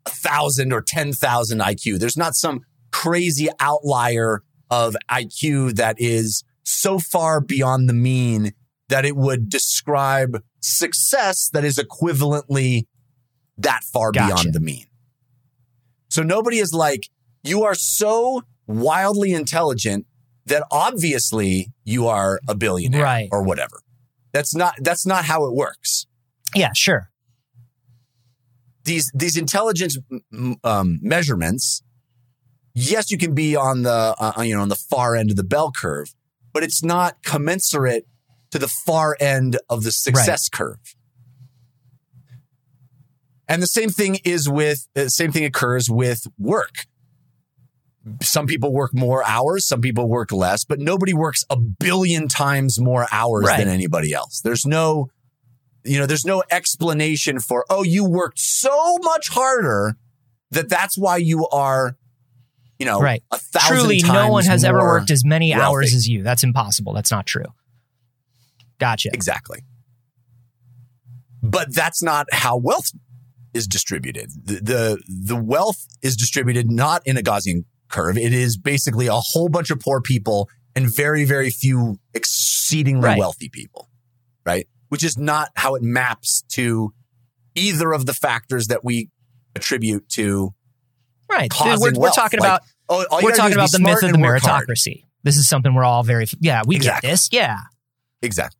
a 0.05 0.09
thousand 0.09 0.73
or 0.73 0.81
10,000 0.81 1.59
IQ. 1.59 1.99
There's 1.99 2.17
not 2.17 2.35
some 2.35 2.61
crazy 2.91 3.47
outlier 3.59 4.43
of 4.69 4.95
IQ 5.09 5.75
that 5.75 5.95
is 5.99 6.43
so 6.63 6.99
far 6.99 7.41
beyond 7.41 7.89
the 7.89 7.93
mean 7.93 8.51
that 8.89 9.05
it 9.05 9.15
would 9.15 9.49
describe 9.49 10.41
success 10.59 11.49
that 11.53 11.63
is 11.63 11.77
equivalently 11.77 12.85
that 13.57 13.83
far 13.83 14.11
Gotcha. 14.11 14.27
beyond 14.33 14.53
the 14.53 14.59
mean. 14.59 14.85
So 16.09 16.23
nobody 16.23 16.57
is 16.59 16.73
like, 16.73 17.09
you 17.43 17.63
are 17.63 17.75
so 17.75 18.43
wildly 18.67 19.31
intelligent 19.33 20.05
that 20.45 20.63
obviously 20.71 21.71
you 21.83 22.07
are 22.07 22.39
a 22.47 22.55
billionaire 22.55 23.03
Right. 23.03 23.29
or 23.31 23.43
whatever. 23.43 23.81
That's 24.33 24.55
not 24.55 24.75
that's 24.79 25.05
not 25.05 25.25
how 25.25 25.45
it 25.45 25.53
works. 25.53 26.07
Yeah, 26.55 26.71
sure. 26.73 27.10
These 28.83 29.11
these 29.13 29.37
intelligence 29.37 29.97
um, 30.63 30.99
measurements, 31.01 31.83
yes, 32.73 33.11
you 33.11 33.17
can 33.17 33.33
be 33.33 33.55
on 33.55 33.83
the 33.83 34.15
uh, 34.17 34.41
you 34.41 34.55
know 34.55 34.61
on 34.61 34.69
the 34.69 34.75
far 34.75 35.15
end 35.15 35.29
of 35.29 35.35
the 35.37 35.43
bell 35.43 35.71
curve, 35.71 36.13
but 36.53 36.63
it's 36.63 36.83
not 36.83 37.23
commensurate 37.23 38.05
to 38.51 38.59
the 38.59 38.67
far 38.67 39.15
end 39.19 39.57
of 39.69 39.83
the 39.83 39.91
success 39.91 40.49
curve. 40.49 40.79
And 43.47 43.61
the 43.61 43.67
same 43.67 43.89
thing 43.89 44.17
is 44.23 44.47
with 44.49 44.87
the 44.93 45.09
same 45.09 45.31
thing 45.31 45.43
occurs 45.45 45.89
with 45.89 46.25
work. 46.37 46.85
Some 48.23 48.47
people 48.47 48.73
work 48.73 48.95
more 48.95 49.23
hours, 49.27 49.67
some 49.67 49.81
people 49.81 50.07
work 50.09 50.31
less, 50.31 50.63
but 50.63 50.79
nobody 50.79 51.13
works 51.13 51.43
a 51.49 51.57
billion 51.57 52.27
times 52.27 52.79
more 52.79 53.05
hours 53.11 53.45
Right. 53.45 53.59
than 53.59 53.67
anybody 53.67 54.11
else. 54.13 54.41
There's 54.41 54.65
no 54.65 55.09
you 55.83 55.99
know, 55.99 56.05
there's 56.05 56.25
no 56.25 56.43
explanation 56.51 57.39
for, 57.39 57.65
oh, 57.69 57.83
you 57.83 58.05
worked 58.05 58.39
so 58.39 58.97
much 58.99 59.29
harder 59.29 59.95
that 60.51 60.69
that's 60.69 60.97
why 60.97 61.17
you 61.17 61.47
are, 61.49 61.95
you 62.79 62.85
know, 62.85 62.99
Right. 62.99 63.23
a 63.31 63.37
thousand 63.37 63.77
Truly, 63.77 64.01
no 64.01 64.29
one 64.29 64.43
has 64.45 64.63
ever 64.63 64.79
worked 64.79 65.11
as 65.11 65.23
many 65.25 65.51
wealthy. 65.51 65.63
hours 65.63 65.93
as 65.95 66.07
you. 66.07 66.23
That's 66.23 66.43
impossible. 66.43 66.93
That's 66.93 67.11
not 67.11 67.25
true. 67.25 67.45
Gotcha. 68.79 69.09
Exactly. 69.13 69.59
But 71.43 71.73
that's 71.73 72.03
not 72.03 72.27
how 72.31 72.57
wealth 72.57 72.91
is 73.53 73.67
distributed. 73.67 74.29
The, 74.45 74.53
the 74.61 75.03
the 75.07 75.35
wealth 75.35 75.85
is 76.01 76.15
distributed 76.15 76.69
not 76.71 77.01
in 77.05 77.17
a 77.17 77.21
Gaussian 77.21 77.65
curve. 77.89 78.17
It 78.17 78.33
is 78.33 78.57
basically 78.57 79.07
a 79.07 79.13
whole 79.15 79.49
bunch 79.49 79.71
of 79.71 79.79
poor 79.79 80.01
people 80.01 80.49
and 80.75 80.93
very 80.93 81.25
very 81.25 81.49
few 81.49 81.99
exceedingly 82.13 83.03
Right. 83.07 83.17
wealthy 83.19 83.49
people, 83.49 83.89
right? 84.45 84.67
Which 84.91 85.03
is 85.03 85.17
not 85.17 85.49
how 85.55 85.75
it 85.75 85.81
maps 85.81 86.43
to 86.49 86.93
either 87.55 87.93
of 87.93 88.05
the 88.05 88.13
factors 88.13 88.67
that 88.67 88.83
we 88.83 89.09
attribute 89.55 90.07
to. 90.09 90.53
Right. 91.29 91.49
We're, 91.59 91.93
we're 91.93 92.11
talking 92.11 92.39
Like, 92.41 92.47
about 92.47 92.61
Oh, 92.89 93.05
we're 93.23 93.33
talking 93.33 93.53
about 93.53 93.71
the 93.71 93.79
myth 93.79 94.03
of 94.03 94.11
the 94.11 94.17
meritocracy. 94.17 95.05
This 95.23 95.37
is 95.37 95.47
something 95.47 95.73
we're 95.73 95.85
all 95.85 96.03
very 96.03 96.25
yeah, 96.41 96.63
we 96.67 96.75
Exactly. 96.75 97.07
get 97.07 97.11
this. 97.13 97.29
Yeah. 97.31 97.57
Exactly. 98.21 98.59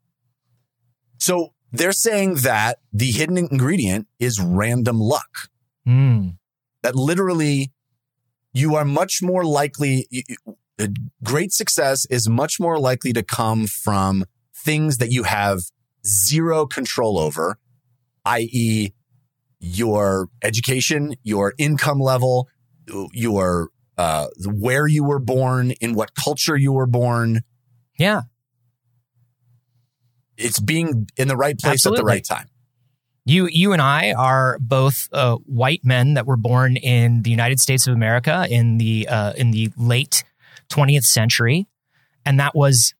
So 1.17 1.53
they're 1.73 1.91
saying 1.91 2.35
that 2.43 2.79
the 2.93 3.11
hidden 3.11 3.37
ingredient 3.37 4.07
is 4.19 4.39
random 4.39 4.99
luck. 4.99 5.49
Mm. 5.87 6.37
that 6.83 6.95
literally 6.95 7.71
you 8.53 8.75
are 8.75 8.85
much 8.85 9.21
more 9.23 9.43
likely 9.43 10.07
great 11.23 11.51
success 11.51 12.05
is 12.05 12.29
much 12.29 12.59
more 12.59 12.77
likely 12.79 13.13
to 13.13 13.23
come 13.23 13.65
from 13.67 14.23
things 14.55 14.97
that 14.97 15.11
you 15.11 15.23
have 15.23 15.59
zero 16.05 16.65
control 16.65 17.17
over 17.19 17.57
i.e. 18.25 18.89
your 19.59 20.29
education 20.41 21.15
your 21.23 21.53
income 21.57 21.99
level 21.99 22.47
your 23.13 23.69
uh, 23.97 24.27
where 24.45 24.87
you 24.87 25.03
were 25.03 25.19
born 25.19 25.71
in 25.81 25.93
what 25.93 26.13
culture 26.15 26.57
you 26.57 26.71
were 26.73 26.87
born 26.87 27.41
Yeah. 27.99 28.21
it's 30.37 30.59
being 30.59 31.07
in 31.17 31.27
the 31.27 31.37
right 31.37 31.57
place 31.57 31.85
at 31.85 31.93
the 31.95 32.03
right 32.03 32.23
time 32.25 32.47
You 33.25 33.47
you 33.51 33.71
and 33.73 33.81
I 33.81 34.13
are 34.13 34.57
both 34.59 35.07
uh, 35.13 35.35
white 35.45 35.81
men 35.83 36.15
that 36.15 36.25
were 36.25 36.37
born 36.37 36.75
in 36.77 37.21
the 37.21 37.29
United 37.29 37.59
States 37.59 37.85
of 37.85 37.93
America 37.93 38.47
in 38.49 38.79
the 38.79 39.07
uh, 39.07 39.33
in 39.33 39.51
the 39.51 39.69
late 39.77 40.23
20th 40.69 41.03
century, 41.05 41.67
and 42.25 42.39
that 42.39 42.55
was 42.55 42.95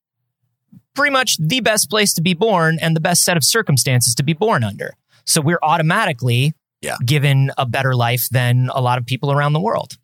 pretty 0.96 1.12
much 1.12 1.38
the 1.38 1.60
best 1.62 1.90
place 1.90 2.14
to 2.14 2.22
be 2.22 2.34
born 2.34 2.78
and 2.82 2.96
the 2.96 3.00
best 3.02 3.24
set 3.24 3.38
of 3.38 3.44
circumstances 3.44 4.14
to 4.16 4.24
be 4.24 4.34
born 4.34 4.64
under. 4.64 4.94
So 5.26 5.40
we're 5.42 5.60
automatically 5.64 6.54
Yeah. 6.82 6.98
given 7.06 7.52
a 7.58 7.66
better 7.66 7.96
life 7.96 8.28
than 8.30 8.70
a 8.74 8.82
lot 8.82 8.98
of 8.98 9.06
people 9.06 9.32
around 9.32 9.54
the 9.54 9.60
world. 9.62 9.98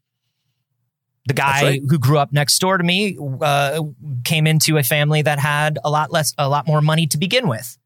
The 1.28 1.34
guy 1.34 1.62
right. 1.62 1.82
who 1.90 2.00
grew 2.00 2.18
up 2.20 2.32
next 2.32 2.58
door 2.60 2.78
to 2.78 2.84
me 2.84 3.18
uh, 3.42 3.82
came 4.24 4.48
into 4.48 4.78
a 4.78 4.84
family 4.84 5.22
that 5.24 5.40
had 5.40 5.78
a 5.84 5.90
lot 5.90 6.10
less, 6.12 6.34
a 6.38 6.48
lot 6.48 6.66
more 6.68 6.80
money 6.82 7.06
to 7.08 7.18
begin 7.18 7.50
with, 7.50 7.78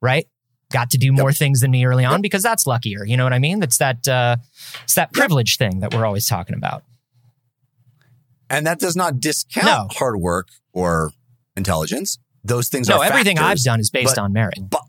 right? 0.00 0.28
Got 0.70 0.90
to 0.90 0.98
do 0.98 1.10
more 1.12 1.32
things 1.32 1.60
than 1.60 1.72
me 1.72 1.84
early 1.84 2.04
on 2.04 2.12
Yep. 2.12 2.22
because 2.22 2.42
that's 2.44 2.66
luckier. 2.68 3.04
You 3.04 3.16
know 3.16 3.24
what 3.24 3.32
I 3.32 3.40
mean? 3.40 3.58
That's 3.58 3.78
that, 3.78 4.06
uh, 4.06 4.36
it's 4.84 4.94
that 4.94 5.12
privilege 5.12 5.56
thing 5.56 5.80
that 5.80 5.92
we're 5.92 6.06
always 6.06 6.28
talking 6.28 6.54
about. 6.54 6.84
and 8.50 8.66
that 8.66 8.78
does 8.78 8.94
not 8.94 9.18
discount 9.20 9.66
No. 9.66 9.88
hard 9.98 10.16
work 10.20 10.48
or 10.72 11.12
intelligence 11.56 12.18
those 12.44 12.68
things 12.68 12.88
No, 12.88 13.00
everything 13.00 13.38
I've 13.38 13.58
done 13.62 13.80
is 13.80 13.90
based 13.90 14.16
but- 14.16 14.22
on 14.22 14.32
merit. 14.32 14.58
but, 14.68 14.82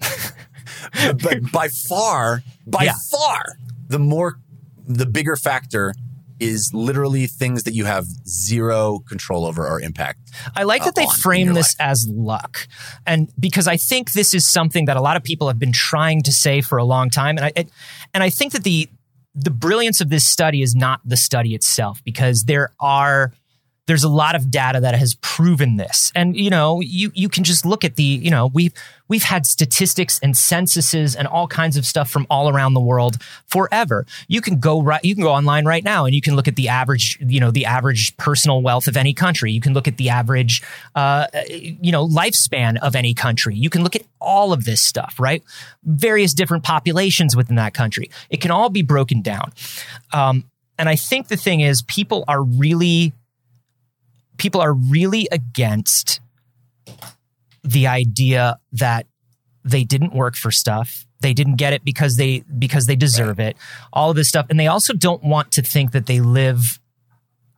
but 1.22 1.52
by 1.52 1.68
far, 1.68 2.42
by 2.66 2.84
Yeah. 2.84 2.94
far, 3.10 3.58
the 3.88 3.98
more, 3.98 4.38
the 4.86 5.06
bigger 5.06 5.36
factor 5.36 5.94
is 6.38 6.70
literally 6.74 7.26
things 7.26 7.62
that 7.62 7.72
you 7.72 7.86
have 7.86 8.04
zero 8.28 8.98
control 9.08 9.46
over 9.46 9.66
or 9.66 9.80
impact. 9.80 10.18
I 10.54 10.64
like 10.64 10.82
that 10.84 10.90
uh, 10.98 11.02
they 11.02 11.06
frame 11.22 11.54
this 11.54 11.74
as 11.80 12.06
luck. 12.10 12.68
And 13.06 13.32
because 13.40 13.66
I 13.66 13.78
think 13.78 14.12
this 14.12 14.34
is 14.34 14.46
something 14.46 14.84
that 14.84 14.98
a 14.98 15.00
lot 15.00 15.16
of 15.16 15.22
people 15.24 15.48
have 15.48 15.58
been 15.58 15.72
trying 15.72 16.22
to 16.24 16.32
say 16.32 16.60
for 16.60 16.76
a 16.76 16.84
long 16.84 17.08
time. 17.08 17.38
And 17.38 17.46
I, 17.46 17.52
it, 17.56 17.70
and 18.12 18.22
I 18.22 18.28
think 18.28 18.52
that 18.52 18.64
the, 18.64 18.86
the 19.34 19.50
brilliance 19.50 20.02
of 20.02 20.10
this 20.10 20.26
study 20.26 20.60
is 20.60 20.74
not 20.74 21.00
the 21.06 21.16
study 21.16 21.54
itself 21.54 22.02
because 22.04 22.44
there 22.44 22.70
are, 22.80 23.32
there's 23.86 24.04
a 24.04 24.08
lot 24.08 24.34
of 24.34 24.50
data 24.50 24.80
that 24.80 24.94
has 24.94 25.14
proven 25.20 25.76
this. 25.76 26.10
And, 26.14 26.36
you 26.36 26.50
know, 26.50 26.80
you, 26.80 27.12
you 27.14 27.28
can 27.28 27.44
just 27.44 27.64
look 27.64 27.84
at 27.84 27.94
the, 27.94 28.02
you 28.02 28.30
know, 28.30 28.48
we've, 28.48 28.72
we've 29.06 29.22
had 29.22 29.46
statistics 29.46 30.18
and 30.20 30.36
censuses 30.36 31.14
and 31.14 31.28
all 31.28 31.46
kinds 31.46 31.76
of 31.76 31.86
stuff 31.86 32.10
from 32.10 32.26
all 32.28 32.48
around 32.48 32.74
the 32.74 32.80
world 32.80 33.18
forever. 33.46 34.04
You 34.26 34.40
can 34.40 34.58
go 34.58 34.82
right, 34.82 35.04
you 35.04 35.14
can 35.14 35.22
go 35.22 35.32
online 35.32 35.66
right 35.66 35.84
now 35.84 36.04
and 36.04 36.14
you 36.14 36.20
can 36.20 36.34
look 36.34 36.48
at 36.48 36.56
the 36.56 36.68
average, 36.68 37.16
you 37.20 37.38
know, 37.38 37.52
the 37.52 37.64
average 37.64 38.16
personal 38.16 38.60
wealth 38.60 38.88
of 38.88 38.96
any 38.96 39.14
country. 39.14 39.52
You 39.52 39.60
can 39.60 39.72
look 39.72 39.86
at 39.86 39.98
the 39.98 40.08
average, 40.08 40.62
uh, 40.96 41.28
you 41.48 41.92
know, 41.92 42.06
lifespan 42.06 42.78
of 42.78 42.96
any 42.96 43.14
country. 43.14 43.54
You 43.54 43.70
can 43.70 43.84
look 43.84 43.94
at 43.94 44.02
all 44.20 44.52
of 44.52 44.64
this 44.64 44.80
stuff, 44.80 45.14
right? 45.20 45.44
Various 45.84 46.34
different 46.34 46.64
populations 46.64 47.36
within 47.36 47.54
that 47.56 47.72
country. 47.72 48.10
It 48.30 48.40
can 48.40 48.50
all 48.50 48.68
be 48.68 48.82
broken 48.82 49.22
down. 49.22 49.52
Um, 50.12 50.44
and 50.76 50.88
I 50.88 50.96
think 50.96 51.28
the 51.28 51.36
thing 51.36 51.60
is 51.60 51.82
people 51.82 52.24
are 52.26 52.42
really, 52.42 53.12
people 54.36 54.60
are 54.60 54.72
really 54.72 55.28
against 55.32 56.20
the 57.62 57.86
idea 57.86 58.58
that 58.72 59.06
they 59.64 59.84
didn't 59.84 60.14
work 60.14 60.36
for 60.36 60.50
stuff. 60.50 61.04
They 61.20 61.32
didn't 61.32 61.56
get 61.56 61.72
it 61.72 61.84
because 61.84 62.16
they 62.16 62.44
because 62.58 62.86
they 62.86 62.94
deserve 62.96 63.40
it. 63.40 63.56
All 63.92 64.10
of 64.10 64.16
this 64.16 64.28
stuff, 64.28 64.46
and 64.50 64.60
they 64.60 64.66
also 64.68 64.92
don't 64.92 65.22
want 65.24 65.50
to 65.52 65.62
think 65.62 65.92
that 65.92 66.06
they 66.06 66.20
live 66.20 66.78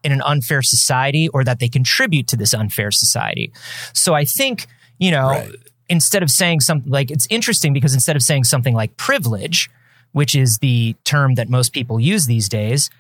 in 0.05 0.13
an 0.13 0.23
unfair 0.23 0.63
society 0.63 1.29
or 1.29 1.45
that 1.45 1.59
they 1.59 1.69
contribute 1.69 2.29
to 2.29 2.37
this 2.37 2.55
unfair 2.55 2.91
society. 2.91 3.53
So 3.93 4.15
I 4.15 4.25
think 4.25 4.67
you 4.99 5.11
know 5.11 5.29
Right. 5.29 5.51
instead 5.89 6.23
of 6.23 6.31
saying 6.31 6.61
something 6.61 6.91
like 6.91 7.11
it's 7.11 7.27
interesting 7.31 7.73
because 7.73 7.95
instead 7.95 8.17
of 8.17 8.23
saying 8.23 8.45
something 8.45 8.75
like 8.75 8.97
privilege, 8.97 9.69
which 10.13 10.35
is 10.35 10.59
the 10.59 10.95
term 11.05 11.35
that 11.35 11.49
most 11.51 11.73
people 11.73 11.99
use 12.01 12.27
these 12.27 12.49
days, 12.49 12.91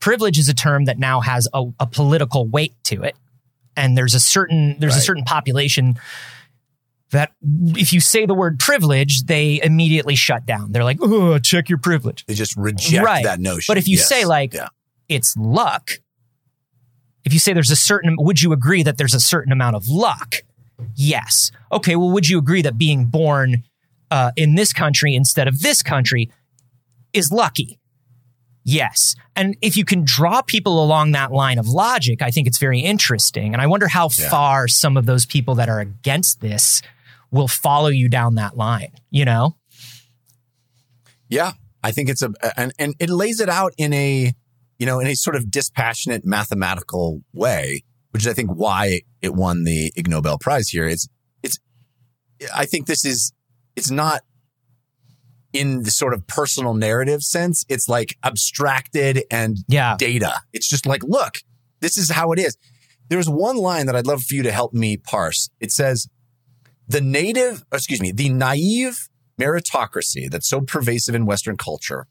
privilege 0.00 0.38
is 0.38 0.48
a 0.48 0.54
term 0.54 0.86
that 0.86 0.98
now 0.98 1.20
has 1.20 1.46
a, 1.52 1.64
a 1.78 1.86
political 1.86 2.46
weight 2.48 2.74
to 2.84 3.02
it 3.02 3.14
and 3.76 3.96
there's 3.96 4.14
a 4.14 4.20
certain 4.20 4.76
there's 4.80 4.96
a 4.96 5.00
certain 5.00 5.24
population 5.24 5.94
that 7.12 7.32
if 7.76 7.92
you 7.92 8.00
say 8.00 8.24
the 8.26 8.34
word 8.34 8.58
privilege 8.58 9.24
they 9.24 9.60
immediately 9.62 10.14
shut 10.14 10.46
down 10.46 10.72
they're 10.72 10.84
like 10.84 10.98
oh 11.02 11.38
check 11.38 11.68
your 11.68 11.78
privilege 11.78 12.24
They 12.26 12.34
just 12.34 12.56
reject 12.56 13.04
Right. 13.04 13.24
that 13.24 13.40
notion. 13.40 13.64
But 13.72 13.78
if 13.78 13.88
you 13.88 13.96
Yes. 13.96 14.08
say, 14.08 14.24
like, 14.24 14.54
yeah. 14.54 14.68
it's 15.08 15.36
luck 15.36 15.90
if 17.24 17.32
you 17.34 17.38
say 17.38 17.52
there's 17.52 17.70
a 17.70 17.76
certain 17.76 18.16
would 18.18 18.40
you 18.40 18.52
agree 18.52 18.82
that 18.82 18.96
there's 18.96 19.14
a 19.14 19.20
certain 19.20 19.52
amount 19.52 19.76
of 19.76 19.86
luck 19.88 20.36
yes 20.94 21.50
okay 21.70 21.94
well 21.96 22.10
would 22.10 22.28
you 22.28 22.38
agree 22.38 22.62
that 22.62 22.78
being 22.78 23.04
born 23.06 23.64
uh, 24.10 24.30
in 24.36 24.54
this 24.54 24.72
country 24.72 25.14
instead 25.14 25.46
of 25.46 25.60
this 25.60 25.82
country 25.82 26.30
is 27.12 27.30
lucky 27.32 27.78
Yes. 28.62 29.14
And 29.34 29.56
if 29.62 29.76
you 29.76 29.84
can 29.84 30.04
draw 30.04 30.42
people 30.42 30.82
along 30.84 31.12
that 31.12 31.32
line 31.32 31.58
of 31.58 31.66
logic, 31.66 32.20
I 32.22 32.30
think 32.30 32.46
it's 32.46 32.58
very 32.58 32.80
interesting. 32.80 33.52
And 33.52 33.62
I 33.62 33.66
wonder 33.66 33.88
how 33.88 34.08
Yeah. 34.16 34.28
far 34.28 34.68
some 34.68 34.96
of 34.96 35.06
those 35.06 35.24
people 35.26 35.54
that 35.56 35.68
are 35.68 35.80
against 35.80 36.40
this 36.40 36.82
will 37.30 37.48
follow 37.48 37.88
you 37.88 38.08
down 38.08 38.34
that 38.34 38.56
line, 38.56 38.92
you 39.10 39.24
know? 39.24 39.56
Yeah, 41.28 41.52
I 41.82 41.92
think 41.92 42.08
it's 42.08 42.22
a 42.22 42.32
and 42.56 42.72
and 42.78 42.94
it 42.98 43.08
lays 43.08 43.40
it 43.40 43.48
out 43.48 43.72
in 43.78 43.92
a 43.92 44.32
you 44.80 44.86
know, 44.86 44.98
in 44.98 45.06
a 45.06 45.14
sort 45.14 45.36
of 45.36 45.50
dispassionate 45.50 46.24
mathematical 46.24 47.20
way, 47.34 47.84
which 48.12 48.22
is, 48.22 48.26
I 48.28 48.32
think, 48.32 48.50
why 48.50 49.02
it 49.20 49.34
won 49.34 49.64
the 49.64 49.92
Ig 49.94 50.08
Nobel 50.08 50.38
Prize 50.38 50.70
here. 50.70 50.86
It's, 50.86 51.06
it's, 51.42 51.58
I 52.54 52.64
think 52.64 52.86
this 52.86 53.04
is, 53.04 53.30
it's 53.76 53.90
not 53.90 54.22
in 55.52 55.82
the 55.82 55.90
sort 55.90 56.14
of 56.14 56.26
personal 56.26 56.74
narrative 56.74 57.22
sense. 57.22 57.64
It's 57.68 57.88
like 57.88 58.16
abstracted 58.22 59.24
and 59.30 59.58
Yeah. 59.68 59.96
data. 59.98 60.40
It's 60.52 60.68
just 60.68 60.86
like, 60.86 61.02
look, 61.04 61.38
this 61.80 61.96
is 61.98 62.10
how 62.10 62.32
it 62.32 62.38
is. 62.38 62.56
There's 63.08 63.28
one 63.28 63.56
line 63.56 63.86
that 63.86 63.96
I'd 63.96 64.06
love 64.06 64.22
for 64.22 64.34
you 64.34 64.42
to 64.44 64.52
help 64.52 64.72
me 64.72 64.96
parse. 64.96 65.50
It 65.58 65.72
says, 65.72 66.08
the 66.86 67.00
native, 67.00 67.64
excuse 67.72 68.00
me, 68.00 68.12
the 68.12 68.28
naive 68.28 69.08
meritocracy 69.40 70.30
that's 70.30 70.48
so 70.48 70.60
pervasive 70.60 71.14
in 71.14 71.26
Western 71.26 71.56
culture 71.56 72.06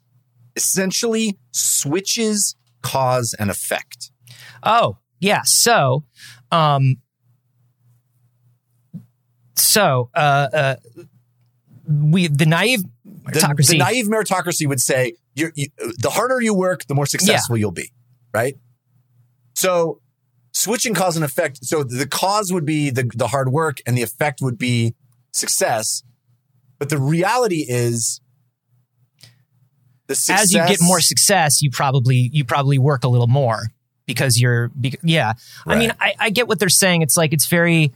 essentially 0.55 1.37
switches 1.51 2.55
cause 2.81 3.35
and 3.39 3.49
effect. 3.49 4.11
Oh, 4.63 4.97
yeah. 5.19 5.41
So, 5.43 6.05
um, 6.51 6.97
so, 9.55 10.09
uh, 10.15 10.47
uh, 10.53 10.75
we, 11.89 12.27
the 12.27 12.45
naive 12.45 12.83
The, 13.03 13.31
meritocracy. 13.31 13.67
the 13.69 13.77
naive 13.77 14.05
meritocracy 14.07 14.67
would 14.67 14.79
say, 14.79 15.15
you're, 15.33 15.51
you, 15.55 15.67
the 15.97 16.11
harder 16.11 16.39
you 16.39 16.53
work, 16.53 16.85
the 16.85 16.95
more 16.95 17.05
successful 17.05 17.57
you'll 17.57 17.71
be, 17.71 17.91
right? 18.33 18.55
So, 19.55 19.99
switching 20.53 20.93
cause 20.93 21.15
and 21.15 21.25
effect. 21.25 21.65
So, 21.65 21.83
the 21.83 22.07
cause 22.07 22.53
would 22.53 22.65
be 22.65 22.89
the, 22.91 23.09
the 23.15 23.27
hard 23.27 23.49
work, 23.51 23.79
and 23.85 23.97
the 23.97 24.03
effect 24.03 24.39
would 24.41 24.57
be 24.57 24.95
success. 25.33 26.03
But 26.77 26.89
the 26.89 26.99
reality 26.99 27.65
is, 27.67 28.21
the 30.07 30.15
success, 30.15 30.43
as 30.43 30.53
you 30.53 30.65
get 30.67 30.77
more 30.81 31.01
success, 31.01 31.61
you 31.61 31.69
probably 31.71 32.29
you 32.33 32.45
probably 32.45 32.77
work 32.79 33.03
a 33.03 33.07
little 33.07 33.27
more 33.27 33.67
because 34.05 34.39
you're 34.39 34.71
yeah. 35.03 35.33
I 35.67 35.77
mean, 35.77 35.93
I, 35.99 36.15
I 36.19 36.29
get 36.31 36.47
what 36.47 36.59
they're 36.59 36.69
saying. 36.69 37.01
It's 37.01 37.15
like 37.15 37.31
it's 37.33 37.47
very 37.47 37.91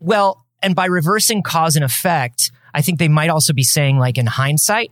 well, 0.00 0.44
and 0.62 0.74
by 0.74 0.86
reversing 0.86 1.42
cause 1.42 1.76
and 1.76 1.84
effect, 1.84 2.50
I 2.74 2.82
think 2.82 2.98
they 2.98 3.08
might 3.08 3.30
also 3.30 3.52
be 3.52 3.62
saying 3.62 3.98
like 3.98 4.18
in 4.18 4.26
hindsight. 4.26 4.90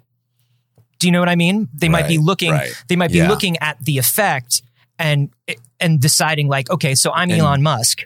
Do 0.99 1.07
you 1.07 1.13
know 1.13 1.21
what 1.21 1.29
I 1.29 1.37
mean? 1.37 1.69
They 1.75 1.89
might 1.89 2.09
be 2.09 2.19
looking 2.19 2.51
right. 2.53 2.71
they 2.89 2.97
might 2.97 3.13
be 3.13 3.19
Yeah. 3.19 3.29
looking 3.29 3.57
at 3.59 3.79
the 3.85 3.99
effect 3.99 4.63
and 4.99 5.31
and 5.81 6.01
deciding 6.01 6.49
like, 6.49 6.71
okay, 6.71 6.95
so 6.95 7.13
I'm 7.13 7.31
And- 7.31 7.41
Elon 7.41 7.63
Musk. 7.63 8.03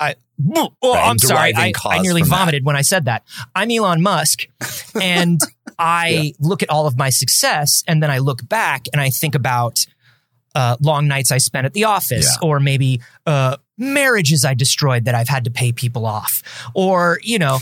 I 0.00 0.14
oh, 0.56 0.70
Right, 0.94 1.08
I'm 1.08 1.18
sorry. 1.18 1.54
I, 1.54 1.72
I 1.86 1.98
nearly 2.00 2.22
from 2.22 2.30
that. 2.30 2.38
vomited 2.38 2.64
when 2.64 2.76
I 2.76 2.82
said 2.82 3.04
that. 3.06 3.22
I'm 3.54 3.70
Elon 3.70 4.02
Musk 4.02 4.46
and 5.00 5.40
I 5.78 6.34
look 6.40 6.62
at 6.62 6.70
all 6.70 6.86
of 6.86 6.96
my 6.96 7.10
success 7.10 7.82
and 7.86 8.02
then 8.02 8.10
I 8.10 8.18
look 8.18 8.48
back 8.48 8.86
and 8.92 9.00
I 9.00 9.10
think 9.10 9.34
about 9.34 9.86
uh, 10.54 10.76
long 10.80 11.06
nights 11.08 11.30
I 11.30 11.38
spent 11.38 11.64
at 11.66 11.72
the 11.74 11.84
office 11.84 12.26
Yeah. 12.40 12.48
or 12.48 12.58
maybe 12.60 13.00
uh, 13.26 13.56
marriages 13.78 14.44
I 14.44 14.54
destroyed 14.54 15.04
that 15.06 15.14
I've 15.14 15.28
had 15.28 15.44
to 15.44 15.50
pay 15.50 15.72
people 15.72 16.04
off 16.04 16.42
or, 16.74 17.18
you 17.22 17.38
know, 17.38 17.58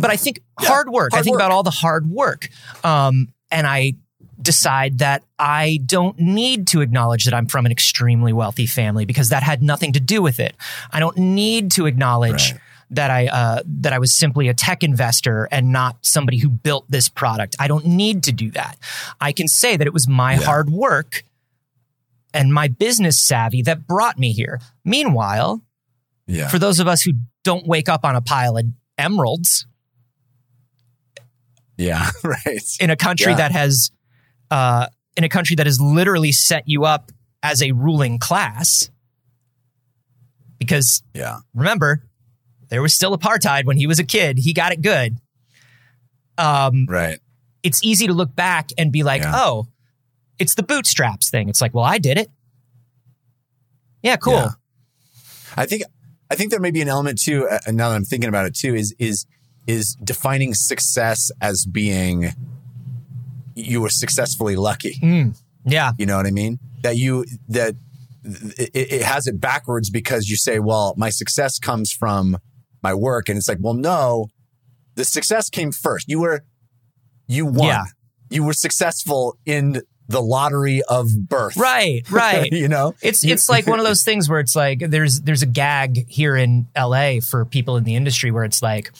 but 0.00 0.10
I 0.10 0.16
think 0.16 0.40
hard 0.58 0.88
work. 0.88 1.12
I 1.12 1.22
think 1.22 1.34
work. 1.34 1.40
about 1.40 1.50
all 1.50 1.62
the 1.62 1.70
hard 1.70 2.08
work. 2.08 2.48
Um, 2.84 3.28
and 3.50 3.66
I 3.66 3.94
decide 4.40 4.98
that 4.98 5.24
I 5.38 5.80
don't 5.84 6.16
need 6.18 6.68
to 6.68 6.80
acknowledge 6.80 7.24
that 7.24 7.34
I'm 7.34 7.46
from 7.46 7.66
an 7.66 7.72
extremely 7.72 8.32
wealthy 8.32 8.66
family 8.66 9.04
because 9.04 9.30
that 9.30 9.42
had 9.42 9.62
nothing 9.62 9.92
to 9.94 10.00
do 10.00 10.22
with 10.22 10.38
it. 10.38 10.54
I 10.92 11.00
don't 11.00 11.16
need 11.16 11.72
to 11.72 11.86
acknowledge 11.86 12.52
Right. 12.52 12.60
that 12.90 13.10
I 13.10 13.26
uh, 13.26 13.62
that 13.66 13.92
I 13.92 13.98
was 13.98 14.14
simply 14.14 14.46
a 14.48 14.54
tech 14.54 14.84
investor 14.84 15.48
and 15.50 15.72
not 15.72 15.96
somebody 16.02 16.38
who 16.38 16.48
built 16.48 16.84
this 16.88 17.08
product. 17.08 17.56
I 17.58 17.66
don't 17.68 17.84
need 17.84 18.22
to 18.24 18.32
do 18.32 18.50
that. 18.52 18.78
I 19.20 19.32
can 19.32 19.48
say 19.48 19.76
that 19.76 19.86
it 19.86 19.92
was 19.92 20.06
my 20.06 20.34
Yeah. 20.34 20.40
hard 20.44 20.70
work 20.70 21.24
and 22.34 22.52
my 22.52 22.68
business 22.68 23.18
savvy 23.18 23.62
that 23.62 23.86
brought 23.86 24.18
me 24.18 24.32
here. 24.32 24.60
Meanwhile, 24.84 25.62
yeah, 26.26 26.48
for 26.48 26.58
those 26.58 26.78
of 26.80 26.86
us 26.88 27.02
who 27.02 27.12
don't 27.44 27.66
wake 27.66 27.88
up 27.88 28.04
on 28.04 28.14
a 28.16 28.20
pile 28.20 28.56
of 28.56 28.66
emeralds 28.98 29.66
yeah, 31.76 32.10
right, 32.24 32.76
in 32.80 32.90
a 32.90 32.96
country 32.96 33.32
Yeah. 33.32 33.36
that 33.38 33.52
has 33.52 33.90
uh, 34.50 34.86
in 35.16 35.24
a 35.24 35.28
country 35.28 35.56
that 35.56 35.66
has 35.66 35.80
literally 35.80 36.32
set 36.32 36.64
you 36.66 36.84
up 36.84 37.12
as 37.42 37.62
a 37.62 37.72
ruling 37.72 38.18
class 38.18 38.90
because 40.58 41.02
yeah, 41.14 41.38
remember 41.54 42.02
there 42.68 42.82
was 42.82 42.92
still 42.92 43.16
apartheid 43.16 43.64
when 43.64 43.76
he 43.76 43.86
was 43.86 43.98
a 44.00 44.04
kid 44.04 44.38
he 44.38 44.52
got 44.52 44.72
it 44.72 44.82
good 44.82 45.18
um, 46.36 46.86
right. 46.88 47.20
it's 47.62 47.82
easy 47.84 48.06
to 48.08 48.12
look 48.12 48.34
back 48.34 48.70
and 48.76 48.90
be 48.92 49.02
like 49.04 49.22
Yeah. 49.22 49.32
oh 49.36 49.68
it's 50.38 50.54
the 50.54 50.62
bootstraps 50.62 51.30
thing 51.30 51.48
it's 51.48 51.60
like 51.60 51.74
well 51.74 51.84
i 51.84 51.98
did 51.98 52.18
it 52.18 52.30
yeah 54.02 54.16
cool 54.16 54.34
Yeah. 54.34 54.48
I 55.56 55.66
think 55.66 55.82
I 56.30 56.34
think 56.36 56.50
there 56.50 56.60
may 56.60 56.70
be 56.70 56.82
an 56.82 56.88
element 56.88 57.18
too. 57.20 57.48
Uh, 57.48 57.58
now 57.72 57.88
that 57.88 57.96
I'm 57.96 58.04
thinking 58.04 58.28
about 58.28 58.46
it 58.46 58.54
too, 58.54 58.74
is 58.76 58.94
is 58.98 59.26
is 59.66 59.96
defining 60.04 60.54
success 60.54 61.30
as 61.40 61.64
being 61.66 62.32
you 63.56 63.80
were 63.80 63.88
successfully 63.88 64.54
lucky. 64.54 64.94
Mm. 65.02 65.36
yeah 65.64 65.92
You 65.98 66.06
know 66.06 66.16
what 66.16 66.26
I 66.26 66.30
mean? 66.30 66.60
That 66.82 66.96
you 66.96 67.24
that 67.48 67.74
it, 68.22 68.70
it 68.74 69.02
has 69.02 69.26
it 69.26 69.40
backwards 69.40 69.90
because 69.90 70.28
you 70.28 70.36
say, 70.36 70.58
well, 70.60 70.94
my 70.96 71.10
success 71.10 71.58
comes 71.58 71.90
from 71.90 72.36
my 72.82 72.94
work, 72.94 73.28
and 73.28 73.36
it's 73.36 73.48
like, 73.48 73.58
well, 73.60 73.74
no, 73.74 74.28
the 74.94 75.04
success 75.04 75.48
came 75.50 75.72
first. 75.72 76.08
You 76.08 76.20
were 76.20 76.44
you 77.26 77.46
won. 77.46 77.66
Yeah. 77.68 77.84
You 78.30 78.44
were 78.44 78.52
successful 78.52 79.38
in 79.46 79.80
the 80.08 80.22
lottery 80.22 80.82
of 80.88 81.10
birth. 81.28 81.56
right 81.56 82.02
right 82.10 82.50
you 82.52 82.68
know. 82.68 82.94
It's 83.02 83.22
it's 83.24 83.48
like 83.48 83.66
one 83.66 83.78
of 83.78 83.84
those 83.90 84.04
things 84.04 84.28
where 84.28 84.40
it's 84.40 84.56
like 84.56 84.80
there's 84.80 85.20
there's 85.20 85.42
a 85.42 85.46
gag 85.46 86.08
here 86.08 86.34
in 86.36 86.66
LA 86.76 87.20
for 87.20 87.44
people 87.44 87.76
in 87.76 87.84
the 87.84 87.94
industry 87.94 88.30
where 88.30 88.44
it's 88.44 88.62
like 88.62 88.90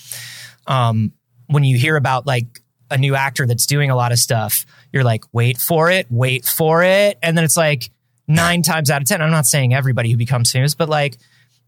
um 0.67 1.13
when 1.47 1.65
you 1.65 1.79
hear 1.79 1.97
about 1.97 2.27
like 2.27 2.47
a 2.91 2.99
new 2.99 3.15
actor 3.15 3.47
that's 3.47 3.67
doing 3.67 3.91
a 3.91 3.97
lot 3.97 4.13
of 4.13 4.19
stuff, 4.19 4.65
you're 4.93 5.05
like, 5.05 5.25
wait 5.33 5.59
for 5.59 5.91
it, 5.91 6.07
wait 6.11 6.45
for 6.47 6.83
it. 6.83 7.19
And 7.23 7.37
then 7.37 7.45
it's 7.45 7.57
like 7.57 7.91
nine 8.27 8.63
times 8.63 8.91
out 8.91 9.01
of 9.03 9.09
ten, 9.09 9.21
I'm 9.23 9.31
not 9.31 9.47
saying 9.47 9.75
everybody 9.75 10.11
who 10.11 10.17
becomes 10.17 10.51
famous, 10.53 10.75
but 10.75 10.89
like 10.89 11.17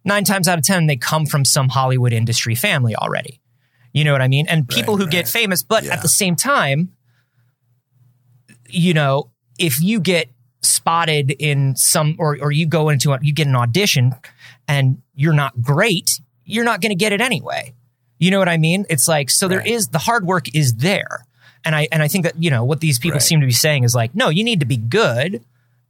nine 0.04 0.24
times 0.24 0.48
out 0.48 0.58
of 0.58 0.64
ten, 0.64 0.86
they 0.86 0.96
come 0.96 1.24
from 1.26 1.44
some 1.44 1.68
Hollywood 1.70 2.12
industry 2.12 2.54
family 2.54 2.94
already. 2.96 3.40
You 3.92 4.04
know 4.04 4.12
what 4.12 4.22
I 4.22 4.28
mean? 4.28 4.46
And 4.48 4.68
people 4.68 4.96
Right, 4.96 5.04
who 5.04 5.10
get 5.10 5.28
famous, 5.28 5.62
but 5.62 5.84
Yeah. 5.84 5.94
at 5.94 6.02
the 6.02 6.08
same 6.08 6.36
time, 6.36 6.92
you 8.72 8.94
know, 8.94 9.30
if 9.58 9.80
you 9.80 10.00
get 10.00 10.28
spotted 10.62 11.30
in 11.38 11.74
some 11.76 12.16
or 12.18 12.36
or 12.40 12.52
you 12.52 12.66
go 12.66 12.88
into 12.88 13.12
a, 13.12 13.18
you 13.22 13.32
get 13.32 13.46
an 13.46 13.56
audition 13.56 14.14
and 14.68 15.00
you're 15.14 15.32
not 15.34 15.60
great, 15.62 16.20
you're 16.44 16.64
not 16.64 16.80
going 16.80 16.90
to 16.90 16.96
get 16.96 17.12
it 17.12 17.20
anyway. 17.20 17.72
You 18.18 18.30
know 18.30 18.38
what 18.38 18.48
I 18.48 18.58
mean? 18.58 18.84
It's 18.90 19.08
like 19.08 19.30
so 19.30 19.48
there 19.48 19.58
Right. 19.60 19.66
is 19.68 19.88
the 19.88 19.98
hard 19.98 20.26
work 20.26 20.54
is 20.54 20.74
there. 20.76 21.24
And 21.64 21.74
I 21.74 21.88
and 21.92 22.02
I 22.02 22.08
think 22.08 22.24
that 22.24 22.42
you 22.42 22.50
know 22.50 22.64
what 22.64 22.80
these 22.80 22.98
people 22.98 23.16
Right. 23.16 23.22
seem 23.22 23.40
to 23.40 23.46
be 23.46 23.52
saying 23.52 23.84
is 23.84 23.94
like 23.94 24.14
no, 24.14 24.28
you 24.28 24.44
need 24.44 24.60
to 24.60 24.66
be 24.66 24.76
good 24.76 25.42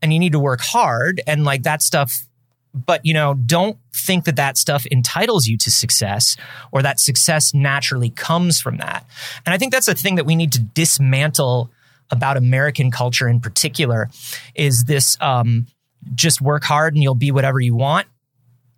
and 0.02 0.12
you 0.12 0.18
need 0.18 0.32
to 0.32 0.38
work 0.38 0.60
hard 0.62 1.20
and 1.26 1.44
like 1.44 1.62
that 1.64 1.82
stuff 1.82 2.26
but 2.72 3.04
you 3.04 3.12
know 3.12 3.34
don't 3.34 3.76
think 3.92 4.24
that 4.26 4.36
that 4.36 4.56
stuff 4.56 4.86
entitles 4.86 5.46
you 5.46 5.58
to 5.58 5.70
success 5.72 6.36
or 6.70 6.82
that 6.82 7.00
success 7.00 7.52
naturally 7.52 8.10
comes 8.10 8.60
from 8.60 8.76
that 8.76 9.04
and 9.44 9.52
i 9.52 9.58
think 9.58 9.72
that's 9.72 9.88
a 9.88 9.94
thing 9.94 10.14
that 10.14 10.24
we 10.24 10.36
need 10.36 10.52
to 10.52 10.60
dismantle 10.60 11.68
about 12.11 12.36
american 12.36 12.90
culture 12.90 13.28
in 13.28 13.40
particular 13.40 14.08
is 14.54 14.84
this 14.84 15.16
um, 15.20 15.66
just 16.14 16.40
work 16.40 16.64
hard 16.64 16.94
and 16.94 17.02
you'll 17.02 17.14
be 17.14 17.30
whatever 17.30 17.61
you 17.61 17.74
want 17.74 18.06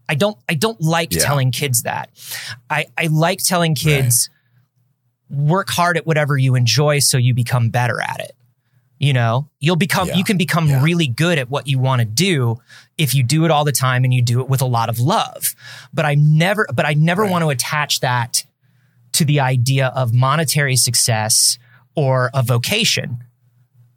i 0.08 0.14
don't 0.14 0.36
i 0.48 0.54
don't 0.54 0.80
like 0.80 1.12
Yeah. 1.12 1.24
telling 1.24 1.50
kids 1.50 1.82
that 1.82 2.10
i 2.70 2.86
i 2.98 3.06
like 3.06 3.38
telling 3.42 3.74
kids 3.74 4.28
work 5.30 5.70
hard 5.70 5.96
at 5.96 6.06
whatever 6.06 6.36
you 6.36 6.54
enjoy 6.54 6.98
so 6.98 7.16
you 7.16 7.32
become 7.34 7.70
better 7.70 8.00
at 8.00 8.20
it 8.20 8.32
you 8.98 9.12
know 9.12 9.48
you'll 9.60 9.76
become 9.76 10.08
Yeah. 10.08 10.16
you 10.16 10.24
can 10.24 10.36
become 10.36 10.68
Yeah. 10.68 10.82
really 10.82 11.06
good 11.06 11.38
at 11.38 11.48
what 11.48 11.66
you 11.66 11.78
want 11.78 12.00
to 12.00 12.04
do 12.04 12.58
if 12.98 13.14
you 13.14 13.22
do 13.22 13.44
it 13.44 13.50
all 13.50 13.64
the 13.64 13.72
time 13.72 14.04
and 14.04 14.12
you 14.12 14.20
do 14.22 14.40
it 14.40 14.48
with 14.48 14.60
a 14.60 14.66
lot 14.66 14.88
of 14.88 14.98
love 15.00 15.54
but 15.94 16.04
i 16.04 16.14
never 16.14 16.66
but 16.74 16.84
i 16.84 16.92
never 16.94 17.22
Right. 17.22 17.30
want 17.30 17.42
to 17.44 17.48
attach 17.48 18.00
that 18.00 18.44
to 19.12 19.24
the 19.24 19.40
idea 19.40 19.88
of 19.88 20.12
monetary 20.12 20.76
success 20.76 21.58
or 21.94 22.30
a 22.34 22.42
vocation 22.42 23.24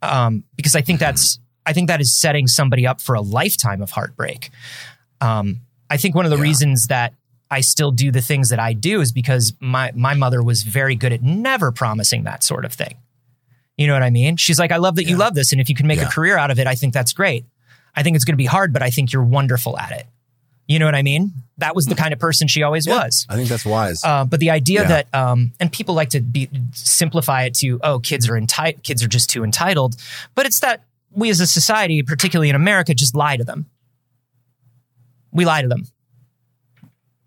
um, 0.02 0.44
because 0.56 0.74
i 0.74 0.80
think 0.80 1.00
that's 1.00 1.38
i 1.66 1.72
think 1.72 1.88
that 1.88 2.00
is 2.00 2.16
setting 2.18 2.46
somebody 2.46 2.86
up 2.86 3.00
for 3.00 3.14
a 3.14 3.20
lifetime 3.20 3.82
of 3.82 3.90
heartbreak 3.90 4.50
um, 5.20 5.60
i 5.90 5.96
think 5.96 6.14
one 6.14 6.24
of 6.24 6.30
the 6.30 6.36
Yeah. 6.36 6.42
reasons 6.42 6.86
that 6.88 7.14
i 7.50 7.60
still 7.60 7.90
do 7.90 8.10
the 8.10 8.20
things 8.22 8.48
that 8.50 8.58
i 8.60 8.72
do 8.72 9.00
is 9.00 9.12
because 9.12 9.52
my 9.60 9.92
my 9.94 10.14
mother 10.14 10.42
was 10.42 10.62
very 10.62 10.94
good 10.96 11.12
at 11.12 11.22
never 11.22 11.72
promising 11.72 12.24
that 12.24 12.42
sort 12.44 12.64
of 12.64 12.72
thing 12.72 12.96
you 13.78 13.86
know 13.86 13.92
what 13.92 14.02
I 14.02 14.08
mean? 14.08 14.38
She's 14.38 14.58
like, 14.58 14.72
I 14.72 14.78
love 14.78 14.96
that 14.96 15.04
you 15.04 15.18
love 15.18 15.34
this. 15.34 15.52
And 15.52 15.60
if 15.60 15.68
you 15.68 15.74
can 15.74 15.86
make 15.86 15.98
Yeah. 15.98 16.06
a 16.06 16.10
career 16.10 16.38
out 16.38 16.50
of 16.50 16.58
it, 16.58 16.66
I 16.66 16.74
think 16.74 16.94
that's 16.94 17.12
great. 17.12 17.44
I 17.94 18.02
think 18.02 18.16
it's 18.16 18.24
going 18.24 18.32
to 18.32 18.38
be 18.38 18.46
hard, 18.46 18.72
but 18.72 18.82
I 18.82 18.88
think 18.88 19.12
you're 19.12 19.22
wonderful 19.22 19.78
at 19.78 19.92
it. 19.92 20.06
You 20.66 20.78
know 20.78 20.86
what 20.86 20.94
I 20.94 21.02
mean? 21.02 21.34
That 21.58 21.74
was 21.74 21.86
the 21.86 21.94
kind 21.94 22.12
of 22.12 22.18
person 22.18 22.48
she 22.48 22.62
always 22.62 22.86
Yeah. 22.86 23.04
was. 23.04 23.26
I 23.30 23.34
think 23.36 23.48
that's 23.48 23.64
wise. 23.64 24.02
Uh, 24.04 24.24
but 24.24 24.40
the 24.40 24.50
idea 24.50 24.82
Yeah. 24.82 24.88
that, 24.88 25.14
um, 25.14 25.52
and 25.58 25.72
people 25.72 25.94
like 25.94 26.10
to 26.10 26.20
be 26.20 26.50
simplify 26.72 27.44
it 27.44 27.54
to, 27.54 27.80
oh, 27.82 27.98
kids 27.98 28.28
are 28.28 28.36
entitled, 28.36 28.82
kids 28.82 29.02
are 29.02 29.08
just 29.08 29.30
too 29.30 29.42
entitled. 29.42 29.96
But 30.34 30.44
it's 30.46 30.60
that 30.60 30.82
we 31.12 31.30
as 31.30 31.40
a 31.40 31.46
society, 31.46 32.02
particularly 32.02 32.50
in 32.50 32.56
America, 32.56 32.92
just 32.94 33.14
lie 33.14 33.38
to 33.38 33.44
them. 33.44 33.66
We 35.32 35.44
lie 35.46 35.62
to 35.62 35.68
them. 35.68 35.86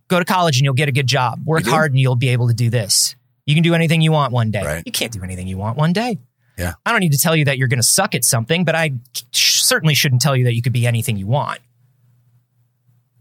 Go 0.10 0.20
to 0.20 0.26
college 0.26 0.58
and 0.58 0.64
you'll 0.66 0.74
get 0.76 0.90
a 0.90 0.92
good 0.92 1.08
job. 1.08 1.42
Work 1.46 1.66
hard 1.66 1.92
and 1.92 2.00
you'll 2.00 2.16
be 2.16 2.30
able 2.30 2.48
to 2.48 2.54
do 2.54 2.70
this. 2.70 3.16
You 3.46 3.56
can 3.56 3.64
do 3.64 3.74
anything 3.74 4.02
you 4.02 4.12
want 4.12 4.32
one 4.32 4.52
day. 4.52 4.64
Right. 4.64 4.84
You 4.86 4.92
can't 4.92 5.12
do 5.12 5.24
anything 5.24 5.48
you 5.48 5.58
want 5.58 5.78
one 5.78 5.94
day. 5.94 6.20
Yeah. 6.58 6.74
I 6.86 6.92
don't 6.92 7.00
need 7.00 7.14
to 7.14 7.18
tell 7.18 7.36
you 7.36 7.46
that 7.46 7.58
you're 7.58 7.68
going 7.68 7.80
to 7.80 7.88
suck 7.88 8.14
at 8.16 8.24
something, 8.24 8.64
but 8.64 8.76
I 8.76 8.92
certainly 9.32 9.96
shouldn't 9.96 10.22
tell 10.22 10.36
you 10.36 10.44
that 10.46 10.54
you 10.54 10.62
could 10.62 10.74
be 10.74 10.86
anything 10.86 11.18
you 11.18 11.26
want. 11.28 11.60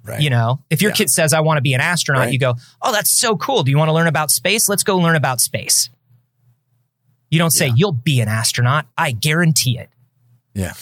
Right. 0.08 0.20
You 0.20 0.30
know, 0.30 0.62
if 0.70 0.80
your 0.82 0.90
Yeah. 0.90 0.96
kid 0.96 1.10
says, 1.10 1.32
I 1.32 1.40
want 1.40 1.58
to 1.58 1.62
be 1.62 1.74
an 1.74 1.80
astronaut, 1.80 2.24
Right. 2.24 2.32
you 2.32 2.38
go, 2.38 2.54
Oh, 2.82 2.92
that's 2.92 3.10
so 3.10 3.36
cool. 3.36 3.62
Do 3.62 3.70
you 3.70 3.78
want 3.78 3.88
to 3.88 3.92
learn 3.92 4.06
about 4.06 4.30
space? 4.30 4.68
Let's 4.68 4.82
go 4.82 4.96
learn 4.98 5.16
about 5.16 5.40
space. 5.40 5.90
You 7.30 7.38
don't 7.38 7.50
say, 7.50 7.66
Yeah. 7.66 7.72
You'll 7.76 7.92
be 7.92 8.20
an 8.20 8.28
astronaut. 8.28 8.86
I 8.96 9.12
guarantee 9.12 9.78
it. 9.78 9.90
Yeah. 10.54 10.72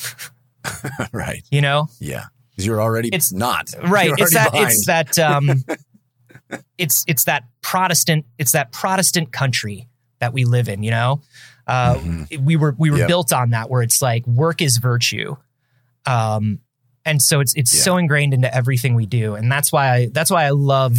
right. 1.13 1.43
You 1.51 1.61
know, 1.61 1.89
Yeah. 1.99 2.25
Because 2.51 2.67
you're 2.67 2.81
already 2.81 3.09
It's- 3.09 3.33
not. 3.33 3.71
right? 3.85 4.11
It's 4.17 4.33
that, 4.35 4.51
it's 4.55 4.87
that, 4.87 5.19
um, 5.19 5.65
it's, 6.79 7.05
it's 7.07 7.25
that 7.25 7.45
Protestant, 7.63 8.25
it's 8.39 8.53
that 8.53 8.73
Protestant 8.73 9.33
country 9.33 9.89
that 10.21 10.33
we 10.33 10.45
live 10.45 10.69
in, 10.69 10.83
you 10.83 10.91
know? 10.91 11.21
Uh, 11.67 11.99
we 12.41 12.57
were, 12.57 12.75
we 12.79 12.91
were 12.91 12.97
Mm-hmm. 12.97 13.01
Yep. 13.01 13.09
built 13.09 13.33
on 13.33 13.51
that 13.51 13.69
where 13.69 13.83
it's 13.83 14.01
like 14.01 14.25
work 14.27 14.63
is 14.63 14.77
virtue. 14.79 15.37
Um, 16.07 16.61
and 17.07 17.23
so 17.23 17.41
it's, 17.41 17.55
it's 17.55 17.75
Yeah. 17.75 17.83
so 17.83 17.97
ingrained 17.97 18.35
into 18.35 18.55
everything 18.55 18.95
we 18.95 19.07
do. 19.07 19.35
And 19.35 19.51
that's 19.51 19.73
why 19.73 19.91
I, 19.95 20.07
that's 20.13 20.31
why 20.31 20.45
I 20.45 20.51
love 20.51 20.97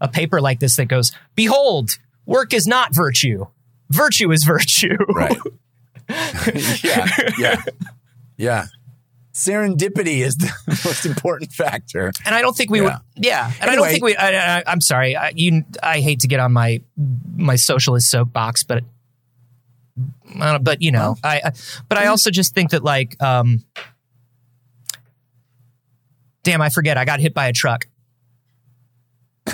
a 0.00 0.08
paper 0.08 0.40
like 0.40 0.58
this 0.58 0.74
that 0.76 0.86
goes, 0.86 1.12
behold, 1.36 1.90
work 2.26 2.52
is 2.52 2.66
not 2.66 2.92
virtue. 2.94 3.46
Virtue 3.90 4.32
is 4.32 4.42
virtue. 4.44 4.96
Right. 5.08 5.36
yeah. 6.82 7.06
Yeah. 7.38 7.62
Yeah. 8.36 8.66
Serendipity 9.32 10.18
is 10.18 10.36
the 10.36 10.52
most 10.84 11.06
important 11.06 11.52
factor. 11.52 12.12
And 12.26 12.34
I 12.34 12.42
don't 12.42 12.56
think 12.56 12.70
we 12.70 12.80
Yeah. 12.80 12.84
would. 12.84 13.24
Yeah, 13.24 13.52
and 13.60 13.70
I 13.70 13.76
don't 13.76 13.88
think 13.88 14.04
we. 14.04 14.14
I, 14.16 14.62
I'm 14.66 14.80
sorry. 14.82 15.16
I, 15.16 15.32
you, 15.34 15.64
I 15.82 16.00
hate 16.00 16.20
to 16.20 16.28
get 16.28 16.38
on 16.40 16.52
my 16.52 16.82
my 17.34 17.56
socialist 17.56 18.10
soapbox, 18.10 18.62
but 18.64 18.82
uh, 20.38 20.58
but 20.58 20.82
you 20.82 20.90
know, 20.92 21.16
I, 21.24 21.40
I. 21.44 21.52
But 21.88 21.96
I 21.98 22.06
also 22.08 22.30
just 22.30 22.54
think 22.54 22.70
that 22.72 22.84
like, 22.84 23.20
um, 23.22 23.64
damn, 26.42 26.60
I 26.60 26.68
forget. 26.68 26.96
I 26.98 27.04
got 27.04 27.20
hit 27.20 27.34
by 27.34 27.46
a 27.48 27.52
truck. 27.52 27.86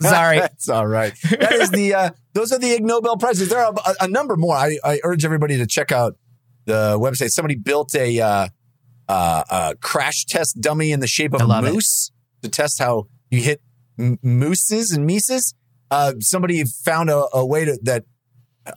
Sorry. 0.00 0.38
That's 0.40 0.68
all 0.68 0.86
right. 0.86 1.14
That 1.30 1.52
is 1.52 1.70
the, 1.70 1.94
uh, 1.94 2.10
those 2.32 2.52
are 2.52 2.58
the 2.58 2.70
Ig 2.72 2.84
Nobel 2.84 3.16
Prizes. 3.16 3.48
There 3.48 3.60
are 3.64 3.72
a, 4.00 4.04
a 4.04 4.08
number 4.08 4.36
more. 4.36 4.54
I, 4.56 4.78
I 4.84 5.00
urge 5.04 5.24
everybody 5.24 5.56
to 5.58 5.66
check 5.66 5.92
out 5.92 6.16
the 6.64 6.98
website. 6.98 7.28
Somebody 7.30 7.54
built 7.56 7.94
a, 7.94 8.20
uh, 8.20 8.48
uh, 9.08 9.44
a 9.50 9.76
crash 9.80 10.24
test 10.24 10.60
dummy 10.60 10.90
in 10.92 11.00
the 11.00 11.06
shape 11.06 11.34
of 11.34 11.42
a 11.42 11.46
love 11.46 11.64
it. 11.66 11.72
moose 11.72 12.10
to 12.42 12.48
test 12.48 12.78
how 12.78 13.06
you 13.30 13.40
hit 13.40 13.60
m- 13.98 14.18
mooses 14.22 14.90
and 14.92 15.06
mises. 15.06 15.54
Uh, 15.90 16.14
somebody 16.20 16.64
found 16.64 17.10
a, 17.10 17.26
a 17.32 17.44
way 17.46 17.64
to, 17.66 17.78
that 17.82 18.04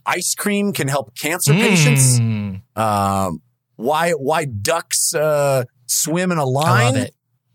ice 0.05 0.35
cream 0.35 0.73
can 0.73 0.87
help 0.87 1.15
cancer 1.17 1.53
patients. 1.53 2.19
Mm, 2.19 2.61
Um, 2.75 3.41
why, 3.77 4.11
why 4.11 4.45
ducks, 4.45 5.13
uh, 5.15 5.63
swim 5.87 6.31
in 6.31 6.37
a 6.37 6.45
line. 6.45 7.07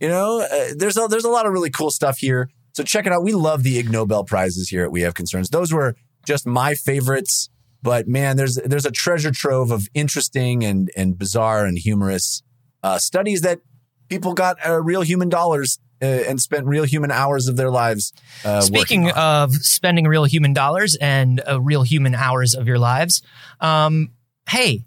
You 0.02 0.08
know, 0.08 0.40
uh, 0.40 0.74
there's 0.76 0.96
a, 0.96 1.06
there's 1.08 1.24
a 1.24 1.30
lot 1.30 1.46
of 1.46 1.52
really 1.52 1.70
cool 1.70 1.92
stuff 1.92 2.18
here. 2.18 2.50
So 2.72 2.82
check 2.82 3.06
it 3.06 3.12
out. 3.12 3.22
We 3.22 3.34
love 3.34 3.62
the 3.62 3.78
Ig 3.78 3.88
Nobel 3.88 4.24
prizes 4.24 4.68
here 4.68 4.82
at 4.82 4.90
We 4.90 5.02
Have 5.02 5.14
Concerns. 5.14 5.50
Those 5.50 5.72
were 5.72 5.94
just 6.26 6.44
my 6.44 6.74
favorites, 6.74 7.50
but 7.84 8.08
man, 8.08 8.36
there's 8.36 8.56
there's 8.64 8.84
a 8.84 8.90
treasure 8.90 9.30
trove 9.30 9.70
of 9.70 9.86
interesting 9.94 10.64
and 10.64 10.90
and 10.96 11.16
bizarre 11.16 11.64
and 11.66 11.78
humorous 11.78 12.42
uh, 12.82 12.98
studies 12.98 13.42
that 13.42 13.60
people 14.08 14.34
got 14.34 14.56
uh, 14.66 14.82
real 14.82 15.02
human 15.02 15.28
dollars 15.28 15.78
uh, 16.02 16.06
and 16.06 16.40
spent 16.40 16.66
real 16.66 16.82
human 16.82 17.12
hours 17.12 17.46
of 17.46 17.56
their 17.56 17.70
lives. 17.70 18.12
Uh, 18.44 18.60
Speaking 18.60 19.08
of 19.12 19.54
spending 19.54 20.08
real 20.08 20.24
human 20.24 20.52
dollars 20.52 20.96
and 21.00 21.40
uh, 21.48 21.60
real 21.60 21.84
human 21.84 22.16
hours 22.16 22.56
of 22.56 22.66
your 22.66 22.80
lives, 22.80 23.22
um, 23.60 24.10
hey, 24.48 24.84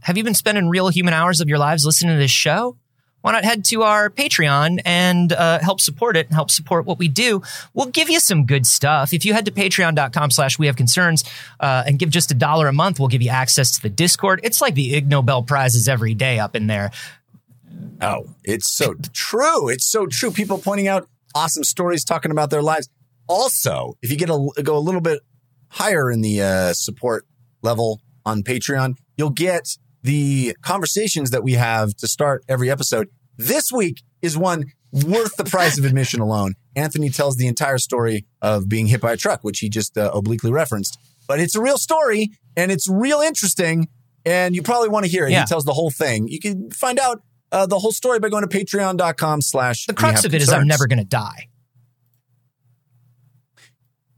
have 0.00 0.16
you 0.16 0.24
been 0.24 0.32
spending 0.32 0.70
real 0.70 0.88
human 0.88 1.12
hours 1.12 1.42
of 1.42 1.48
your 1.50 1.58
lives 1.58 1.84
listening 1.84 2.14
to 2.14 2.18
this 2.18 2.30
show? 2.30 2.78
Why 3.26 3.32
not 3.32 3.44
head 3.44 3.64
to 3.64 3.82
our 3.82 4.08
Patreon 4.08 4.82
and 4.84 5.32
uh, 5.32 5.58
help 5.58 5.80
support 5.80 6.16
it 6.16 6.26
and 6.26 6.34
help 6.36 6.48
support 6.48 6.86
what 6.86 7.00
we 7.00 7.08
do? 7.08 7.42
We'll 7.74 7.86
give 7.86 8.08
you 8.08 8.20
some 8.20 8.46
good 8.46 8.68
stuff. 8.68 9.12
If 9.12 9.24
you 9.24 9.34
head 9.34 9.46
to 9.46 9.50
patreon.com 9.50 10.30
slash 10.30 10.60
we 10.60 10.66
have 10.66 10.76
concerns 10.76 11.24
uh, 11.58 11.82
and 11.88 11.98
give 11.98 12.08
just 12.10 12.30
a 12.30 12.34
dollar 12.34 12.68
a 12.68 12.72
month, 12.72 13.00
we'll 13.00 13.08
give 13.08 13.22
you 13.22 13.30
access 13.30 13.72
to 13.72 13.82
the 13.82 13.88
Discord. 13.88 14.38
It's 14.44 14.60
like 14.60 14.76
the 14.76 14.94
Ig 14.94 15.08
Nobel 15.08 15.42
Prizes 15.42 15.88
every 15.88 16.14
day 16.14 16.38
up 16.38 16.54
in 16.54 16.68
there. 16.68 16.92
Oh, 18.00 18.32
it's 18.44 18.68
so 18.68 18.94
true. 19.12 19.70
It's 19.70 19.86
so 19.86 20.06
true. 20.06 20.30
People 20.30 20.58
pointing 20.58 20.86
out 20.86 21.08
awesome 21.34 21.64
stories, 21.64 22.04
talking 22.04 22.30
about 22.30 22.50
their 22.50 22.62
lives. 22.62 22.88
Also, 23.26 23.98
if 24.02 24.10
you 24.12 24.16
get 24.16 24.30
a 24.30 24.62
go 24.62 24.76
a 24.76 24.78
little 24.78 25.00
bit 25.00 25.22
higher 25.70 26.12
in 26.12 26.20
the 26.20 26.42
uh, 26.42 26.72
support 26.74 27.26
level 27.60 28.00
on 28.24 28.44
Patreon, 28.44 28.94
you'll 29.16 29.30
get 29.30 29.76
the 30.06 30.56
conversations 30.62 31.30
that 31.32 31.42
we 31.42 31.54
have 31.54 31.94
to 31.96 32.06
start 32.06 32.44
every 32.48 32.70
episode. 32.70 33.08
This 33.36 33.70
week 33.72 34.02
is 34.22 34.36
one 34.36 34.72
worth 34.92 35.36
the 35.36 35.44
price 35.44 35.78
of 35.78 35.84
admission 35.84 36.20
alone. 36.20 36.54
Anthony 36.74 37.10
tells 37.10 37.36
the 37.36 37.46
entire 37.46 37.78
story 37.78 38.26
of 38.40 38.68
being 38.68 38.86
hit 38.86 39.00
by 39.00 39.12
a 39.12 39.16
truck, 39.16 39.42
which 39.42 39.58
he 39.60 39.68
just 39.68 39.96
uh, 39.98 40.10
obliquely 40.14 40.50
referenced. 40.50 40.98
But 41.28 41.40
it's 41.40 41.54
a 41.54 41.60
real 41.60 41.78
story 41.78 42.30
and 42.56 42.70
it's 42.72 42.88
real 42.88 43.20
interesting, 43.20 43.88
and 44.24 44.54
you 44.54 44.62
probably 44.62 44.88
want 44.88 45.04
to 45.04 45.10
hear 45.10 45.26
it. 45.26 45.32
Yeah. 45.32 45.40
He 45.40 45.46
tells 45.46 45.64
the 45.64 45.74
whole 45.74 45.90
thing. 45.90 46.28
You 46.28 46.38
can 46.40 46.70
find 46.70 46.98
out 46.98 47.22
uh, 47.52 47.66
the 47.66 47.78
whole 47.78 47.92
story 47.92 48.18
by 48.20 48.28
going 48.28 48.46
to 48.46 48.58
patreon.com 48.58 49.42
slash 49.42 49.86
The 49.86 49.94
crux 49.94 50.24
of 50.24 50.34
it 50.34 50.42
is 50.42 50.48
I'm 50.50 50.66
never 50.66 50.86
going 50.86 50.98
to 50.98 51.04
die. 51.04 51.48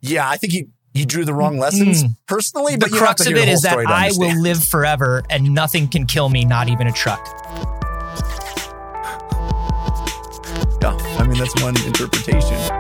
yeah 0.01 0.29
i 0.29 0.37
think 0.37 0.53
he 0.53 0.67
he 0.95 1.05
drew 1.05 1.25
the 1.25 1.35
wrong 1.35 1.59
lessons 1.59 2.05
personally 2.27 2.75
Mm. 2.75 2.81
The 2.81 2.87
but 2.87 2.91
you 2.93 2.99
crux 2.99 3.27
of 3.27 3.33
it 3.33 3.47
the 3.47 3.51
is 3.51 3.63
that 3.63 3.77
I 3.87 4.11
will 4.17 4.41
live 4.41 4.63
forever 4.65 5.23
and 5.29 5.53
nothing 5.55 5.89
can 5.89 6.07
kill 6.07 6.29
me, 6.29 6.45
not 6.45 6.69
even 6.69 6.87
a 6.87 6.93
truck. 6.93 7.78
That's 11.39 11.63
one 11.63 11.77
interpretation 11.87 12.78